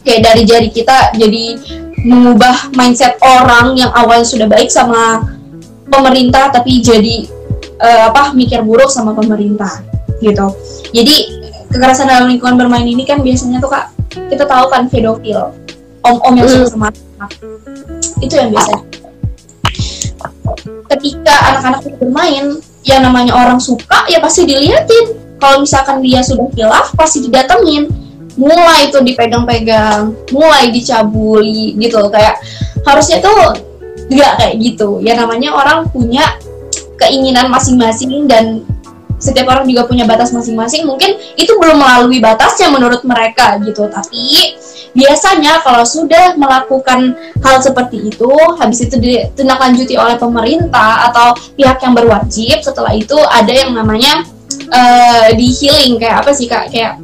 kayak 0.05 0.21
dari 0.25 0.43
jari 0.49 0.69
kita 0.73 1.13
jadi 1.17 1.45
mengubah 2.05 2.73
mindset 2.73 3.17
orang 3.21 3.77
yang 3.77 3.93
awalnya 3.93 4.25
sudah 4.25 4.49
baik 4.49 4.73
sama 4.73 5.25
pemerintah 5.91 6.49
tapi 6.49 6.81
jadi 6.81 7.29
uh, 7.81 8.09
apa 8.13 8.33
mikir 8.33 8.65
buruk 8.65 8.89
sama 8.89 9.13
pemerintah 9.13 9.83
gitu. 10.21 10.53
Jadi 10.93 11.17
kekerasan 11.71 12.09
dalam 12.09 12.29
lingkungan 12.29 12.57
bermain 12.57 12.87
ini 12.87 13.05
kan 13.05 13.21
biasanya 13.21 13.61
tuh 13.61 13.71
kak 13.73 13.93
kita 14.33 14.45
tahu 14.47 14.67
kan 14.73 14.91
pedofil, 14.91 15.55
om-om 16.03 16.35
yang 16.35 16.49
suka 16.51 16.67
sama 16.73 16.87
anak 16.91 17.31
itu 18.21 18.35
yang 18.37 18.51
biasa. 18.51 18.75
Ketika 20.91 21.35
anak-anak 21.55 21.81
bermain, 22.03 22.59
yang 22.85 23.01
namanya 23.05 23.33
orang 23.37 23.61
suka 23.63 24.09
ya 24.11 24.19
pasti 24.19 24.49
diliatin. 24.49 25.17
Kalau 25.41 25.65
misalkan 25.65 26.05
dia 26.05 26.21
sudah 26.21 26.53
hilaf 26.53 26.93
pasti 26.93 27.25
didatengin 27.25 27.89
mulai 28.41 28.89
tuh 28.89 29.05
dipegang-pegang 29.05 30.17
mulai 30.33 30.73
dicabuli 30.73 31.77
gitu 31.77 32.09
kayak 32.09 32.41
harusnya 32.89 33.21
tuh 33.21 33.53
nggak 34.11 34.33
kayak 34.41 34.55
gitu. 34.59 34.99
Ya 35.05 35.15
namanya 35.15 35.55
orang 35.55 35.87
punya 35.93 36.41
keinginan 36.97 37.53
masing-masing 37.53 38.25
dan 38.27 38.65
setiap 39.21 39.53
orang 39.53 39.69
juga 39.69 39.85
punya 39.85 40.09
batas 40.09 40.33
masing-masing. 40.33 40.89
Mungkin 40.89 41.21
itu 41.37 41.53
belum 41.61 41.77
melalui 41.79 42.19
batasnya 42.19 42.73
menurut 42.73 43.05
mereka 43.05 43.61
gitu. 43.61 43.87
Tapi 43.87 44.57
biasanya 44.97 45.63
kalau 45.63 45.87
sudah 45.87 46.35
melakukan 46.35 47.15
hal 47.45 47.57
seperti 47.63 48.11
itu 48.11 48.33
habis 48.59 48.83
itu 48.83 48.99
ditindaklanjuti 48.99 49.95
oleh 49.95 50.19
pemerintah 50.19 51.13
atau 51.13 51.37
pihak 51.55 51.79
yang 51.85 51.95
berwajib 51.95 52.59
setelah 52.65 52.91
itu 52.97 53.15
ada 53.31 53.53
yang 53.53 53.77
namanya 53.77 54.25
uh, 54.73 55.29
di 55.37 55.47
healing. 55.53 56.01
Kayak 56.01 56.27
apa 56.27 56.31
sih 56.35 56.49
kak? 56.49 56.73
Kayak 56.73 56.99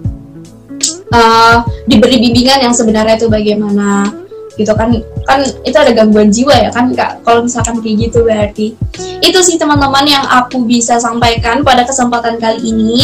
uh, 1.16 1.64
diberi 1.88 2.20
bimbingan 2.20 2.60
yang 2.68 2.74
sebenarnya 2.76 3.16
itu 3.16 3.32
bagaimana 3.32 4.12
gitu 4.56 4.72
kan. 4.76 4.92
Kan 5.24 5.42
itu 5.64 5.76
ada 5.76 5.92
gangguan 5.92 6.28
jiwa 6.28 6.52
ya 6.52 6.70
kan 6.72 6.92
kak? 6.92 7.24
Kalau 7.24 7.44
misalkan 7.44 7.80
kayak 7.80 7.96
gitu 8.08 8.24
berarti. 8.24 8.76
Itu 9.24 9.38
sih 9.40 9.56
teman-teman 9.56 10.04
yang 10.04 10.24
aku 10.28 10.64
bisa 10.64 11.00
sampaikan 11.00 11.64
pada 11.64 11.84
kesempatan 11.88 12.36
kali 12.36 12.60
ini. 12.72 13.00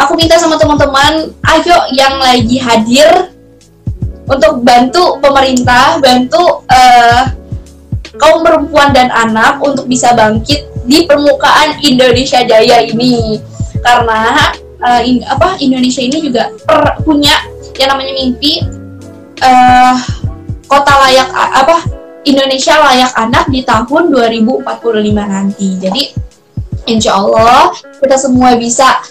Aku 0.00 0.16
minta 0.16 0.40
sama 0.40 0.56
teman-teman 0.56 1.28
ayo 1.28 1.78
yang 1.92 2.16
lagi 2.16 2.56
hadir 2.56 3.28
untuk 4.24 4.64
bantu 4.64 5.20
pemerintah 5.20 6.00
bantu 6.00 6.64
uh, 6.64 7.28
kaum 8.16 8.40
perempuan 8.40 8.96
dan 8.96 9.12
anak 9.12 9.60
untuk 9.60 9.84
bisa 9.84 10.16
bangkit 10.16 10.64
di 10.88 11.04
permukaan 11.04 11.76
Indonesia 11.84 12.40
Jaya 12.40 12.80
ini. 12.88 13.36
Karena 13.82 14.54
uh, 14.82 15.00
in, 15.02 15.22
apa 15.24 15.56
Indonesia 15.62 16.02
ini 16.02 16.18
juga 16.20 16.50
per, 16.66 17.00
punya 17.06 17.34
yang 17.78 17.94
namanya 17.94 18.12
mimpi 18.12 18.60
uh, 19.40 19.96
kota 20.68 20.94
layak 21.08 21.30
apa 21.32 21.76
Indonesia 22.22 22.78
layak 22.78 23.12
anak 23.18 23.44
di 23.50 23.66
tahun 23.66 24.14
2045 24.14 24.62
nanti. 25.14 25.68
Jadi 25.78 26.02
insya 26.86 27.18
Allah 27.18 27.74
kita 27.98 28.14
semua 28.18 28.54
bisa 28.54 29.02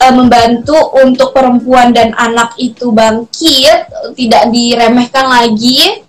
uh, 0.00 0.14
membantu 0.14 0.76
untuk 1.00 1.36
perempuan 1.36 1.92
dan 1.92 2.16
anak 2.16 2.56
itu 2.56 2.92
bangkit, 2.92 3.88
tidak 4.16 4.42
diremehkan 4.52 5.28
lagi. 5.28 6.04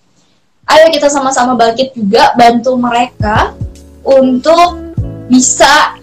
Ayo 0.65 0.89
kita 0.89 1.11
sama-sama 1.13 1.53
bangkit 1.53 1.93
juga 1.93 2.33
bantu 2.33 2.73
mereka 2.73 3.53
untuk 4.01 4.81
bisa 5.29 5.94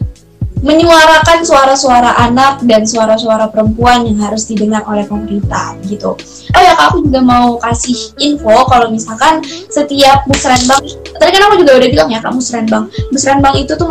menyuarakan 0.62 1.42
suara-suara 1.42 2.14
anak 2.22 2.62
dan 2.62 2.86
suara-suara 2.86 3.50
perempuan 3.50 4.06
yang 4.06 4.22
harus 4.22 4.46
didengar 4.46 4.86
oleh 4.86 5.02
pemerintah 5.02 5.74
gitu. 5.90 6.14
Oh 6.54 6.62
ya 6.62 6.78
kak, 6.78 6.94
aku 6.94 7.10
juga 7.10 7.18
mau 7.18 7.58
kasih 7.58 8.14
info 8.22 8.54
kalau 8.70 8.88
misalkan 8.94 9.42
setiap 9.66 10.22
musrenbang, 10.30 10.78
tadi 11.18 11.30
kan 11.34 11.42
aku 11.50 11.66
juga 11.66 11.82
udah 11.82 11.88
bilang 11.90 12.08
ya 12.14 12.22
kak 12.22 12.30
musrenbang, 12.30 12.86
musrenbang 13.10 13.54
itu 13.58 13.74
tuh 13.74 13.90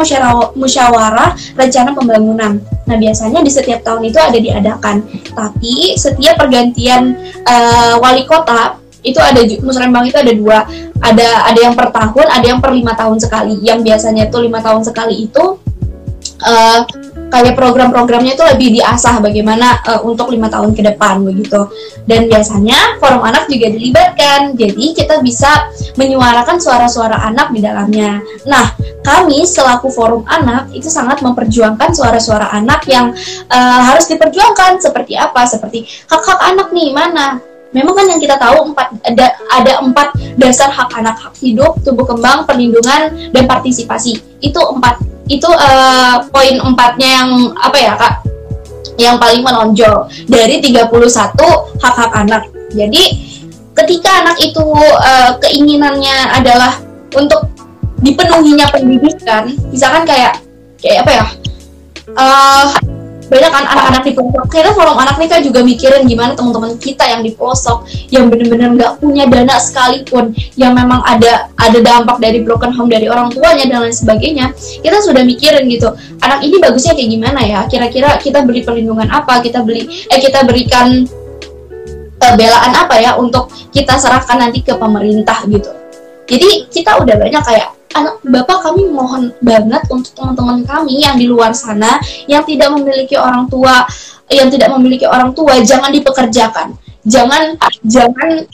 musyawarah, 0.55 1.35
rencana 1.59 1.91
pembangunan. 1.91 2.63
Nah 2.87 2.97
biasanya 2.97 3.43
di 3.43 3.51
setiap 3.51 3.83
tahun 3.83 4.07
itu 4.07 4.17
ada 4.17 4.39
diadakan, 4.39 5.03
tapi 5.35 5.99
setiap 5.99 6.39
pergantian 6.39 7.19
uh, 7.43 7.99
wali 7.99 8.23
kota 8.23 8.79
itu 9.01 9.17
ada 9.17 9.41
musrenbang 9.65 10.07
itu 10.07 10.17
ada 10.17 10.33
dua, 10.33 10.59
ada 11.01 11.49
ada 11.49 11.59
yang 11.59 11.73
per 11.73 11.89
tahun, 11.89 12.25
ada 12.29 12.45
yang 12.45 12.59
per 12.61 12.71
lima 12.71 12.93
tahun 12.93 13.17
sekali. 13.17 13.57
Yang 13.59 13.79
biasanya 13.89 14.29
tuh 14.29 14.45
lima 14.45 14.61
tahun 14.61 14.85
sekali 14.85 15.25
itu 15.25 15.57
uh, 16.43 16.83
kayak 17.31 17.55
program-programnya 17.55 18.35
itu 18.35 18.43
lebih 18.43 18.67
diasah 18.75 19.23
bagaimana 19.23 19.79
uh, 19.87 20.01
untuk 20.03 20.29
lima 20.29 20.51
tahun 20.51 20.75
ke 20.75 20.83
depan 20.93 21.23
begitu. 21.23 21.71
Dan 22.03 22.27
biasanya 22.27 22.99
forum 22.99 23.23
anak 23.23 23.47
juga 23.47 23.71
dilibatkan. 23.71 24.57
Jadi 24.57 24.85
kita 24.97 25.23
bisa 25.23 25.71
menyuarakan 25.95 26.59
suara-suara 26.59 27.23
anak 27.23 27.55
di 27.55 27.63
dalamnya. 27.63 28.19
Nah 28.49 28.75
kami 29.01 29.47
selaku 29.47 29.89
forum 29.89 30.27
anak 30.27 30.69
itu 30.75 30.91
sangat 30.91 31.23
memperjuangkan 31.23 31.95
suara-suara 31.95 32.51
anak 32.51 32.85
yang 32.91 33.15
uh, 33.47 33.81
harus 33.87 34.09
diperjuangkan. 34.11 34.83
Seperti 34.83 35.15
apa? 35.15 35.47
Seperti 35.47 35.87
hak-hak 36.09 36.39
anak 36.51 36.69
nih 36.75 36.91
mana? 36.91 37.39
Memang 37.71 37.95
kan 37.95 38.03
yang 38.03 38.19
kita 38.19 38.35
tahu 38.35 38.75
empat 38.75 38.99
ada 39.07 39.31
ada 39.47 39.79
empat 39.79 40.11
dasar 40.35 40.67
hak 40.67 40.91
anak 40.91 41.15
hak 41.15 41.39
hidup 41.39 41.79
tumbuh 41.87 42.03
kembang 42.03 42.43
perlindungan 42.43 43.31
dan 43.31 43.43
partisipasi. 43.47 44.19
Itu 44.43 44.59
empat 44.59 44.99
itu 45.31 45.47
uh, 45.47 46.19
poin 46.27 46.59
empatnya 46.59 47.09
yang 47.23 47.29
apa 47.55 47.77
ya 47.79 47.93
kak? 47.95 48.13
Yang 48.99 49.15
paling 49.17 49.41
menonjol. 49.41 49.95
Dari 50.27 50.59
31 50.59 50.91
hak-hak 51.79 52.11
anak. 52.11 52.43
Jadi 52.75 53.03
ketika 53.71 54.11
anak 54.27 54.37
itu 54.43 54.63
uh, 54.99 55.39
keinginannya 55.39 56.35
adalah 56.35 56.75
untuk 57.15 57.47
dipenuhinya 58.01 58.65
pendidikan 58.73 59.53
misalkan 59.71 60.03
kayak 60.03 60.43
kayak 60.83 61.07
apa 61.07 61.11
ya? 61.11 61.25
Uh, 62.11 62.67
banyak 63.31 63.47
kan 63.47 63.63
anak-anak 63.63 64.03
di 64.03 64.11
pelosok. 64.11 64.43
Kita 64.51 64.75
forum 64.75 64.99
anak 64.99 65.15
nih 65.15 65.29
kan 65.31 65.39
juga 65.39 65.63
mikirin 65.63 66.03
gimana 66.03 66.35
teman-teman 66.35 66.75
kita 66.75 67.07
yang 67.07 67.23
di 67.23 67.31
pelosok 67.31 67.87
yang 68.11 68.27
benar-benar 68.27 68.75
nggak 68.75 68.91
punya 68.99 69.23
dana 69.31 69.55
sekalipun 69.55 70.35
yang 70.59 70.75
memang 70.75 70.99
ada 71.07 71.47
ada 71.55 71.79
dampak 71.79 72.19
dari 72.19 72.43
broken 72.43 72.75
home 72.75 72.91
dari 72.91 73.07
orang 73.07 73.31
tuanya 73.31 73.63
dan 73.71 73.87
lain 73.87 73.95
sebagainya 73.95 74.51
kita 74.83 74.99
sudah 74.99 75.23
mikirin 75.23 75.71
gitu 75.71 75.95
anak 76.19 76.43
ini 76.43 76.59
bagusnya 76.59 76.91
kayak 76.91 77.07
gimana 77.07 77.39
ya? 77.47 77.59
Kira-kira 77.71 78.19
kita 78.19 78.43
beri 78.43 78.67
perlindungan 78.67 79.07
apa? 79.07 79.39
Kita 79.39 79.63
beli 79.63 79.87
eh 80.11 80.19
kita 80.19 80.43
berikan 80.43 81.07
uh, 82.19 82.33
belaan 82.35 82.71
apa 82.75 82.99
ya 82.99 83.15
untuk 83.15 83.47
kita 83.71 83.95
serahkan 83.95 84.43
nanti 84.43 84.59
ke 84.59 84.75
pemerintah 84.75 85.47
gitu. 85.47 85.71
Jadi 86.27 86.67
kita 86.67 86.99
udah 86.99 87.15
banyak 87.15 87.43
kayak 87.47 87.80
anak 87.95 88.21
bapak 88.23 88.57
kami 88.63 88.87
mohon 88.89 89.31
banget 89.43 89.83
untuk 89.91 90.11
teman-teman 90.15 90.63
kami 90.63 91.03
yang 91.03 91.15
di 91.19 91.27
luar 91.27 91.51
sana 91.51 91.99
yang 92.25 92.43
tidak 92.47 92.71
memiliki 92.71 93.15
orang 93.19 93.47
tua 93.47 93.85
yang 94.31 94.47
tidak 94.47 94.71
memiliki 94.79 95.03
orang 95.03 95.35
tua 95.35 95.59
jangan 95.61 95.91
dipekerjakan. 95.91 96.75
Jangan 97.03 97.57
jangan 97.83 98.47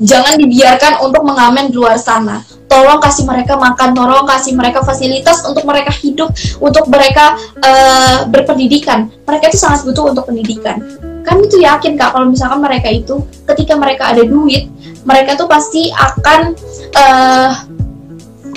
jangan 0.00 0.34
dibiarkan 0.40 1.04
untuk 1.04 1.22
mengamen 1.22 1.70
di 1.70 1.76
luar 1.78 1.96
sana. 2.00 2.42
Tolong 2.66 2.98
kasih 2.98 3.28
mereka 3.28 3.54
makan 3.60 3.92
tolong 3.92 4.24
kasih 4.24 4.56
mereka 4.56 4.80
fasilitas 4.80 5.44
untuk 5.44 5.68
mereka 5.68 5.92
hidup 5.92 6.32
untuk 6.58 6.88
mereka 6.88 7.36
uh, 7.60 8.26
berpendidikan. 8.32 9.12
Mereka 9.28 9.52
itu 9.52 9.58
sangat 9.60 9.84
butuh 9.86 10.10
untuk 10.16 10.24
pendidikan. 10.26 10.80
Kami 11.22 11.46
tuh 11.46 11.62
yakin 11.62 11.94
kak 11.94 12.16
kalau 12.16 12.26
misalkan 12.26 12.58
mereka 12.58 12.90
itu 12.90 13.22
ketika 13.46 13.78
mereka 13.78 14.10
ada 14.10 14.26
duit 14.26 14.66
mereka 15.02 15.34
tuh 15.34 15.50
pasti 15.50 15.90
akan 15.90 16.54
uh, 16.94 17.50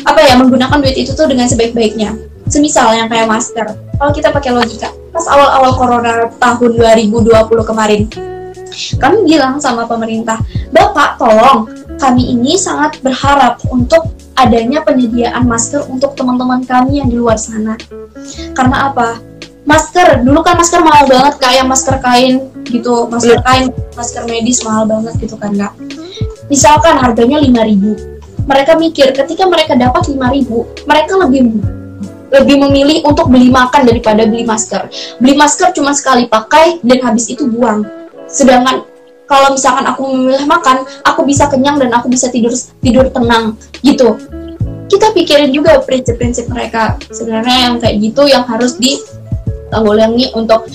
apa 0.06 0.20
ya 0.22 0.38
menggunakan 0.38 0.78
duit 0.80 0.96
itu 0.96 1.12
tuh 1.18 1.26
dengan 1.26 1.50
sebaik-baiknya. 1.50 2.14
Semisal 2.46 2.94
yang 2.94 3.10
kayak 3.10 3.26
masker. 3.26 3.74
Kalau 3.74 4.12
kita 4.14 4.30
pakai 4.30 4.54
logika 4.54 4.94
pas 5.16 5.32
awal-awal 5.32 5.72
corona 5.80 6.28
tahun 6.44 6.76
2020 6.76 7.32
kemarin 7.64 8.04
kami 9.00 9.24
bilang 9.24 9.56
sama 9.64 9.88
pemerintah 9.88 10.44
bapak 10.76 11.16
tolong 11.16 11.72
kami 11.96 12.36
ini 12.36 12.60
sangat 12.60 13.00
berharap 13.00 13.64
untuk 13.72 14.12
adanya 14.36 14.84
penyediaan 14.84 15.48
masker 15.48 15.88
untuk 15.88 16.12
teman-teman 16.20 16.60
kami 16.68 17.00
yang 17.00 17.08
di 17.08 17.16
luar 17.16 17.40
sana. 17.40 17.80
Karena 18.52 18.92
apa? 18.92 19.16
Masker 19.64 20.28
dulu 20.28 20.44
kan 20.44 20.60
masker 20.60 20.84
mahal 20.84 21.08
banget 21.08 21.40
kayak 21.40 21.64
masker 21.72 21.96
kain 22.04 22.52
gitu 22.68 23.08
masker 23.08 23.40
kain 23.48 23.72
masker 23.96 24.28
medis 24.28 24.60
mahal 24.68 24.84
banget 24.84 25.16
gitu 25.24 25.40
kan 25.40 25.56
kak. 25.56 25.72
Misalkan 26.52 27.00
harganya 27.00 27.40
5000 27.40 28.15
mereka 28.46 28.78
mikir 28.78 29.10
ketika 29.12 29.50
mereka 29.50 29.74
dapat 29.74 30.06
5000 30.06 30.86
mereka 30.86 31.14
lebih 31.18 31.42
lebih 32.34 32.58
memilih 32.68 32.98
untuk 33.06 33.30
beli 33.30 33.48
makan 33.54 33.88
daripada 33.88 34.28
beli 34.28 34.44
masker. 34.44 34.90
Beli 35.22 35.38
masker 35.38 35.72
cuma 35.72 35.96
sekali 35.96 36.28
pakai 36.28 36.84
dan 36.84 37.00
habis 37.06 37.32
itu 37.32 37.48
buang. 37.48 37.86
Sedangkan 38.28 38.84
kalau 39.26 39.54
misalkan 39.54 39.86
aku 39.88 40.06
memilih 40.10 40.46
makan 40.46 40.86
aku 41.06 41.26
bisa 41.26 41.48
kenyang 41.50 41.80
dan 41.80 41.94
aku 41.96 42.12
bisa 42.12 42.28
tidur 42.30 42.52
tidur 42.82 43.08
tenang 43.10 43.56
gitu. 43.82 44.20
Kita 44.86 45.16
pikirin 45.18 45.50
juga 45.50 45.82
prinsip-prinsip 45.82 46.46
mereka 46.52 47.00
sebenarnya 47.10 47.72
yang 47.72 47.76
kayak 47.82 47.96
gitu 48.04 48.30
yang 48.30 48.46
harus 48.46 48.78
ditanggulangi 48.78 50.30
untuk 50.38 50.70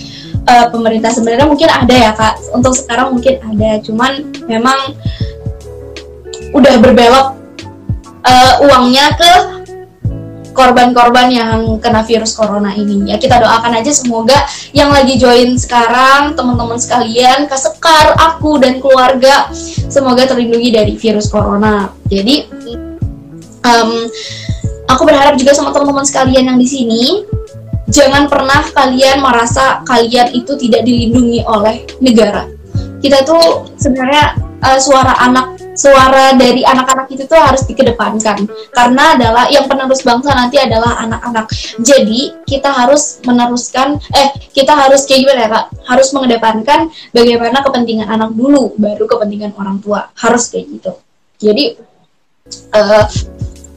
uh, 0.51 0.67
pemerintah 0.73 1.15
sebenarnya 1.15 1.47
mungkin 1.47 1.71
ada 1.71 1.95
ya 1.95 2.13
kak. 2.17 2.41
Untuk 2.51 2.75
sekarang 2.75 3.15
mungkin 3.15 3.39
ada 3.39 3.79
cuman 3.85 4.13
memang 4.51 4.97
udah 6.51 6.75
berbelok 6.83 7.40
uh, 8.25 8.55
uangnya 8.65 9.07
ke 9.17 9.33
korban-korban 10.51 11.31
yang 11.31 11.79
kena 11.79 12.03
virus 12.05 12.35
corona 12.35 12.75
ini. 12.75 13.09
Ya 13.09 13.17
kita 13.17 13.41
doakan 13.41 13.81
aja 13.81 13.93
semoga 13.95 14.37
yang 14.75 14.91
lagi 14.91 15.17
join 15.17 15.57
sekarang 15.57 16.35
teman-teman 16.35 16.77
sekalian 16.77 17.47
kesekar 17.47 18.19
aku 18.19 18.59
dan 18.61 18.83
keluarga 18.83 19.49
semoga 19.89 20.27
terlindungi 20.27 20.71
dari 20.75 20.95
virus 20.99 21.31
corona. 21.31 21.95
Jadi 22.11 22.51
um, 23.65 23.91
aku 24.91 25.03
berharap 25.07 25.39
juga 25.39 25.55
sama 25.55 25.71
teman-teman 25.71 26.05
sekalian 26.05 26.45
yang 26.51 26.59
di 26.59 26.69
sini 26.69 27.05
jangan 27.91 28.31
pernah 28.31 28.63
kalian 28.71 29.19
merasa 29.19 29.83
kalian 29.87 30.35
itu 30.35 30.55
tidak 30.59 30.83
dilindungi 30.87 31.43
oleh 31.47 31.87
negara. 32.03 32.47
Kita 33.01 33.25
tuh 33.25 33.71
sebenarnya 33.81 34.37
uh, 34.61 34.79
suara 34.79 35.17
anak 35.25 35.60
suara 35.75 36.35
dari 36.37 36.63
anak-anak 36.67 37.07
itu 37.13 37.25
tuh 37.27 37.39
harus 37.39 37.63
dikedepankan. 37.67 38.47
Karena 38.75 39.17
adalah 39.17 39.45
yang 39.49 39.67
penerus 39.67 40.03
bangsa 40.05 40.35
nanti 40.35 40.61
adalah 40.61 41.01
anak-anak. 41.03 41.51
Jadi 41.81 42.45
kita 42.47 42.71
harus 42.71 43.19
meneruskan 43.25 43.99
eh 44.15 44.29
kita 44.51 44.73
harus 44.75 45.07
kayak 45.07 45.21
gimana 45.27 45.41
ya 45.47 45.49
kak? 45.49 45.65
Harus 45.87 46.09
mengedepankan 46.15 46.81
bagaimana 47.15 47.59
kepentingan 47.65 48.09
anak 48.09 48.31
dulu 48.35 48.75
baru 48.77 49.05
kepentingan 49.07 49.55
orang 49.57 49.79
tua. 49.83 50.11
Harus 50.17 50.51
kayak 50.53 50.67
gitu. 50.71 50.93
Jadi 51.41 51.65
uh, 52.75 53.07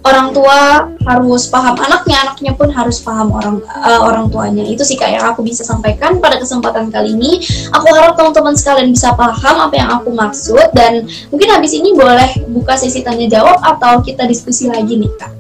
orang 0.04 0.36
tua 0.36 0.92
harus 1.08 1.48
paham 1.48 1.80
anaknya, 1.80 2.28
anaknya 2.28 2.52
pun 2.54 2.68
harus 2.70 3.00
paham 3.00 3.32
orang 3.32 3.64
uh, 3.64 4.02
orang 4.04 4.28
tuanya. 4.28 4.64
Itu 4.68 4.84
sih 4.84 5.00
kak 5.00 5.10
yang 5.16 5.24
aku 5.32 5.44
bisa 5.44 5.64
sampaikan 5.64 6.20
pada 6.20 6.38
kesempatan 6.40 6.92
kali 6.92 7.16
ini. 7.16 7.40
Aku 7.72 7.88
harap 7.96 8.20
teman-teman 8.20 8.54
sekalian 8.54 8.92
bisa 8.92 9.16
paham 9.16 9.56
apa 9.64 9.76
yang 9.80 9.90
aku 9.90 10.12
maksud 10.12 10.76
dan 10.76 11.08
mungkin 11.32 11.50
habis 11.56 11.72
ini 11.72 11.96
boleh 11.96 12.30
buka 12.52 12.76
sesi 12.76 13.00
tanya 13.02 13.32
jawab 13.32 13.64
atau 13.64 14.04
kita 14.04 14.28
diskusi 14.28 14.68
lagi 14.68 15.00
nih 15.00 15.12
kak. 15.16 15.32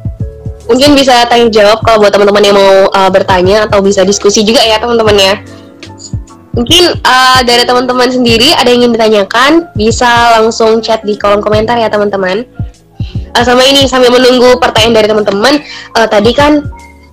Mungkin 0.63 0.95
bisa 0.95 1.27
tanya 1.27 1.51
jawab 1.51 1.83
kalau 1.83 1.99
buat 1.99 2.15
teman-teman 2.15 2.43
yang 2.43 2.55
mau 2.55 2.87
uh, 2.87 3.11
bertanya 3.11 3.67
atau 3.67 3.83
bisa 3.83 4.07
diskusi 4.07 4.47
juga 4.47 4.63
ya 4.63 4.79
teman-teman 4.79 5.15
ya. 5.19 5.35
Mungkin 6.53 7.01
uh, 7.01 7.41
dari 7.43 7.65
teman-teman 7.65 8.13
sendiri 8.13 8.53
ada 8.53 8.69
yang 8.69 8.85
ingin 8.85 8.93
ditanyakan, 8.93 9.73
bisa 9.73 10.37
langsung 10.37 10.79
chat 10.85 11.01
di 11.01 11.17
kolom 11.17 11.41
komentar 11.41 11.75
ya 11.81 11.89
teman-teman 11.89 12.45
uh, 13.35 13.43
sama 13.43 13.65
ini 13.65 13.89
sambil 13.89 14.13
menunggu 14.13 14.57
pertanyaan 14.61 15.01
dari 15.01 15.07
teman-teman 15.09 15.53
uh, 15.97 16.07
tadi 16.07 16.31
kan 16.33 16.63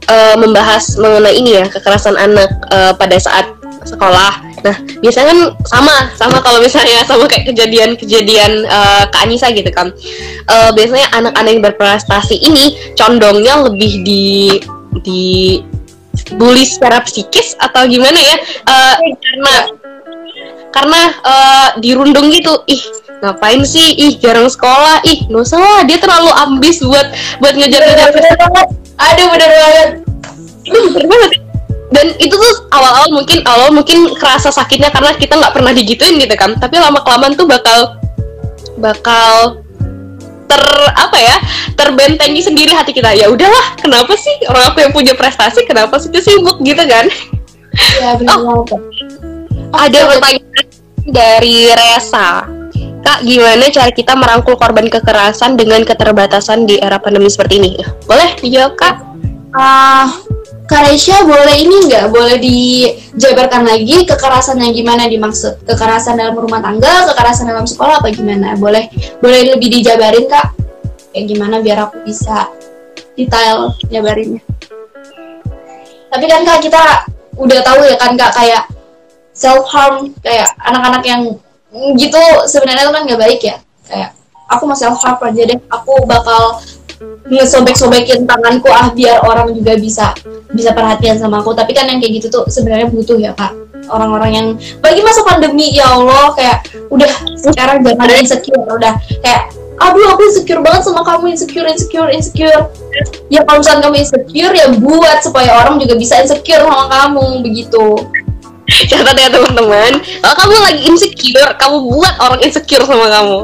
uh, 0.09 0.37
membahas 0.37 0.97
mengenai 0.97 1.35
ini 1.37 1.61
ya 1.61 1.65
kekerasan 1.69 2.17
anak 2.17 2.51
uh, 2.71 2.93
pada 2.95 3.17
saat 3.17 3.61
sekolah. 3.85 4.45
Nah, 4.61 4.77
biasanya 5.01 5.27
kan 5.33 5.41
sama, 5.65 5.95
sama 6.17 6.39
kalau 6.45 6.61
misalnya 6.61 7.01
sama 7.09 7.25
kayak 7.25 7.49
kejadian-kejadian 7.49 8.69
uh, 8.69 9.09
Kak 9.09 9.25
Anissa 9.25 9.49
gitu 9.53 9.69
kan. 9.73 9.93
Uh, 10.49 10.71
biasanya 10.77 11.09
anak-anak 11.17 11.51
yang 11.51 11.65
berprestasi 11.65 12.37
ini 12.37 12.77
condongnya 12.99 13.65
lebih 13.65 14.05
di 14.05 14.25
di 15.01 15.25
bully 16.37 16.67
secara 16.67 17.01
psikis 17.07 17.57
atau 17.57 17.89
gimana 17.89 18.19
ya? 18.21 18.37
Uh, 18.69 18.95
karena 19.17 19.55
karena 20.71 21.01
uh, 21.25 21.69
dirundung 21.81 22.29
gitu. 22.29 22.53
Ih, 22.69 22.83
ngapain 23.21 23.63
sih? 23.65 23.97
Ih 23.97 24.17
jarang 24.19 24.49
sekolah. 24.49 25.05
Ih 25.05 25.29
nggak 25.29 25.45
usah. 25.45 25.85
Dia 25.87 25.99
terlalu 26.01 26.31
ambis 26.49 26.81
buat 26.81 27.13
buat 27.41 27.55
ngejar-ngejar 27.57 28.11
banget. 28.13 28.69
aduh 29.01 29.27
bener 29.33 29.49
banget. 29.49 29.89
Bener 30.69 31.05
banget. 31.09 31.31
Dan 31.91 32.07
itu 32.23 32.35
tuh 32.35 32.55
awal-awal 32.71 33.09
mungkin 33.11 33.43
awal 33.49 33.69
mungkin 33.75 34.15
kerasa 34.15 34.55
sakitnya 34.55 34.95
karena 34.95 35.11
kita 35.17 35.35
nggak 35.35 35.55
pernah 35.55 35.73
digituin 35.75 36.21
gitu 36.21 36.35
kan. 36.37 36.57
Tapi 36.57 36.77
lama 36.81 37.01
kelamaan 37.05 37.35
tuh 37.37 37.49
bakal 37.49 37.99
bakal 38.79 39.61
ter 40.51 40.63
apa 40.99 41.19
ya 41.19 41.37
terbentengi 41.79 42.43
sendiri 42.43 42.73
hati 42.75 42.95
kita. 42.95 43.15
Ya 43.15 43.31
udahlah 43.31 43.79
kenapa 43.79 44.15
sih 44.19 44.35
orang 44.49 44.75
aku 44.75 44.79
yang 44.83 44.93
punya 44.95 45.13
prestasi 45.15 45.67
kenapa 45.67 45.99
sih 45.99 46.11
dia 46.11 46.23
sibuk 46.23 46.59
gitu 46.63 46.83
kan? 46.87 47.07
Ya 48.03 48.19
benar 48.19 48.35
oh, 48.39 48.67
ada 49.71 49.99
pertanyaan 50.11 50.67
dari 51.07 51.71
Resa 51.71 52.60
Kak, 53.01 53.25
gimana 53.25 53.65
cara 53.73 53.91
kita 53.91 54.13
merangkul 54.13 54.61
korban 54.61 54.87
kekerasan 54.87 55.57
dengan 55.57 55.81
keterbatasan 55.83 56.69
di 56.69 56.77
era 56.77 57.01
pandemi 57.01 57.33
seperti 57.33 57.57
ini? 57.57 57.73
Boleh 58.05 58.37
dijawab, 58.39 58.77
Kak? 58.77 58.97
Uh, 59.51 60.07
Karesha 60.71 61.27
boleh 61.27 61.67
ini 61.67 61.91
nggak? 61.91 62.15
Boleh 62.15 62.39
dijabarkan 62.39 63.67
lagi 63.67 64.07
kekerasan 64.07 64.63
yang 64.63 64.71
gimana 64.71 65.11
dimaksud? 65.11 65.67
Kekerasan 65.67 66.15
dalam 66.15 66.39
rumah 66.39 66.63
tangga 66.63 67.11
kekerasan 67.11 67.51
dalam 67.51 67.67
sekolah 67.67 67.99
apa 67.99 68.15
gimana? 68.15 68.55
Boleh 68.55 68.87
boleh 69.19 69.51
lebih 69.51 69.67
dijabarin 69.67 70.31
kak? 70.31 70.55
Kayak 71.11 71.27
gimana 71.27 71.59
biar 71.59 71.91
aku 71.91 72.07
bisa 72.07 72.47
detail 73.19 73.75
jabarinnya? 73.91 74.39
Tapi 76.07 76.25
kan 76.31 76.47
kak 76.47 76.63
kita 76.63 76.83
udah 77.35 77.59
tahu 77.67 77.81
ya 77.91 77.97
kan 77.99 78.15
kak 78.15 78.31
kayak 78.39 78.63
self 79.35 79.67
harm 79.67 80.15
kayak 80.23 80.55
anak-anak 80.63 81.03
yang 81.03 81.35
gitu 81.73 82.23
sebenarnya 82.51 82.91
itu 82.91 82.93
kan 82.93 83.03
nggak 83.07 83.21
baik 83.21 83.41
ya. 83.43 83.57
Kayak 83.87 84.11
aku 84.51 84.63
mau 84.67 84.79
self 84.79 84.99
harm 85.03 85.19
aja 85.23 85.43
deh. 85.47 85.59
Aku 85.71 86.07
bakal 86.07 86.59
ngesobek-sobekin 87.31 88.27
tanganku 88.27 88.69
ah 88.69 88.91
biar 88.93 89.23
orang 89.25 89.55
juga 89.55 89.79
bisa 89.79 90.13
bisa 90.51 90.75
perhatian 90.75 91.17
sama 91.17 91.41
aku. 91.41 91.55
Tapi 91.55 91.71
kan 91.73 91.87
yang 91.87 92.03
kayak 92.03 92.23
gitu 92.23 92.27
tuh 92.31 92.45
sebenarnya 92.51 92.91
butuh 92.91 93.19
ya 93.19 93.33
kak. 93.35 93.55
Orang-orang 93.91 94.31
yang 94.31 94.47
bagi 94.79 95.03
masa 95.03 95.27
pandemi 95.27 95.75
ya 95.75 95.99
Allah 95.99 96.31
kayak 96.35 96.71
udah 96.91 97.11
sekarang 97.39 97.83
jangan 97.83 98.07
ada 98.07 98.15
insecure 98.19 98.63
udah 98.67 98.95
kayak 99.23 99.51
aduh 99.81 100.13
aku 100.13 100.29
insecure 100.29 100.61
banget 100.61 100.85
sama 100.85 101.01
kamu 101.03 101.33
insecure 101.33 101.67
insecure 101.67 102.11
insecure. 102.13 102.69
Ya 103.33 103.41
kalau 103.49 103.65
misalnya 103.65 103.89
kamu 103.89 103.97
insecure 104.05 104.55
ya 104.55 104.67
buat 104.77 105.19
supaya 105.25 105.51
orang 105.65 105.81
juga 105.81 105.97
bisa 105.97 106.21
insecure 106.21 106.63
sama 106.63 106.87
kamu 106.87 107.41
begitu 107.43 108.05
catat 108.91 109.17
ya 109.17 109.29
teman-teman 109.29 109.93
kalau 110.23 110.37
kamu 110.37 110.57
lagi 110.63 110.83
insecure 110.87 111.53
kamu 111.59 111.77
buat 111.91 112.15
orang 112.23 112.41
insecure 112.45 112.85
sama 112.87 113.07
kamu 113.11 113.39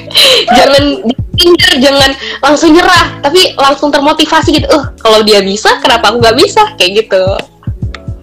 jangan 0.58 0.84
dipinggir 1.04 1.72
jangan 1.82 2.10
langsung 2.42 2.70
nyerah 2.74 3.04
tapi 3.22 3.54
langsung 3.58 3.88
termotivasi 3.90 4.62
gitu 4.62 4.66
uh 4.70 4.84
kalau 4.98 5.22
dia 5.22 5.42
bisa 5.42 5.78
kenapa 5.82 6.10
aku 6.10 6.22
nggak 6.22 6.38
bisa 6.38 6.62
kayak 6.78 7.06
gitu 7.06 7.24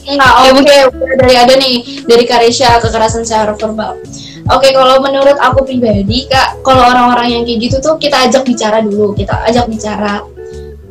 Nah, 0.02 0.50
oke, 0.50 0.66
okay. 0.66 0.82
dari 1.22 1.36
ada 1.38 1.54
nih 1.62 2.04
dari 2.10 2.26
Karesha 2.26 2.82
kekerasan 2.82 3.22
secara 3.22 3.54
verbal. 3.54 4.02
Oke, 4.50 4.66
okay, 4.66 4.72
kalau 4.74 4.98
menurut 4.98 5.38
aku 5.38 5.62
pribadi, 5.62 6.26
kak, 6.26 6.66
kalau 6.66 6.90
orang-orang 6.90 7.38
yang 7.38 7.44
kayak 7.46 7.70
gitu 7.70 7.78
tuh 7.78 8.02
kita 8.02 8.26
ajak 8.26 8.42
bicara 8.42 8.82
dulu, 8.82 9.14
kita 9.14 9.38
ajak 9.46 9.70
bicara, 9.70 10.26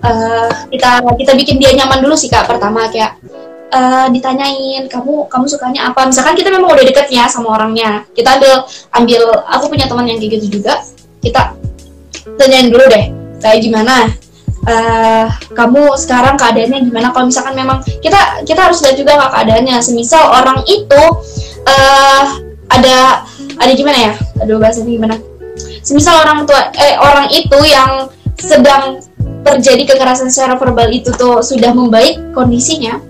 uh, 0.07 0.49
kita 0.71 1.03
kita 1.19 1.33
bikin 1.35 1.59
dia 1.59 1.75
nyaman 1.75 1.99
dulu 2.07 2.15
sih 2.15 2.31
kak. 2.31 2.47
Pertama 2.47 2.87
kayak 2.87 3.19
uh, 3.71 4.07
ditanyain 4.11 4.87
kamu 4.91 5.27
kamu 5.31 5.45
sukanya 5.47 5.91
apa? 5.91 6.07
Misalkan 6.07 6.35
kita 6.37 6.51
memang 6.51 6.75
udah 6.75 6.85
deket 6.85 7.09
ya 7.11 7.31
sama 7.31 7.57
orangnya. 7.57 8.05
Kita 8.13 8.37
ambil 8.37 8.67
ambil 8.95 9.23
aku 9.47 9.65
punya 9.71 9.87
teman 9.87 10.07
yang 10.07 10.19
kayak 10.19 10.39
gitu 10.39 10.61
juga. 10.61 10.83
Kita 11.23 11.55
tanyain 12.37 12.69
dulu 12.69 12.85
deh 12.91 13.05
kayak 13.41 13.61
gimana? 13.63 14.11
Uh, 14.61 15.25
kamu 15.57 15.97
sekarang 15.97 16.37
keadaannya 16.37 16.85
gimana? 16.85 17.17
Kalau 17.17 17.27
misalkan 17.33 17.57
memang 17.57 17.81
kita 18.05 18.45
kita 18.45 18.61
harus 18.61 18.85
lihat 18.85 18.97
juga 19.01 19.17
kak 19.17 19.31
keadaannya. 19.41 19.77
Semisal 19.81 20.29
orang 20.29 20.61
itu 20.69 21.03
uh, 21.65 22.25
ada 22.69 23.25
ada 23.57 23.73
gimana 23.73 23.99
ya? 24.11 24.13
Aduh 24.45 24.61
bahasanya 24.61 24.93
gimana? 24.93 25.17
Semisal 25.81 26.21
orang 26.21 26.45
tua 26.45 26.69
eh 26.77 27.01
orang 27.01 27.33
itu 27.33 27.59
yang 27.65 28.13
sedang 28.37 29.01
terjadi 29.41 29.97
kekerasan 29.97 30.29
secara 30.29 30.61
verbal 30.61 30.93
itu 30.93 31.09
tuh 31.17 31.41
sudah 31.41 31.73
membaik 31.73 32.21
kondisinya 32.37 33.01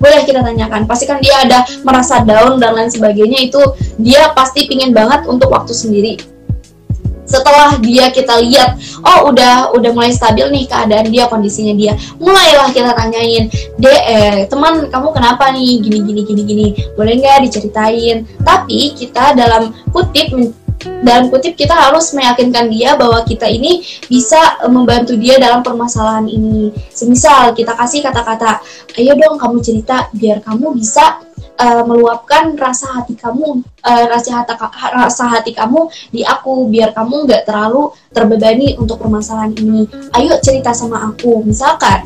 boleh 0.00 0.24
kita 0.24 0.40
tanyakan 0.40 0.88
pasti 0.88 1.04
kan 1.04 1.20
dia 1.20 1.44
ada 1.44 1.68
merasa 1.84 2.24
down 2.24 2.56
dan 2.56 2.72
lain 2.72 2.88
sebagainya 2.88 3.52
itu 3.52 3.60
dia 4.00 4.32
pasti 4.32 4.64
pingin 4.64 4.96
banget 4.96 5.28
untuk 5.28 5.52
waktu 5.52 5.76
sendiri. 5.76 6.16
Setelah 7.30 7.78
dia 7.78 8.10
kita 8.10 8.42
lihat 8.42 8.74
oh 9.06 9.30
udah 9.30 9.70
udah 9.70 9.90
mulai 9.94 10.10
stabil 10.10 10.50
nih 10.50 10.66
keadaan 10.66 11.14
dia 11.14 11.30
kondisinya 11.30 11.78
dia 11.78 11.94
mulailah 12.18 12.74
kita 12.74 12.90
tanyain 12.90 13.46
deh 13.78 13.98
eh, 14.02 14.38
teman 14.50 14.90
kamu 14.90 15.14
kenapa 15.14 15.54
nih? 15.54 15.78
Gini 15.78 15.98
gini 16.02 16.20
gini 16.26 16.42
gini. 16.42 16.66
Boleh 16.98 17.22
nggak 17.22 17.46
diceritain? 17.46 18.26
Tapi 18.42 18.98
kita 18.98 19.38
dalam 19.38 19.70
kutip 19.94 20.34
dalam 21.00 21.28
kutip 21.28 21.56
kita 21.56 21.72
harus 21.76 22.12
meyakinkan 22.16 22.68
dia 22.72 22.96
bahwa 22.96 23.20
kita 23.24 23.48
ini 23.48 23.84
bisa 24.08 24.60
e, 24.60 24.66
membantu 24.68 25.16
dia 25.16 25.36
dalam 25.36 25.60
permasalahan 25.60 26.28
ini. 26.28 26.72
Semisal 26.92 27.52
kita 27.52 27.76
kasih 27.76 28.04
kata-kata, 28.04 28.60
ayo 28.96 29.12
dong 29.16 29.36
kamu 29.36 29.60
cerita 29.60 30.08
biar 30.12 30.40
kamu 30.44 30.76
bisa 30.76 31.20
uh, 31.60 31.84
meluapkan 31.84 32.56
rasa 32.56 33.00
hati 33.00 33.14
kamu, 33.16 33.60
uh, 33.60 34.04
rasa 34.08 34.42
hati 34.42 34.52
rasa 34.96 35.24
hati 35.28 35.52
kamu 35.52 35.88
di 36.08 36.24
aku 36.24 36.68
biar 36.72 36.96
kamu 36.96 37.28
nggak 37.28 37.44
terlalu 37.44 37.92
terbebani 38.10 38.76
untuk 38.80 39.00
permasalahan 39.00 39.52
ini. 39.60 39.84
Ayo 40.16 40.40
cerita 40.40 40.72
sama 40.72 41.12
aku, 41.12 41.44
misalkan 41.44 42.04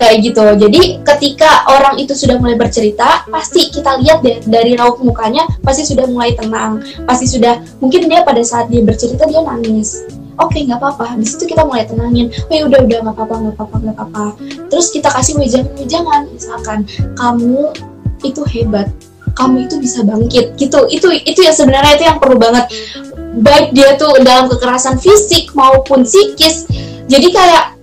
kayak 0.00 0.24
gitu. 0.24 0.40
Jadi 0.40 1.04
ketika 1.04 1.68
orang 1.68 2.00
itu 2.00 2.16
sudah 2.16 2.40
mulai 2.40 2.56
bercerita 2.56 3.28
pasti 3.28 3.68
kita 3.68 4.00
lihat 4.00 4.24
deh 4.24 4.40
dari 4.48 4.72
raut 4.74 5.04
mukanya 5.04 5.44
pasti 5.60 5.84
sudah 5.84 6.08
mulai 6.08 6.32
tenang. 6.32 6.80
Pasti 7.04 7.28
sudah 7.28 7.60
mungkin 7.84 8.08
dia 8.08 8.24
pada 8.24 8.40
saat 8.40 8.72
dia 8.72 8.80
bercerita 8.80 9.28
dia 9.28 9.44
nangis. 9.44 10.08
Oke 10.40 10.56
okay, 10.56 10.60
nggak 10.64 10.80
apa-apa. 10.80 11.20
Di 11.20 11.28
situ 11.28 11.44
kita 11.44 11.68
mulai 11.68 11.84
tenangin. 11.84 12.32
Oh 12.48 12.54
ya 12.56 12.64
udah 12.64 12.80
udah 12.80 12.98
nggak 13.04 13.14
apa-apa 13.20 13.34
nggak 13.36 13.54
apa-apa 13.60 13.76
nggak 13.76 13.96
apa-apa. 14.00 14.24
Terus 14.72 14.86
kita 14.88 15.12
kasih 15.12 15.36
wejangan-wejangan 15.36 16.20
misalkan 16.32 16.78
kamu 17.20 17.68
itu 18.24 18.42
hebat. 18.48 18.88
Kamu 19.36 19.68
itu 19.68 19.76
bisa 19.76 20.00
bangkit. 20.00 20.56
Gitu. 20.56 20.80
Itu 20.88 21.12
itu 21.12 21.40
ya 21.44 21.52
sebenarnya 21.52 22.00
itu 22.00 22.04
yang 22.08 22.16
perlu 22.16 22.40
banget. 22.40 22.72
Baik 23.44 23.76
dia 23.76 23.94
tuh 24.00 24.16
dalam 24.24 24.48
kekerasan 24.48 24.96
fisik 24.96 25.52
maupun 25.52 26.08
psikis. 26.08 26.64
Jadi 27.04 27.28
kayak 27.36 27.79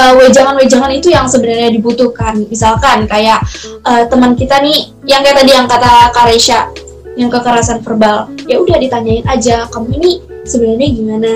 uh, 0.00 0.12
wejangan-wejangan 0.16 0.92
itu 0.96 1.12
yang 1.12 1.28
sebenarnya 1.28 1.68
dibutuhkan. 1.68 2.40
Misalkan 2.48 3.04
kayak 3.04 3.44
uh, 3.84 4.08
teman 4.08 4.32
kita 4.32 4.64
nih 4.64 4.88
yang 5.04 5.20
kayak 5.20 5.44
tadi 5.44 5.52
yang 5.52 5.68
kata 5.68 6.08
Karesha 6.16 6.72
yang 7.18 7.28
kekerasan 7.28 7.84
verbal, 7.84 8.32
ya 8.48 8.56
udah 8.56 8.80
ditanyain 8.80 9.26
aja 9.28 9.68
kamu 9.68 9.98
ini 10.00 10.10
sebenarnya 10.48 10.88
gimana, 10.88 11.32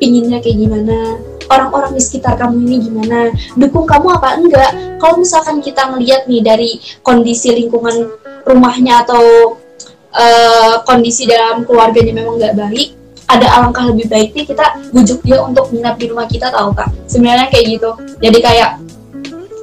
pinginnya 0.00 0.38
kayak 0.40 0.64
gimana, 0.64 1.18
orang-orang 1.52 1.92
di 1.92 2.00
sekitar 2.00 2.40
kamu 2.40 2.64
ini 2.64 2.76
gimana, 2.88 3.20
dukung 3.58 3.84
kamu 3.84 4.16
apa 4.16 4.38
enggak. 4.40 4.72
Kalau 4.96 5.20
misalkan 5.20 5.60
kita 5.60 5.92
ngeliat 5.92 6.24
nih 6.30 6.40
dari 6.40 6.80
kondisi 7.04 7.52
lingkungan 7.52 8.16
rumahnya 8.48 9.04
atau 9.04 9.58
uh, 10.14 10.74
kondisi 10.88 11.28
dalam 11.28 11.68
keluarganya 11.68 12.16
memang 12.16 12.40
nggak 12.40 12.56
baik, 12.56 12.88
ada 13.26 13.46
alangkah 13.58 13.90
lebih 13.90 14.06
baiknya 14.06 14.44
kita 14.46 14.66
bujuk 14.94 15.20
dia 15.26 15.42
untuk 15.42 15.70
menginap 15.74 15.98
di 15.98 16.06
rumah 16.10 16.26
kita 16.30 16.50
tahu 16.50 16.70
kak? 16.72 16.88
Sebenarnya 17.10 17.50
kayak 17.50 17.64
gitu. 17.78 17.90
Jadi 18.22 18.38
kayak 18.38 18.70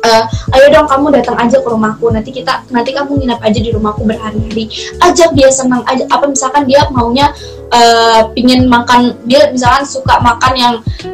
uh, 0.03 0.23
ayo 0.59 0.65
dong 0.69 0.87
kamu 0.87 1.15
datang 1.15 1.37
aja 1.39 1.57
ke 1.57 1.67
rumahku. 1.67 2.11
Nanti 2.11 2.29
kita 2.35 2.63
nanti 2.69 2.91
kamu 2.91 3.23
nginap 3.23 3.39
aja 3.39 3.59
di 3.59 3.71
rumahku 3.71 4.03
berhari-hari. 4.03 4.67
Ajak 4.99 5.31
dia 5.33 5.49
senang 5.49 5.81
aja. 5.87 6.03
Apa 6.11 6.27
misalkan 6.27 6.67
dia 6.67 6.83
maunya 6.91 7.31
uh, 7.71 8.29
pingin 8.35 8.67
makan 8.67 9.15
dia 9.25 9.49
misalkan 9.49 9.87
suka 9.87 10.19
makan 10.19 10.53
yang 10.53 10.73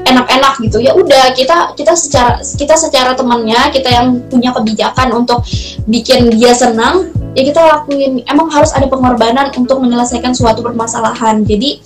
enak-enak 0.09 0.57
gitu 0.59 0.81
ya 0.81 0.91
udah 0.97 1.31
kita 1.37 1.71
kita 1.77 1.93
secara 1.93 2.41
kita 2.41 2.75
secara 2.75 3.11
temannya 3.13 3.69
kita 3.69 3.89
yang 3.93 4.17
punya 4.27 4.49
kebijakan 4.51 5.13
untuk 5.13 5.45
bikin 5.85 6.33
dia 6.33 6.51
senang 6.57 7.13
ya 7.37 7.45
kita 7.45 7.61
lakuin. 7.61 8.25
Emang 8.25 8.49
harus 8.49 8.73
ada 8.73 8.89
pengorbanan 8.89 9.53
untuk 9.53 9.79
menyelesaikan 9.79 10.33
suatu 10.33 10.65
permasalahan. 10.65 11.45
Jadi 11.45 11.79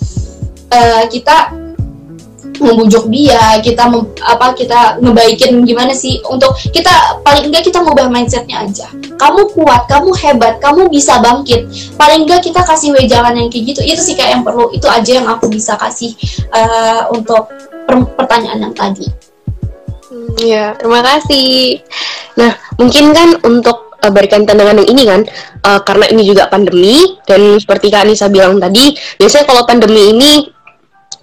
uh, 0.70 1.04
kita 1.10 1.64
membujuk 2.60 3.10
dia, 3.10 3.58
kita 3.58 3.90
mem, 3.90 4.06
apa 4.22 4.54
kita 4.54 5.02
ngebaikin 5.02 5.66
gimana 5.66 5.90
sih 5.90 6.22
untuk 6.30 6.54
kita 6.70 7.18
paling 7.26 7.50
enggak 7.50 7.66
kita 7.66 7.82
ngubah 7.82 8.06
mindsetnya 8.06 8.62
aja. 8.62 8.86
Kamu 9.18 9.50
kuat, 9.56 9.90
kamu 9.90 10.10
hebat, 10.22 10.62
kamu 10.62 10.86
bisa 10.90 11.18
bangkit. 11.18 11.66
Paling 11.98 12.28
enggak 12.28 12.46
kita 12.46 12.62
kasih 12.62 12.94
wejangan 12.94 13.34
yang 13.34 13.48
kayak 13.50 13.74
gitu. 13.74 13.80
Itu 13.82 14.00
sih 14.02 14.14
kayak 14.14 14.38
yang 14.38 14.42
perlu. 14.46 14.70
Itu 14.70 14.86
aja 14.86 15.10
yang 15.22 15.26
aku 15.26 15.50
bisa 15.50 15.74
kasih 15.74 16.14
uh, 16.54 17.10
untuk 17.10 17.50
per 17.84 17.94
pertanyaan 18.14 18.70
yang 18.70 18.74
tadi. 18.74 19.06
Ya, 20.38 20.74
terima 20.78 21.02
kasih. 21.02 21.82
Nah, 22.38 22.54
mungkin 22.78 23.14
kan 23.14 23.38
untuk 23.46 23.94
uh, 24.02 24.10
berkaitan 24.10 24.58
dengan 24.58 24.82
yang 24.82 24.90
ini 24.90 25.02
kan, 25.06 25.20
uh, 25.62 25.80
karena 25.82 26.10
ini 26.10 26.22
juga 26.26 26.50
pandemi 26.50 27.18
dan 27.26 27.58
seperti 27.58 27.90
Kak 27.90 28.06
Anissa 28.06 28.26
bilang 28.26 28.58
tadi, 28.58 28.94
biasanya 29.18 29.46
kalau 29.46 29.62
pandemi 29.62 30.10
ini 30.10 30.53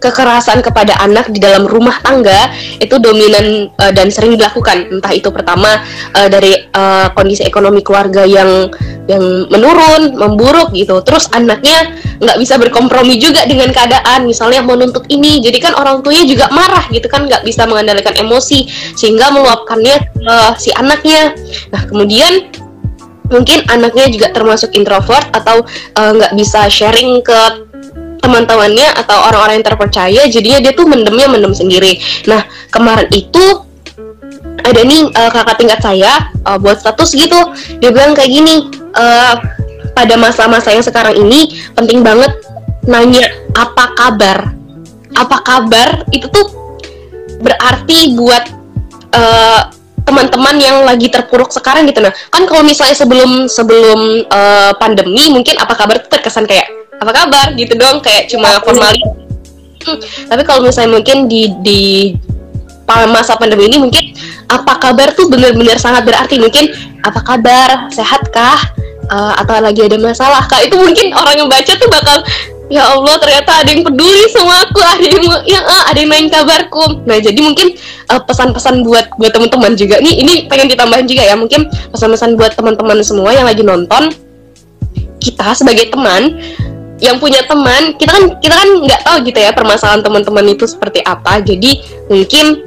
kekerasan 0.02 0.66
kepada 0.66 0.98
anak 0.98 1.30
di 1.30 1.38
dalam 1.38 1.70
rumah 1.70 2.02
tangga 2.02 2.50
itu 2.82 2.98
dominan 2.98 3.70
uh, 3.78 3.94
dan 3.94 4.10
sering 4.10 4.34
dilakukan. 4.34 4.90
Entah 4.90 5.14
itu 5.14 5.30
pertama 5.30 5.78
uh, 6.18 6.28
dari 6.28 6.58
uh, 6.74 7.14
kondisi 7.14 7.46
ekonomi 7.46 7.86
keluarga 7.86 8.26
yang 8.26 8.74
yang 9.06 9.22
menurun 9.54 10.18
memburuk 10.18 10.74
gitu. 10.74 11.06
Terus 11.06 11.30
anaknya 11.32 11.94
nggak 12.18 12.38
bisa 12.42 12.58
berkompromi 12.58 13.22
juga 13.22 13.46
dengan 13.46 13.70
keadaan. 13.70 14.26
Misalnya 14.26 14.66
menuntut 14.66 15.06
ini 15.14 15.38
jadi 15.40 15.62
kan 15.62 15.78
orang 15.78 16.02
tuanya 16.02 16.26
juga 16.26 16.50
marah 16.50 16.90
gitu 16.90 17.06
kan 17.06 17.30
nggak 17.30 17.46
bisa 17.46 17.70
mengandalkan 17.70 18.18
emosi 18.18 18.66
sehingga 18.98 19.30
meluapkannya 19.30 20.26
uh, 20.26 20.52
si 20.58 20.74
anaknya. 20.74 21.38
Nah 21.70 21.86
kemudian 21.86 22.50
mungkin 23.32 23.64
anaknya 23.72 24.12
juga 24.12 24.28
termasuk 24.36 24.76
introvert 24.76 25.30
atau 25.32 25.64
nggak 25.96 26.34
uh, 26.34 26.36
bisa 26.36 26.68
sharing 26.68 27.24
ke 27.24 27.71
teman-temannya 28.22 28.94
atau 29.02 29.18
orang-orang 29.28 29.60
yang 29.60 29.68
terpercaya 29.68 30.22
jadinya 30.30 30.60
dia 30.62 30.72
tuh 30.78 30.86
mendemnya 30.86 31.28
mendem 31.28 31.54
sendiri. 31.58 31.98
Nah 32.30 32.46
kemarin 32.70 33.10
itu 33.10 33.66
ada 34.62 34.82
nih 34.86 35.10
uh, 35.10 35.30
kakak 35.34 35.58
tingkat 35.58 35.80
saya 35.82 36.30
uh, 36.46 36.58
buat 36.62 36.78
status 36.78 37.18
gitu. 37.18 37.40
Dia 37.82 37.90
bilang 37.90 38.14
kayak 38.14 38.30
gini 38.30 38.70
uh, 38.94 39.36
pada 39.98 40.16
masa-masa 40.16 40.72
yang 40.72 40.86
sekarang 40.86 41.18
ini 41.18 41.60
penting 41.74 42.06
banget 42.06 42.32
nanya 42.86 43.26
apa 43.58 43.94
kabar 43.94 44.54
apa 45.18 45.38
kabar 45.44 46.08
itu 46.16 46.26
tuh 46.32 46.46
berarti 47.42 48.16
buat 48.16 48.44
uh, 49.12 49.62
teman-teman 50.02 50.56
yang 50.58 50.78
lagi 50.86 51.10
terpuruk 51.10 51.54
sekarang 51.54 51.86
gitu. 51.90 52.02
Nah 52.02 52.14
kan 52.30 52.46
kalau 52.46 52.62
misalnya 52.66 52.96
sebelum 52.98 53.50
sebelum 53.50 54.30
uh, 54.30 54.72
pandemi 54.78 55.30
mungkin 55.30 55.58
apa 55.58 55.74
kabar 55.78 56.02
terkesan 56.06 56.46
kayak 56.50 56.81
apa 57.02 57.12
kabar? 57.12 57.48
Gitu 57.58 57.74
doang 57.74 58.00
kayak 58.00 58.30
cuma 58.30 58.62
formalis 58.62 59.02
hmm, 59.82 60.30
tapi 60.30 60.42
kalau 60.46 60.62
misalnya 60.62 61.02
mungkin 61.02 61.26
di 61.26 61.50
di 61.66 61.82
masa 63.08 63.40
pandemi 63.40 63.72
ini 63.72 63.80
mungkin 63.80 64.12
apa 64.52 64.76
kabar 64.76 65.16
tuh 65.16 65.32
benar-benar 65.32 65.80
sangat 65.80 66.06
berarti. 66.06 66.38
Mungkin 66.38 66.70
apa 67.02 67.20
kabar? 67.24 67.90
Sehatkah 67.90 68.60
uh, 69.12 69.34
atau 69.40 69.60
lagi 69.64 69.82
ada 69.88 69.98
masalah 70.00 70.44
kak 70.48 70.68
itu 70.68 70.76
mungkin 70.76 71.16
orang 71.16 71.40
yang 71.40 71.50
baca 71.52 71.72
tuh 71.76 71.90
bakal 71.92 72.20
ya 72.72 72.88
Allah 72.88 73.20
ternyata 73.20 73.52
ada 73.64 73.70
yang 73.76 73.84
peduli 73.84 74.24
sama 74.32 74.64
aku 74.64 74.80
ada 74.80 75.04
yang 75.04 75.26
yang 75.44 75.64
ah, 75.68 75.92
ada 75.92 76.00
yang 76.00 76.12
main 76.12 76.28
kabarku. 76.32 77.04
Nah 77.04 77.20
jadi 77.20 77.40
mungkin 77.44 77.76
eh, 78.08 78.22
pesan-pesan 78.24 78.88
buat 78.88 79.12
buat 79.20 79.32
teman-teman 79.36 79.76
juga 79.76 80.00
nih 80.00 80.24
ini 80.24 80.34
pengen 80.48 80.72
ditambahin 80.72 81.08
juga 81.08 81.24
ya. 81.28 81.36
Mungkin 81.36 81.68
pesan-pesan 81.92 82.40
buat 82.40 82.56
teman-teman 82.56 83.04
semua 83.04 83.36
yang 83.36 83.44
lagi 83.44 83.64
nonton 83.64 84.16
kita 85.22 85.54
sebagai 85.54 85.92
teman 85.94 86.40
yang 87.02 87.18
punya 87.18 87.42
teman 87.50 87.98
kita 87.98 88.14
kan 88.14 88.24
kita 88.38 88.54
kan 88.54 88.70
nggak 88.86 89.02
tahu 89.02 89.18
gitu 89.26 89.40
ya 89.42 89.52
permasalahan 89.52 90.06
teman-teman 90.06 90.46
itu 90.54 90.70
seperti 90.70 91.02
apa 91.02 91.42
jadi 91.42 91.82
mungkin 92.08 92.62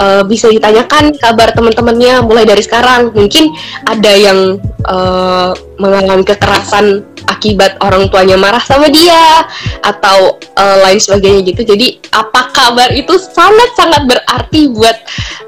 uh, 0.00 0.22
bisa 0.24 0.52
ditanyakan 0.52 1.16
kabar 1.16 1.52
teman-temannya 1.52 2.24
mulai 2.24 2.44
dari 2.44 2.62
sekarang. 2.62 3.12
Mungkin 3.12 3.52
ada 3.88 4.12
yang 4.12 4.60
uh, 4.86 5.52
mengalami 5.80 6.24
kekerasan 6.24 7.04
akibat 7.26 7.76
orang 7.82 8.06
tuanya 8.08 8.38
marah 8.38 8.62
sama 8.62 8.86
dia 8.86 9.44
atau 9.82 10.38
uh, 10.56 10.76
lain 10.86 11.00
sebagainya 11.00 11.42
gitu. 11.52 11.62
Jadi 11.66 12.00
apa 12.14 12.52
kabar 12.54 12.92
itu 12.94 13.16
sangat-sangat 13.18 14.06
berarti 14.06 14.60
buat 14.70 14.96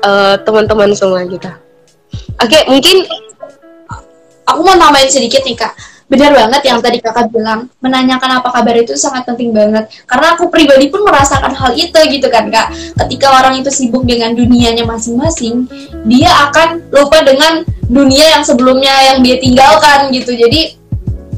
uh, 0.05 0.35
teman-teman 0.43 0.93
semua 0.97 1.23
kita. 1.25 1.61
Oke, 2.39 2.55
okay, 2.55 2.63
mungkin 2.71 3.05
aku 4.49 4.61
mau 4.65 4.77
nambahin 4.79 5.11
sedikit 5.11 5.45
nih 5.45 5.59
kak 5.59 5.75
benar 6.09 6.33
banget 6.33 6.63
yang 6.65 6.81
tadi 6.81 6.99
kakak 6.99 7.29
bilang. 7.29 7.69
Menanyakan 7.85 8.41
apa 8.41 8.49
kabar 8.49 8.75
itu 8.81 8.97
sangat 8.97 9.29
penting 9.29 9.53
banget. 9.53 9.87
Karena 10.09 10.35
aku 10.35 10.49
pribadi 10.49 10.89
pun 10.89 11.05
merasakan 11.05 11.53
hal 11.53 11.77
itu 11.77 12.01
gitu 12.09 12.27
kan 12.33 12.49
kak. 12.49 12.73
Ketika 13.05 13.39
orang 13.39 13.61
itu 13.61 13.69
sibuk 13.69 14.09
dengan 14.09 14.33
dunianya 14.33 14.89
masing-masing 14.89 15.69
dia 16.09 16.33
akan 16.49 16.89
lupa 16.91 17.21
dengan 17.23 17.63
dunia 17.89 18.41
yang 18.41 18.43
sebelumnya 18.43 18.93
yang 19.13 19.19
dia 19.21 19.37
tinggalkan 19.37 20.09
gitu. 20.11 20.33
Jadi 20.33 20.77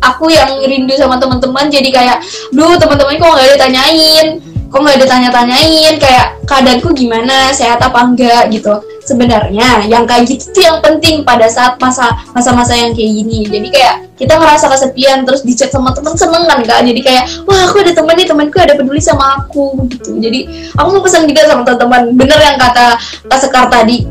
aku 0.00 0.30
yang 0.30 0.62
rindu 0.64 0.94
sama 0.96 1.18
teman-teman 1.20 1.68
jadi 1.68 1.90
kayak 1.90 2.18
duh 2.54 2.78
teman-teman 2.78 3.18
kok 3.18 3.30
nggak 3.34 3.50
ditanyain? 3.58 4.26
Kok 4.70 4.80
nggak 4.86 4.98
ditanya-tanyain? 5.02 5.94
Kayak 5.98 6.26
keadaanku 6.46 6.94
gimana? 6.94 7.50
Sehat 7.50 7.82
apa 7.82 8.06
enggak? 8.06 8.46
gitu 8.54 8.89
sebenarnya 9.04 9.88
yang 9.88 10.04
kayak 10.04 10.28
gitu 10.28 10.52
tuh 10.52 10.62
yang 10.64 10.78
penting 10.84 11.24
pada 11.24 11.48
saat 11.48 11.80
masa 11.80 12.12
masa-masa 12.36 12.76
yang 12.76 12.92
kayak 12.92 13.10
gini. 13.10 13.48
Jadi 13.48 13.68
kayak 13.72 13.94
kita 14.20 14.36
ngerasa 14.36 14.68
kesepian 14.68 15.24
terus 15.24 15.40
dicat 15.42 15.72
sama 15.72 15.96
temen 15.96 16.12
seneng 16.14 16.44
kan 16.44 16.60
kak? 16.62 16.80
Jadi 16.84 17.00
kayak 17.00 17.24
wah 17.48 17.64
aku 17.64 17.80
ada 17.80 17.92
temen 17.96 18.14
nih 18.16 18.26
temanku 18.28 18.56
ada 18.60 18.74
peduli 18.76 19.00
sama 19.00 19.40
aku 19.40 19.88
gitu. 19.88 20.20
Jadi 20.20 20.70
aku 20.76 20.88
mau 20.92 21.02
pesan 21.02 21.24
juga 21.24 21.48
sama 21.48 21.62
teman-teman 21.64 22.02
bener 22.14 22.38
yang 22.38 22.56
kata 22.60 23.00
Kak 23.26 23.40
Sekar 23.40 23.66
tadi 23.72 24.04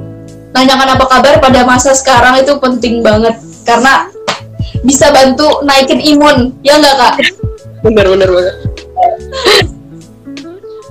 nanyakan 0.49 0.97
apa 0.97 1.05
kabar 1.05 1.33
pada 1.37 1.61
masa 1.61 1.93
sekarang 1.93 2.41
itu 2.41 2.57
penting 2.57 3.05
banget 3.05 3.37
karena 3.63 4.09
bisa 4.81 5.13
bantu 5.13 5.61
naikin 5.61 6.01
imun. 6.01 6.57
Ya 6.65 6.81
enggak 6.81 6.95
kak? 6.97 7.13
Bener 7.85 8.05
bener 8.09 8.29
banget. 8.33 8.55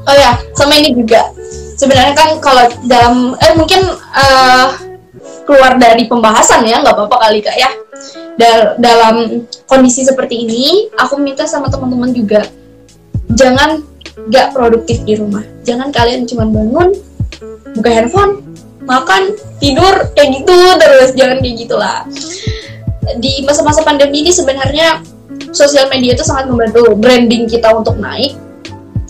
Oh 0.08 0.16
ya 0.16 0.40
sama 0.56 0.72
ini 0.80 0.96
juga 0.96 1.20
sebenarnya 1.78 2.14
kan 2.18 2.28
kalau 2.42 2.66
dalam 2.84 3.38
eh 3.38 3.54
mungkin 3.54 3.80
uh, 4.12 4.68
keluar 5.46 5.78
dari 5.80 6.10
pembahasan 6.10 6.66
ya 6.66 6.82
nggak 6.82 6.92
apa-apa 6.92 7.16
kali 7.30 7.40
kak 7.40 7.56
ya. 7.56 7.70
Dal 8.38 8.78
dalam 8.78 9.46
kondisi 9.66 10.06
seperti 10.06 10.46
ini 10.46 10.86
aku 10.94 11.18
minta 11.18 11.42
sama 11.42 11.66
teman-teman 11.66 12.14
juga 12.14 12.46
jangan 13.34 13.82
nggak 14.28 14.52
produktif 14.52 15.02
di 15.06 15.14
rumah. 15.16 15.42
Jangan 15.62 15.94
kalian 15.94 16.26
cuma 16.26 16.44
bangun 16.44 16.92
buka 17.78 17.90
handphone 17.90 18.42
makan 18.84 19.34
tidur 19.62 20.10
kayak 20.18 20.42
gitu 20.42 20.58
terus. 20.78 21.10
Jangan 21.14 21.36
kayak 21.40 21.56
gitulah. 21.64 21.98
Di 23.18 23.40
masa-masa 23.42 23.80
pandemi 23.82 24.20
ini 24.20 24.30
sebenarnya 24.34 25.00
sosial 25.50 25.88
media 25.88 26.12
itu 26.12 26.22
sangat 26.22 26.50
membantu 26.50 26.92
branding 26.98 27.48
kita 27.48 27.72
untuk 27.72 27.96
naik. 27.98 28.36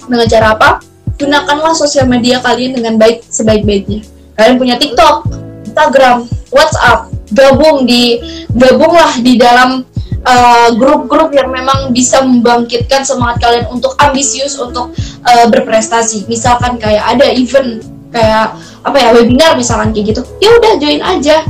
Dengan 0.08 0.24
cara 0.24 0.56
apa 0.56 0.80
gunakanlah 1.18 1.74
sosial 1.74 2.06
media 2.06 2.38
kalian 2.38 2.78
dengan 2.78 2.94
baik 2.96 3.26
sebaik-baiknya. 3.26 4.06
Kalian 4.38 4.56
punya 4.56 4.76
TikTok, 4.78 5.26
Instagram, 5.66 6.30
WhatsApp, 6.54 7.10
gabung 7.34 7.84
di 7.84 8.22
gabunglah 8.54 9.18
di 9.18 9.34
dalam 9.34 9.82
uh, 10.24 10.68
grup-grup 10.78 11.34
uh, 11.34 11.36
yang 11.36 11.50
memang 11.50 11.90
bisa 11.90 12.22
membangkitkan 12.22 13.02
semangat 13.02 13.42
kalian 13.42 13.66
untuk 13.68 13.98
ambisius 13.98 14.56
untuk 14.56 14.94
uh, 15.26 15.46
berprestasi. 15.50 16.30
Misalkan 16.30 16.78
kayak 16.78 17.18
ada 17.18 17.26
event 17.34 17.82
kayak 18.08 18.56
apa 18.86 18.96
ya 18.96 19.08
webinar 19.12 19.58
misalkan 19.58 19.90
kayak 19.90 20.16
gitu. 20.16 20.22
Ya 20.38 20.54
udah 20.54 20.72
join 20.78 21.02
aja. 21.02 21.44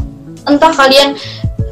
Entah 0.49 0.73
kalian 0.73 1.13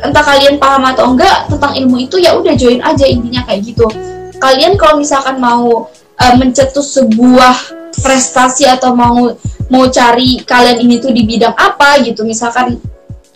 entah 0.05 0.20
kalian 0.20 0.61
paham 0.61 0.84
atau 0.84 1.16
enggak 1.16 1.49
tentang 1.49 1.72
ilmu 1.72 1.97
itu 2.05 2.20
ya 2.20 2.36
udah 2.36 2.53
join 2.53 2.84
aja 2.84 3.09
intinya 3.09 3.40
kayak 3.49 3.64
gitu. 3.64 3.88
Kalian 4.36 4.76
kalau 4.76 5.01
misalkan 5.01 5.40
mau 5.40 5.88
uh, 6.20 6.34
mencetus 6.36 7.01
sebuah 7.01 7.86
prestasi 8.01 8.68
atau 8.68 8.92
mau 8.92 9.32
mau 9.66 9.84
cari 9.90 10.42
kalian 10.47 10.78
ini 10.82 11.03
tuh 11.03 11.11
di 11.11 11.22
bidang 11.26 11.55
apa 11.55 12.01
gitu. 12.03 12.22
Misalkan 12.22 12.78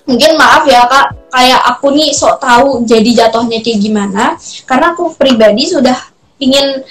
mungkin 0.07 0.35
maaf 0.35 0.67
ya 0.67 0.87
kak 0.91 1.31
kayak 1.31 1.61
aku 1.77 1.95
nih 1.95 2.11
sok 2.11 2.43
tahu 2.43 2.83
jadi 2.87 3.27
jatuhnya 3.27 3.61
kayak 3.63 3.81
gimana. 3.81 4.25
Karena 4.67 4.93
aku 4.95 5.15
pribadi 5.15 5.71
sudah 5.71 5.97
ingin 6.41 6.83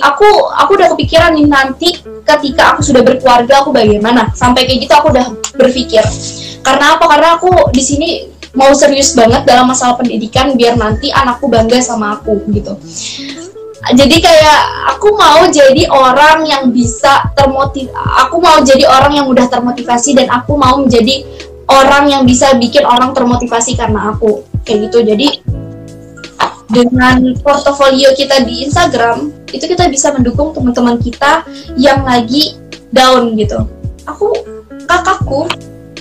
aku 0.00 0.28
aku 0.56 0.70
udah 0.80 0.88
kepikiran 0.96 1.36
nih 1.36 1.46
nanti 1.46 1.88
ketika 2.24 2.74
aku 2.74 2.80
sudah 2.80 3.02
berkeluarga 3.04 3.64
aku 3.64 3.70
bagaimana. 3.74 4.32
Sampai 4.32 4.64
kayak 4.64 4.88
gitu 4.88 4.94
aku 4.94 5.08
udah 5.12 5.26
berpikir. 5.54 6.04
Karena 6.64 6.96
apa? 6.96 7.04
Karena 7.06 7.28
aku 7.36 7.52
di 7.74 7.82
sini 7.84 8.08
mau 8.54 8.70
serius 8.72 9.12
banget 9.18 9.42
dalam 9.44 9.66
masalah 9.66 9.98
pendidikan 9.98 10.54
biar 10.54 10.78
nanti 10.78 11.10
anakku 11.10 11.50
bangga 11.50 11.82
sama 11.82 12.16
aku 12.16 12.38
gitu 12.54 12.78
jadi 13.92 14.16
kayak 14.16 14.60
aku 14.96 15.12
mau 15.12 15.44
jadi 15.44 15.84
orang 15.92 16.48
yang 16.48 16.72
bisa 16.72 17.28
termotiv 17.36 17.92
aku 17.92 18.40
mau 18.40 18.56
jadi 18.64 18.88
orang 18.88 19.12
yang 19.20 19.26
mudah 19.28 19.44
termotivasi 19.52 20.16
dan 20.16 20.32
aku 20.32 20.56
mau 20.56 20.80
menjadi 20.80 21.20
orang 21.68 22.08
yang 22.08 22.22
bisa 22.28 22.52
bikin 22.56 22.84
orang 22.84 23.16
termotivasi 23.16 23.76
karena 23.76 24.12
aku 24.12 24.44
kayak 24.64 24.90
gitu. 24.90 24.98
Jadi 25.04 25.28
dengan 26.68 27.20
portofolio 27.44 28.10
kita 28.16 28.42
di 28.42 28.66
Instagram 28.66 29.30
itu 29.52 29.64
kita 29.68 29.86
bisa 29.92 30.10
mendukung 30.10 30.50
teman-teman 30.56 30.98
kita 30.98 31.44
yang 31.78 32.02
lagi 32.02 32.56
down 32.90 33.36
gitu. 33.38 33.68
Aku 34.08 34.32
kakakku 34.84 35.48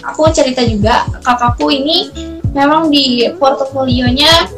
aku 0.04 0.22
cerita 0.36 0.64
juga 0.68 1.08
kakakku 1.24 1.72
ini 1.72 2.12
memang 2.52 2.92
di 2.92 3.28
portofolionya 3.40 4.52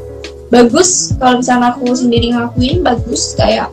bagus. 0.49 1.15
Kalau 1.17 1.41
misalnya 1.41 1.73
aku 1.75 1.89
sendiri 1.93 2.33
ngakuin 2.33 2.81
bagus. 2.81 3.33
Kayak 3.37 3.71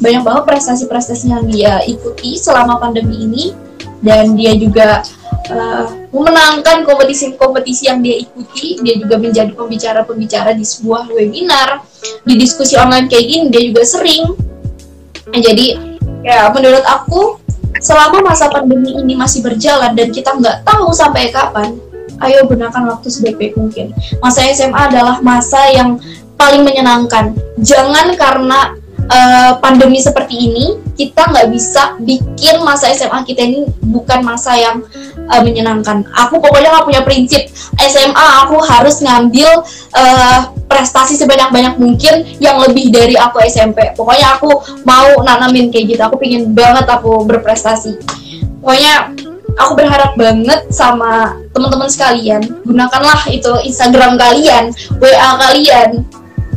banyak 0.00 0.22
banget 0.24 0.44
prestasi-prestasi 0.48 1.26
yang 1.30 1.44
dia 1.46 1.82
ikuti 1.84 2.40
selama 2.40 2.80
pandemi 2.80 3.26
ini. 3.26 3.44
Dan 4.00 4.32
dia 4.32 4.56
juga 4.56 5.04
uh, 5.52 5.86
memenangkan 6.08 6.88
kompetisi-kompetisi 6.88 7.88
yang 7.92 8.00
dia 8.00 8.16
ikuti. 8.16 8.80
Dia 8.80 8.96
juga 8.96 9.20
menjadi 9.20 9.52
pembicara-pembicara 9.52 10.56
di 10.56 10.64
sebuah 10.64 11.12
webinar 11.12 11.84
di 12.24 12.34
diskusi 12.36 12.76
online 12.80 13.06
kayak 13.08 13.26
gini 13.28 13.44
dia 13.52 13.62
juga 13.68 13.82
sering. 13.84 14.24
Nah, 15.30 15.40
jadi 15.40 15.66
ya 16.24 16.48
menurut 16.52 16.84
aku 16.84 17.40
selama 17.80 18.32
masa 18.32 18.52
pandemi 18.52 18.92
ini 18.96 19.16
masih 19.16 19.40
berjalan 19.40 19.96
dan 19.96 20.12
kita 20.12 20.36
nggak 20.36 20.64
tahu 20.68 20.92
sampai 20.92 21.32
kapan 21.32 21.76
ayo 22.20 22.46
gunakan 22.46 22.82
waktu 22.96 23.08
sebaik-baik 23.08 23.56
mungkin. 23.56 23.92
Masa 24.20 24.44
SMA 24.52 24.76
adalah 24.76 25.20
masa 25.24 25.60
yang 25.72 25.96
paling 26.36 26.64
menyenangkan. 26.64 27.36
Jangan 27.60 28.16
karena 28.16 28.80
uh, 29.10 29.52
pandemi 29.58 29.98
seperti 30.00 30.36
ini 30.36 30.66
kita 30.94 31.32
nggak 31.32 31.48
bisa 31.48 31.96
bikin 32.00 32.60
masa 32.60 32.92
SMA 32.92 33.24
kita 33.24 33.44
ini 33.44 33.64
bukan 33.88 34.20
masa 34.24 34.56
yang 34.56 34.84
uh, 35.28 35.40
menyenangkan. 35.42 36.06
Aku 36.28 36.38
pokoknya 36.38 36.70
nggak 36.72 36.86
punya 36.86 37.02
prinsip 37.04 37.48
SMA 37.76 38.26
aku 38.46 38.60
harus 38.62 39.00
ngambil 39.00 39.64
uh, 39.96 40.40
prestasi 40.70 41.18
sebanyak-banyak 41.18 41.76
mungkin 41.82 42.22
yang 42.38 42.62
lebih 42.62 42.94
dari 42.94 43.18
aku 43.18 43.42
SMP. 43.44 43.92
Pokoknya 43.98 44.38
aku 44.38 44.50
mau 44.86 45.18
nanamin 45.20 45.68
kayak 45.68 45.96
gitu. 45.96 46.02
Aku 46.06 46.16
pingin 46.16 46.54
banget 46.54 46.86
aku 46.86 47.26
berprestasi. 47.26 47.98
Pokoknya 48.60 49.10
aku 49.58 49.72
berharap 49.78 50.14
banget 50.14 50.70
sama 50.70 51.34
teman-teman 51.50 51.90
sekalian 51.90 52.42
gunakanlah 52.62 53.26
itu 53.32 53.50
Instagram 53.66 54.20
kalian 54.20 54.70
WA 55.00 55.30
kalian. 55.40 56.04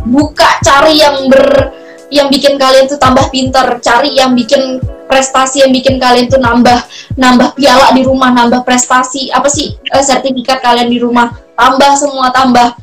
Buka 0.03 0.59
cari 0.59 0.99
yang 0.99 1.31
ber 1.31 1.71
yang 2.11 2.27
bikin 2.27 2.59
kalian 2.59 2.85
tuh 2.91 2.99
tambah 2.99 3.31
pinter. 3.31 3.79
Cari 3.79 4.19
yang 4.19 4.35
bikin 4.35 4.83
prestasi 5.07 5.63
yang 5.63 5.71
bikin 5.71 5.95
kalian 5.95 6.27
tuh 6.27 6.43
nambah 6.43 6.83
nambah 7.15 7.55
piala 7.55 7.95
di 7.95 8.03
rumah 8.03 8.29
nambah 8.35 8.67
prestasi. 8.67 9.31
Apa 9.31 9.47
sih 9.47 9.79
eh, 9.79 10.03
sertifikat 10.03 10.59
kalian 10.59 10.91
di 10.91 10.99
rumah? 10.99 11.31
Tambah 11.55 11.91
semua 11.95 12.29
tambah. 12.35 12.75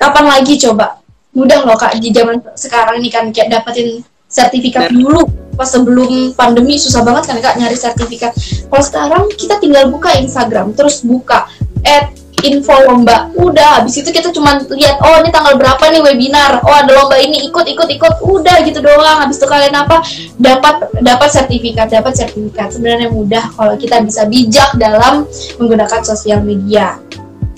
Kapan 0.00 0.24
lagi 0.28 0.56
coba? 0.60 1.00
Mudah 1.36 1.68
loh 1.68 1.76
kak 1.76 2.00
di 2.00 2.08
zaman 2.08 2.40
sekarang 2.56 2.96
ini 3.04 3.12
kan 3.12 3.28
kayak 3.28 3.52
dapetin 3.52 4.00
sertifikat 4.26 4.88
dulu 4.90 5.28
pas 5.56 5.66
sebelum 5.66 6.36
pandemi 6.36 6.76
susah 6.76 7.00
banget 7.02 7.32
kan 7.32 7.36
kak 7.40 7.56
nyari 7.56 7.74
sertifikat. 7.74 8.36
Kalau 8.68 8.84
sekarang 8.84 9.22
kita 9.34 9.56
tinggal 9.58 9.88
buka 9.88 10.12
Instagram 10.20 10.76
terus 10.76 11.00
buka 11.02 11.48
at 11.82 12.12
info 12.44 12.76
lomba. 12.84 13.32
Udah 13.34 13.80
habis 13.80 13.96
itu 13.96 14.12
kita 14.12 14.28
cuma 14.30 14.60
lihat 14.68 15.00
oh 15.00 15.24
ini 15.24 15.32
tanggal 15.32 15.56
berapa 15.56 15.80
nih 15.88 16.02
webinar? 16.04 16.60
Oh 16.62 16.74
ada 16.76 16.92
lomba 16.92 17.16
ini 17.16 17.48
ikut 17.48 17.64
ikut 17.64 17.88
ikut. 17.88 18.12
Udah 18.20 18.60
gitu 18.62 18.84
doang. 18.84 19.24
Habis 19.24 19.40
itu 19.40 19.46
kalian 19.48 19.74
apa? 19.74 20.04
Dapat 20.36 21.00
dapat 21.00 21.28
sertifikat 21.32 21.88
dapat 21.88 22.12
sertifikat. 22.12 22.76
Sebenarnya 22.76 23.08
mudah 23.08 23.44
kalau 23.56 23.74
kita 23.80 24.04
bisa 24.04 24.28
bijak 24.28 24.76
dalam 24.76 25.24
menggunakan 25.56 26.04
sosial 26.04 26.44
media. 26.44 27.00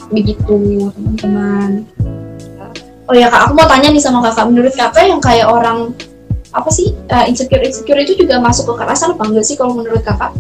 Begitu 0.08 0.88
teman-teman. 0.94 1.84
Oh 3.08 3.16
ya 3.16 3.32
kak 3.32 3.48
aku 3.48 3.52
mau 3.56 3.66
tanya 3.66 3.88
nih 3.88 4.02
sama 4.04 4.20
kakak. 4.20 4.46
Menurut 4.52 4.72
kakak 4.76 5.04
yang 5.08 5.20
kayak 5.20 5.48
orang 5.48 5.96
apa 6.52 6.70
sih 6.72 6.96
uh, 7.12 7.24
insecure 7.28 7.60
insecure 7.60 8.00
itu 8.00 8.16
juga 8.24 8.40
masuk 8.40 8.72
ke 8.72 8.72
kekerasan 8.80 9.14
apa 9.16 9.22
enggak 9.28 9.44
sih 9.44 9.56
kalau 9.56 9.76
menurut 9.76 10.00
kakak? 10.00 10.32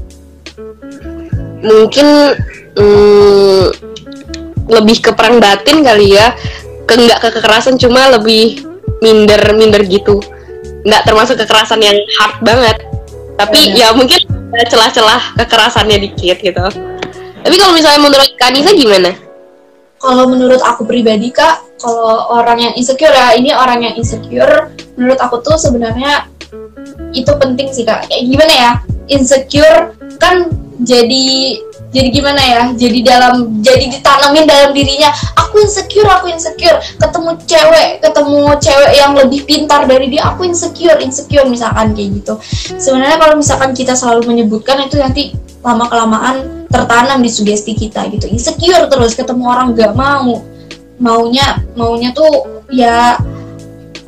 Mungkin 1.60 2.06
hmm, 2.78 3.64
lebih 4.68 4.96
ke 5.04 5.10
perang 5.12 5.42
batin 5.42 5.84
kali 5.84 6.16
ya. 6.16 6.32
Ke 6.88 6.96
nggak 6.96 7.20
ke 7.20 7.28
kekerasan 7.38 7.76
cuma 7.76 8.08
lebih 8.08 8.64
minder 9.04 9.52
minder 9.52 9.84
gitu. 9.84 10.24
Nggak 10.88 11.04
termasuk 11.04 11.36
kekerasan 11.36 11.84
yang 11.84 11.98
hard 12.20 12.36
banget. 12.40 12.76
Tapi 13.36 13.76
ya, 13.76 13.92
ya 13.92 13.96
mungkin 13.96 14.18
celah-celah 14.50 15.36
kekerasannya 15.36 16.00
dikit 16.08 16.40
gitu. 16.40 16.64
Tapi 17.38 17.54
kalau 17.60 17.76
misalnya 17.76 18.00
menurut 18.02 18.30
Kanisa 18.40 18.72
gimana 18.72 19.27
kalau 19.98 20.30
menurut 20.30 20.62
aku 20.62 20.86
pribadi 20.86 21.30
kak 21.34 21.62
kalau 21.78 22.34
orang 22.34 22.58
yang 22.58 22.74
insecure 22.74 23.10
ya 23.10 23.34
ini 23.38 23.54
orang 23.54 23.82
yang 23.82 23.94
insecure 23.94 24.70
menurut 24.98 25.18
aku 25.22 25.38
tuh 25.42 25.54
sebenarnya 25.54 26.26
itu 27.12 27.32
penting 27.38 27.68
sih 27.72 27.84
kak. 27.86 28.08
Kayak 28.08 28.24
gimana 28.28 28.52
ya? 28.52 28.72
Insecure 29.08 29.96
kan 30.20 30.52
jadi 30.84 31.26
jadi 31.88 32.08
gimana 32.12 32.42
ya? 32.42 32.62
Jadi 32.76 33.00
dalam 33.00 33.64
jadi 33.64 33.88
ditanamin 33.88 34.44
dalam 34.44 34.70
dirinya. 34.76 35.08
Aku 35.40 35.62
insecure 35.64 36.08
aku 36.08 36.28
insecure. 36.28 36.76
Ketemu 37.00 37.30
cewek 37.48 37.88
ketemu 38.04 38.40
cewek 38.60 38.92
yang 38.92 39.12
lebih 39.16 39.40
pintar 39.48 39.88
dari 39.88 40.12
dia 40.12 40.28
aku 40.28 40.44
insecure 40.44 41.00
insecure 41.00 41.48
misalkan 41.48 41.96
kayak 41.96 42.20
gitu. 42.20 42.34
Sebenarnya 42.76 43.16
kalau 43.16 43.34
misalkan 43.40 43.72
kita 43.72 43.96
selalu 43.96 44.28
menyebutkan 44.28 44.84
itu 44.84 45.00
nanti 45.00 45.32
lama 45.64 45.88
kelamaan 45.88 46.57
tertanam 46.68 47.18
di 47.24 47.30
sugesti 47.32 47.72
kita 47.72 48.08
gitu. 48.12 48.28
Insecure 48.28 48.88
terus 48.88 49.16
ketemu 49.16 49.44
orang 49.48 49.74
gak 49.74 49.92
mau. 49.96 50.44
Maunya 50.98 51.62
maunya 51.78 52.10
tuh 52.10 52.64
ya 52.68 53.14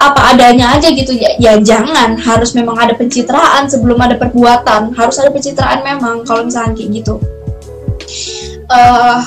apa 0.00 0.20
adanya 0.34 0.74
aja 0.76 0.90
gitu. 0.90 1.14
Ya, 1.14 1.36
ya 1.38 1.52
jangan 1.60 2.16
harus 2.18 2.52
memang 2.56 2.76
ada 2.76 2.96
pencitraan 2.96 3.68
sebelum 3.68 4.00
ada 4.00 4.16
perbuatan. 4.16 4.96
Harus 4.96 5.20
ada 5.22 5.30
pencitraan 5.30 5.86
memang 5.86 6.26
kalau 6.26 6.44
misalnya 6.46 6.74
kayak 6.76 7.02
gitu. 7.02 7.14
Uh, 8.70 9.22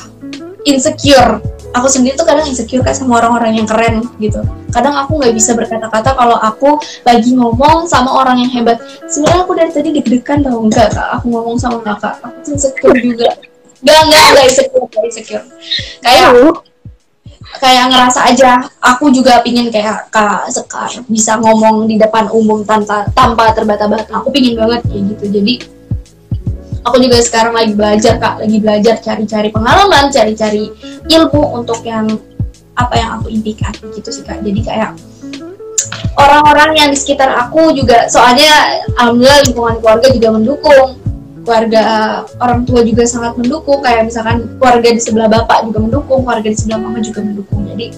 insecure 0.64 1.40
aku 1.74 1.88
sendiri 1.90 2.14
tuh 2.14 2.24
kadang 2.24 2.46
insecure 2.46 2.86
kan 2.86 2.94
sama 2.94 3.20
orang-orang 3.20 3.58
yang 3.58 3.68
keren 3.68 4.06
gitu. 4.22 4.40
Kadang 4.70 4.94
aku 4.94 5.18
nggak 5.18 5.34
bisa 5.34 5.58
berkata-kata 5.58 6.14
kalau 6.14 6.38
aku 6.38 6.78
lagi 7.04 7.34
ngomong 7.34 7.90
sama 7.90 8.14
orang 8.14 8.40
yang 8.46 8.52
hebat. 8.54 8.78
Sebenarnya 9.10 9.42
aku 9.44 9.54
dari 9.58 9.72
tadi 9.74 9.90
deg-degan 9.92 10.46
tau. 10.46 10.62
Enggak 10.62 10.94
kak. 10.94 11.08
Aku 11.20 11.34
ngomong 11.34 11.58
sama 11.58 11.82
kakak. 11.82 12.22
Aku 12.22 12.38
tuh 12.46 12.52
insecure 12.56 12.98
juga. 13.02 13.30
Gak, 13.84 14.00
enggak, 14.08 14.26
enggak 14.32 14.46
insecure, 14.48 14.86
enggak 14.86 15.04
insecure. 15.10 15.46
Kayak 16.00 16.30
kayak 17.54 17.86
ngerasa 17.92 18.20
aja 18.34 18.52
aku 18.82 19.14
juga 19.14 19.38
pingin 19.46 19.70
kayak 19.70 20.10
kak 20.10 20.50
Sekar 20.50 20.90
bisa 21.06 21.38
ngomong 21.38 21.86
di 21.86 22.02
depan 22.02 22.26
umum 22.32 22.62
tanpa 22.64 23.10
tanpa 23.18 23.52
terbata-bata. 23.52 24.22
Aku 24.22 24.30
pingin 24.30 24.56
banget 24.56 24.86
kayak 24.88 25.04
gitu. 25.18 25.42
Jadi 25.42 25.54
aku 26.84 26.96
juga 27.00 27.18
sekarang 27.24 27.54
lagi 27.56 27.74
belajar 27.74 28.20
kak. 28.20 28.44
Lagi 28.44 28.58
belajar 28.60 28.96
cari-cari 29.00 29.50
pengalaman 29.50 30.12
cari-cari 30.12 30.70
ilmu 31.08 31.44
untuk 31.58 31.80
yang 31.84 32.08
apa 32.74 32.94
yang 32.98 33.10
aku 33.20 33.32
impikan 33.32 33.74
gitu 33.96 34.10
sih 34.12 34.24
kak. 34.24 34.44
Jadi 34.44 34.60
kayak 34.62 34.96
orang-orang 36.20 36.78
yang 36.78 36.90
di 36.92 36.98
sekitar 37.00 37.32
aku 37.32 37.74
juga 37.74 38.08
soalnya 38.12 38.84
alhamdulillah 39.00 39.42
lingkungan 39.48 39.76
keluarga 39.80 40.08
juga 40.12 40.30
mendukung. 40.36 40.90
Keluarga 41.44 41.84
orang 42.40 42.64
tua 42.64 42.88
juga 42.88 43.04
sangat 43.04 43.36
mendukung. 43.36 43.84
Kayak 43.84 44.08
misalkan 44.08 44.56
keluarga 44.60 44.90
di 44.96 45.02
sebelah 45.02 45.28
bapak 45.28 45.68
juga 45.68 45.80
mendukung 45.84 46.24
keluarga 46.24 46.48
di 46.48 46.58
sebelah 46.58 46.80
mama 46.80 47.00
juga 47.04 47.20
mendukung. 47.20 47.68
Jadi 47.68 47.92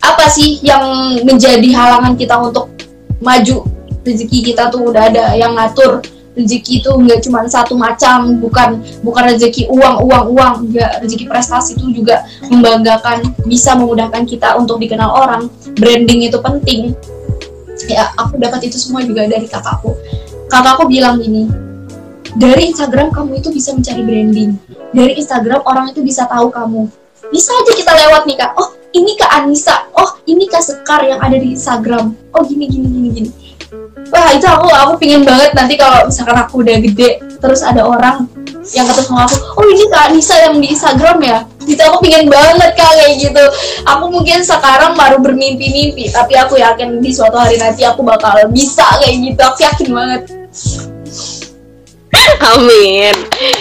apa 0.00 0.24
sih 0.30 0.62
yang 0.62 0.82
menjadi 1.26 1.66
halangan 1.74 2.14
kita 2.14 2.34
untuk 2.38 2.70
maju? 3.18 3.66
Rezeki 4.00 4.54
kita 4.54 4.72
tuh 4.72 4.88
udah 4.88 5.12
ada 5.12 5.36
yang 5.36 5.52
ngatur 5.52 6.00
rezeki 6.38 6.82
itu 6.84 6.90
nggak 6.90 7.20
cuma 7.26 7.42
satu 7.50 7.74
macam 7.74 8.38
bukan 8.38 8.78
bukan 9.02 9.34
rezeki 9.34 9.66
uang 9.70 10.06
uang 10.06 10.24
uang 10.34 10.54
nggak. 10.70 11.02
Rezeki 11.02 11.24
prestasi 11.26 11.74
itu 11.74 11.90
juga 12.02 12.22
membanggakan 12.46 13.34
bisa 13.46 13.74
memudahkan 13.74 14.24
kita 14.26 14.54
untuk 14.58 14.78
dikenal 14.78 15.10
orang. 15.10 15.50
Branding 15.78 16.30
itu 16.30 16.38
penting. 16.38 16.94
Ya 17.88 18.12
aku 18.14 18.36
dapat 18.36 18.68
itu 18.68 18.76
semua 18.76 19.02
juga 19.02 19.26
dari 19.26 19.48
kakakku. 19.48 19.96
Kakakku 20.50 20.86
bilang 20.90 21.18
gini 21.22 21.70
dari 22.38 22.70
Instagram 22.70 23.10
kamu 23.10 23.42
itu 23.42 23.50
bisa 23.50 23.74
mencari 23.74 24.02
branding. 24.06 24.54
Dari 24.94 25.18
Instagram 25.18 25.66
orang 25.66 25.90
itu 25.90 26.02
bisa 26.02 26.30
tahu 26.30 26.50
kamu. 26.50 26.86
Bisa 27.30 27.50
aja 27.50 27.72
kita 27.74 27.92
lewat 28.06 28.22
nih 28.26 28.36
kak. 28.38 28.54
Oh 28.54 28.70
ini 28.94 29.18
kak 29.18 29.30
Anissa. 29.34 29.90
Oh 29.98 30.18
ini 30.30 30.46
kak 30.46 30.62
Sekar 30.62 31.02
yang 31.06 31.18
ada 31.18 31.34
di 31.34 31.54
Instagram. 31.58 32.14
Oh 32.34 32.42
gini 32.46 32.70
gini 32.70 32.86
gini 32.86 33.08
gini 33.10 33.30
wah 34.08 34.28
itu 34.32 34.46
aku 34.48 34.66
aku 34.72 34.92
pingin 34.96 35.22
banget 35.22 35.52
nanti 35.52 35.76
kalau 35.76 36.08
misalkan 36.08 36.36
aku 36.40 36.64
udah 36.64 36.76
gede 36.80 37.20
terus 37.40 37.60
ada 37.60 37.84
orang 37.84 38.24
yang 38.72 38.86
ketemu 38.88 39.16
aku 39.24 39.36
oh 39.56 39.66
ini 39.68 39.84
kak 39.88 40.02
Anissa 40.12 40.36
yang 40.36 40.56
di 40.60 40.68
Instagram 40.72 41.18
ya? 41.24 41.38
Itu 41.64 41.80
aku 41.80 41.96
pingin 42.04 42.28
banget 42.28 42.72
kak 42.76 42.92
kayak 42.96 43.14
gitu. 43.20 43.44
Aku 43.88 44.12
mungkin 44.12 44.44
sekarang 44.44 44.96
baru 44.96 45.16
bermimpi-mimpi 45.20 46.12
tapi 46.12 46.36
aku 46.36 46.60
yakin 46.60 47.00
di 47.00 47.10
suatu 47.12 47.36
hari 47.40 47.56
nanti 47.56 47.84
aku 47.84 48.04
bakal 48.04 48.36
bisa 48.52 48.84
kayak 49.00 49.16
gitu. 49.16 49.40
Aku 49.40 49.58
yakin 49.64 49.88
banget. 49.92 50.22
Amin. 52.56 53.14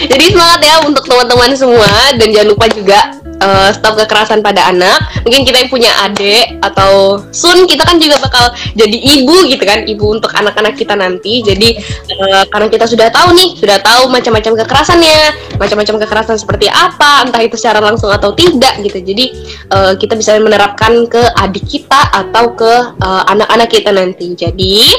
Jadi 0.10 0.24
semangat 0.34 0.60
ya 0.66 0.76
untuk 0.84 1.06
teman-teman 1.06 1.54
semua 1.54 1.90
dan 2.18 2.28
jangan 2.34 2.50
lupa 2.52 2.66
juga 2.68 3.00
uh, 3.44 3.70
stop 3.74 3.96
kekerasan 4.00 4.40
pada 4.44 4.70
anak. 4.72 5.00
Mungkin 5.26 5.44
kita 5.44 5.66
yang 5.66 5.72
punya 5.72 5.92
adik 6.06 6.60
atau 6.64 7.24
sun 7.32 7.66
kita 7.66 7.84
kan 7.84 7.98
juga 7.98 8.20
bakal 8.22 8.52
jadi 8.76 8.98
ibu 9.20 9.48
gitu 9.50 9.64
kan, 9.64 9.84
ibu 9.88 10.06
untuk 10.16 10.32
anak-anak 10.36 10.76
kita 10.80 10.96
nanti. 10.96 11.42
Jadi 11.44 11.80
uh, 12.20 12.44
karena 12.52 12.68
kita 12.72 12.86
sudah 12.88 13.08
tahu 13.12 13.36
nih, 13.36 13.50
sudah 13.58 13.78
tahu 13.82 14.12
macam-macam 14.12 14.54
kekerasannya, 14.66 15.20
macam-macam 15.58 15.96
kekerasan 16.06 16.38
seperti 16.40 16.68
apa, 16.70 17.28
entah 17.28 17.42
itu 17.44 17.56
secara 17.60 17.84
langsung 17.84 18.12
atau 18.12 18.32
tidak 18.36 18.80
gitu. 18.84 19.00
Jadi 19.02 19.26
uh, 19.72 19.94
kita 19.98 20.16
bisa 20.16 20.38
menerapkan 20.40 21.08
ke 21.10 21.22
adik 21.40 21.66
kita 21.68 22.12
atau 22.14 22.54
ke 22.56 22.72
anak-anak 23.02 23.68
uh, 23.68 23.74
kita 23.74 23.92
nanti. 23.92 24.36
Jadi 24.36 24.94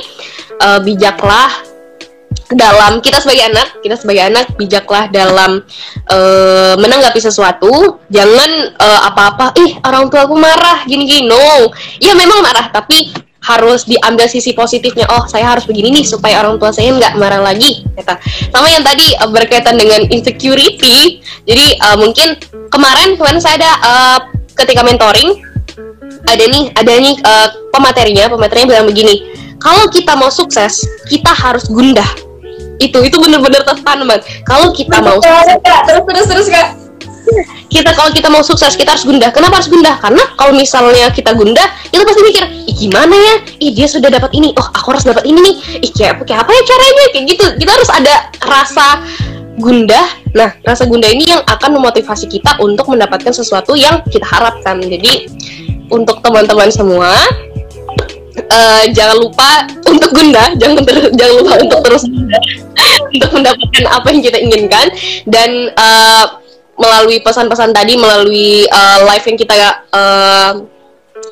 uh, 0.60 0.80
bijaklah 0.82 1.69
dalam 2.50 2.98
kita 2.98 3.22
sebagai 3.22 3.50
anak, 3.50 3.68
kita 3.82 3.94
sebagai 3.94 4.26
anak 4.26 4.46
bijaklah 4.58 5.06
dalam 5.10 5.62
uh, 6.10 6.74
menanggapi 6.78 7.20
sesuatu. 7.22 8.02
Jangan 8.10 8.50
uh, 8.78 9.00
apa-apa, 9.10 9.54
ih 9.58 9.78
orang 9.86 10.10
tua 10.10 10.26
aku 10.26 10.34
marah 10.34 10.82
gini-gini. 10.84 11.30
No, 11.30 11.70
ya 12.02 12.14
memang 12.18 12.42
marah, 12.42 12.70
tapi 12.74 13.10
harus 13.40 13.88
diambil 13.88 14.28
sisi 14.28 14.52
positifnya. 14.52 15.08
Oh, 15.08 15.24
saya 15.24 15.56
harus 15.56 15.64
begini 15.64 16.02
nih 16.02 16.04
supaya 16.04 16.44
orang 16.44 16.60
tua 16.60 16.74
saya 16.74 16.92
nggak 16.92 17.16
marah 17.16 17.40
lagi. 17.40 17.86
Kata. 17.96 18.20
Sama 18.50 18.68
yang 18.68 18.82
tadi 18.82 19.14
uh, 19.16 19.30
berkaitan 19.30 19.78
dengan 19.78 20.04
insecurity. 20.10 21.22
Jadi 21.46 21.66
uh, 21.80 21.96
mungkin 21.96 22.36
kemarin 22.68 23.16
kemarin 23.16 23.40
saya 23.40 23.56
ada 23.62 23.72
uh, 23.80 24.18
ketika 24.54 24.84
mentoring 24.84 25.40
ada 26.28 26.44
nih 26.46 26.64
ada 26.76 26.92
nih 27.00 27.14
uh, 27.24 27.48
pematerinya 27.74 28.28
pematerinya 28.28 28.68
bilang 28.76 28.86
begini 28.86 29.34
kalau 29.58 29.88
kita 29.88 30.14
mau 30.14 30.28
sukses 30.28 30.84
kita 31.08 31.32
harus 31.32 31.66
gundah 31.66 32.06
itu 32.80 32.98
itu 33.04 33.16
bener-bener 33.20 33.60
tertanam 33.62 34.08
banget 34.08 34.24
kalau 34.48 34.72
kita 34.72 34.96
mau 35.04 35.20
sukses, 35.20 35.60
terus 35.86 36.02
terus 36.08 36.26
terus 36.26 36.48
kak. 36.48 36.68
Kita 37.70 37.94
kalau 37.94 38.10
kita 38.10 38.26
mau 38.32 38.42
sukses 38.42 38.74
kita 38.74 38.96
harus 38.96 39.06
gundah. 39.06 39.30
Kenapa 39.30 39.62
harus 39.62 39.70
gundah? 39.70 40.00
Karena 40.02 40.24
kalau 40.34 40.50
misalnya 40.56 41.12
kita 41.14 41.30
gundah 41.36 41.62
kita 41.92 42.02
pasti 42.02 42.20
mikir 42.26 42.44
ih 42.66 42.74
gimana 42.74 43.14
ya? 43.14 43.34
Ih 43.62 43.70
dia 43.76 43.86
sudah 43.86 44.10
dapat 44.10 44.34
ini. 44.34 44.50
Oh 44.58 44.66
aku 44.66 44.96
harus 44.96 45.06
dapat 45.06 45.22
ini 45.28 45.38
nih. 45.38 45.54
Ih 45.84 45.90
kayak, 45.94 46.26
kayak 46.26 46.42
apa 46.42 46.50
ya 46.50 46.62
caranya? 46.66 47.04
Kayak 47.14 47.24
gitu. 47.30 47.46
Kita 47.62 47.70
harus 47.70 47.90
ada 47.92 48.14
rasa 48.42 48.86
gundah. 49.60 50.06
Nah, 50.34 50.50
rasa 50.64 50.88
gundah 50.88 51.12
ini 51.12 51.30
yang 51.30 51.42
akan 51.44 51.76
memotivasi 51.78 52.26
kita 52.26 52.58
untuk 52.58 52.88
mendapatkan 52.90 53.30
sesuatu 53.30 53.76
yang 53.76 54.02
kita 54.08 54.24
harapkan. 54.24 54.80
Jadi, 54.80 55.28
untuk 55.92 56.24
teman-teman 56.24 56.72
semua, 56.72 57.12
uh, 58.50 58.84
jangan 58.90 59.16
lupa 59.20 59.68
untuk 59.84 60.10
gundah, 60.14 60.54
jangan 60.56 60.82
ter 60.86 60.96
jangan 61.14 61.34
lupa 61.42 61.52
untuk 61.60 61.78
terus 61.84 62.02
untuk 63.14 63.30
mendapatkan 63.34 63.84
apa 63.90 64.06
yang 64.12 64.22
kita 64.22 64.38
inginkan 64.38 64.86
dan 65.26 65.74
uh, 65.74 66.40
melalui 66.80 67.20
pesan-pesan 67.20 67.76
tadi, 67.76 68.00
melalui 68.00 68.64
uh, 68.72 69.04
live 69.04 69.24
yang 69.28 69.38
kita 69.38 69.54
uh, 69.92 70.52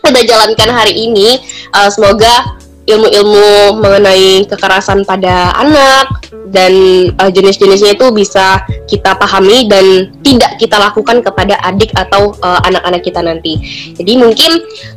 jalankan 0.04 0.68
hari 0.72 0.92
ini, 1.08 1.40
uh, 1.72 1.88
semoga 1.88 2.58
ilmu-ilmu 2.88 3.80
mengenai 3.80 4.44
kekerasan 4.48 5.04
pada 5.04 5.52
anak 5.56 6.08
dan 6.48 6.72
uh, 7.16 7.30
jenis-jenisnya 7.30 7.96
itu 7.96 8.06
bisa 8.12 8.64
kita 8.88 9.16
pahami 9.16 9.68
dan 9.68 10.12
tidak 10.24 10.56
kita 10.56 10.76
lakukan 10.80 11.20
kepada 11.20 11.60
adik 11.64 11.92
atau 11.92 12.32
uh, 12.40 12.60
anak-anak 12.64 13.04
kita 13.04 13.20
nanti. 13.20 13.60
Jadi 13.96 14.12
mungkin 14.16 14.50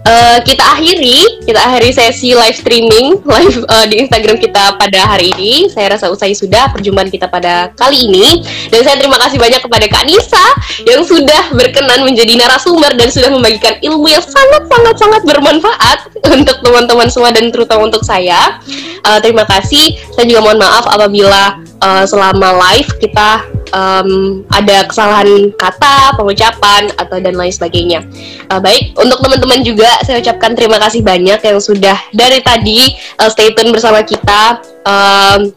uh, 0.08 0.38
kita 0.44 0.64
akhiri 0.78 1.44
kita 1.44 1.60
akhiri 1.60 1.92
sesi 1.92 2.32
live 2.32 2.56
streaming 2.56 3.20
live 3.34 3.58
uh, 3.68 3.86
di 3.88 4.00
Instagram 4.04 4.40
kita 4.40 4.80
pada 4.80 5.00
hari 5.08 5.32
ini. 5.36 5.68
Saya 5.68 5.96
rasa 5.96 6.08
usai 6.08 6.34
sudah 6.36 6.72
perjumpaan 6.72 7.12
kita 7.12 7.28
pada 7.28 7.72
kali 7.76 8.08
ini 8.08 8.44
dan 8.72 8.88
saya 8.88 8.96
terima 9.00 9.20
kasih 9.20 9.38
banyak 9.38 9.62
kepada 9.62 9.86
Kak 9.92 10.04
Nisa 10.08 10.46
yang 10.88 11.04
sudah 11.04 11.52
berkenan 11.52 12.08
menjadi 12.08 12.40
narasumber 12.40 12.96
dan 12.96 13.12
sudah 13.12 13.30
membagikan 13.32 13.76
ilmu 13.84 14.08
yang 14.08 14.24
sangat 14.24 14.64
sangat 14.72 14.96
sangat 15.00 15.22
bermanfaat 15.28 16.00
untuk 16.40 16.58
teman-teman 16.64 17.08
semua 17.12 17.34
dan 17.36 17.50
terutama 17.52 17.92
untuk 17.92 18.04
saya. 18.06 18.62
Uh, 19.02 19.18
terima 19.18 19.44
kasih. 19.50 19.98
Saya 20.14 20.30
juga 20.30 20.46
mohon 20.46 20.62
maaf 20.62 20.86
apabila 20.86 21.41
uh, 21.82 22.06
selama 22.08 22.56
live 22.70 22.90
kita 23.02 23.46
um, 23.74 24.42
ada 24.54 24.86
kesalahan 24.88 25.52
kata, 25.58 26.16
pengucapan 26.16 26.88
atau 26.96 27.18
dan 27.20 27.36
lain 27.36 27.52
sebagainya. 27.52 28.06
Uh, 28.48 28.62
baik, 28.62 28.96
untuk 28.96 29.20
teman-teman 29.20 29.66
juga 29.66 29.90
saya 30.06 30.22
ucapkan 30.22 30.54
terima 30.54 30.78
kasih 30.80 31.02
banyak 31.02 31.40
yang 31.42 31.60
sudah 31.60 31.98
dari 32.14 32.40
tadi 32.40 32.94
uh, 33.20 33.30
stay 33.30 33.52
tune 33.52 33.74
bersama 33.74 34.06
kita. 34.06 34.62
Um, 34.86 35.54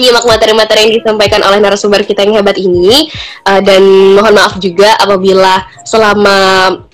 menyimak 0.00 0.24
materi-materi 0.24 0.88
yang 0.88 0.94
disampaikan 0.96 1.44
oleh 1.44 1.60
narasumber 1.60 2.00
kita 2.08 2.24
yang 2.24 2.40
hebat 2.40 2.56
ini 2.56 3.12
uh, 3.44 3.60
dan 3.60 3.84
mohon 4.16 4.32
maaf 4.32 4.56
juga 4.56 4.96
apabila 4.96 5.60
selama 5.84 6.38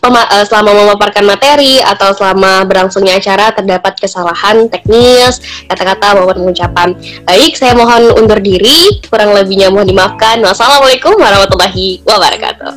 uh, 0.02 0.42
selama 0.42 0.74
memaparkan 0.74 1.22
materi 1.22 1.78
atau 1.78 2.10
selama 2.10 2.66
berlangsungnya 2.66 3.22
acara 3.22 3.54
terdapat 3.54 3.94
kesalahan 3.94 4.66
teknis 4.66 5.38
kata-kata 5.70 6.18
maupun 6.18 6.42
pengucapan. 6.42 6.98
Baik, 7.22 7.54
saya 7.54 7.78
mohon 7.78 8.10
undur 8.18 8.42
diri. 8.42 8.98
Kurang 9.06 9.30
lebihnya 9.38 9.70
mohon 9.70 9.86
dimaafkan. 9.86 10.42
Wassalamualaikum 10.42 11.14
warahmatullahi 11.14 12.02
wabarakatuh. 12.02 12.72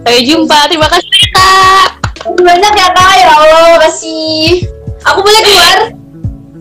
Sampai 0.00 0.26
jumpa. 0.26 0.58
Terima 0.66 0.88
kasih 0.90 1.06
kak. 1.30 1.88
Banyak 2.34 2.72
ya 2.74 2.88
kak. 2.90 3.12
Ya 3.14 3.30
Allah, 3.30 3.78
kasih. 3.86 4.66
Aku 5.06 5.22
boleh 5.22 5.40
keluar? 5.46 5.99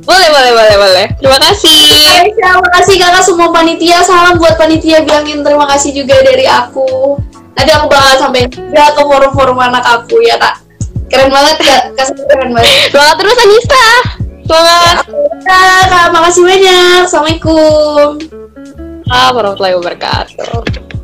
Boleh, 0.09 0.29
boleh, 0.33 0.51
boleh, 0.57 0.75
boleh. 0.81 1.05
Terima 1.21 1.37
kasih. 1.37 2.33
Terima 2.33 2.69
kasih 2.73 2.95
kakak 2.97 3.21
semua 3.21 3.53
panitia. 3.53 4.01
Salam 4.01 4.41
buat 4.41 4.57
panitia 4.57 5.05
bilangin 5.05 5.45
terima 5.45 5.69
kasih 5.69 5.93
juga 5.93 6.17
dari 6.25 6.49
aku. 6.49 7.21
Nanti 7.53 7.69
aku 7.69 7.85
bakal 7.85 8.17
sampai 8.17 8.49
juga 8.49 8.89
ke 8.97 9.01
forum-forum 9.05 9.61
anak 9.61 9.85
aku 9.85 10.17
ya 10.25 10.41
kak. 10.41 10.65
Keren 11.13 11.29
banget 11.29 11.61
kak, 11.61 11.81
kasih 11.93 12.25
keren 12.25 12.57
banget. 12.57 12.89
Semangat 12.89 13.15
terus 13.21 13.37
Anissa. 13.37 13.85
Semangat. 14.49 14.95
Ya, 15.45 15.61
kak, 15.93 16.07
makasih 16.09 16.41
banyak. 16.41 16.99
Assalamualaikum. 17.05 18.09
Warahmatullahi 19.05 19.75
wabarakatuh. 19.77 20.98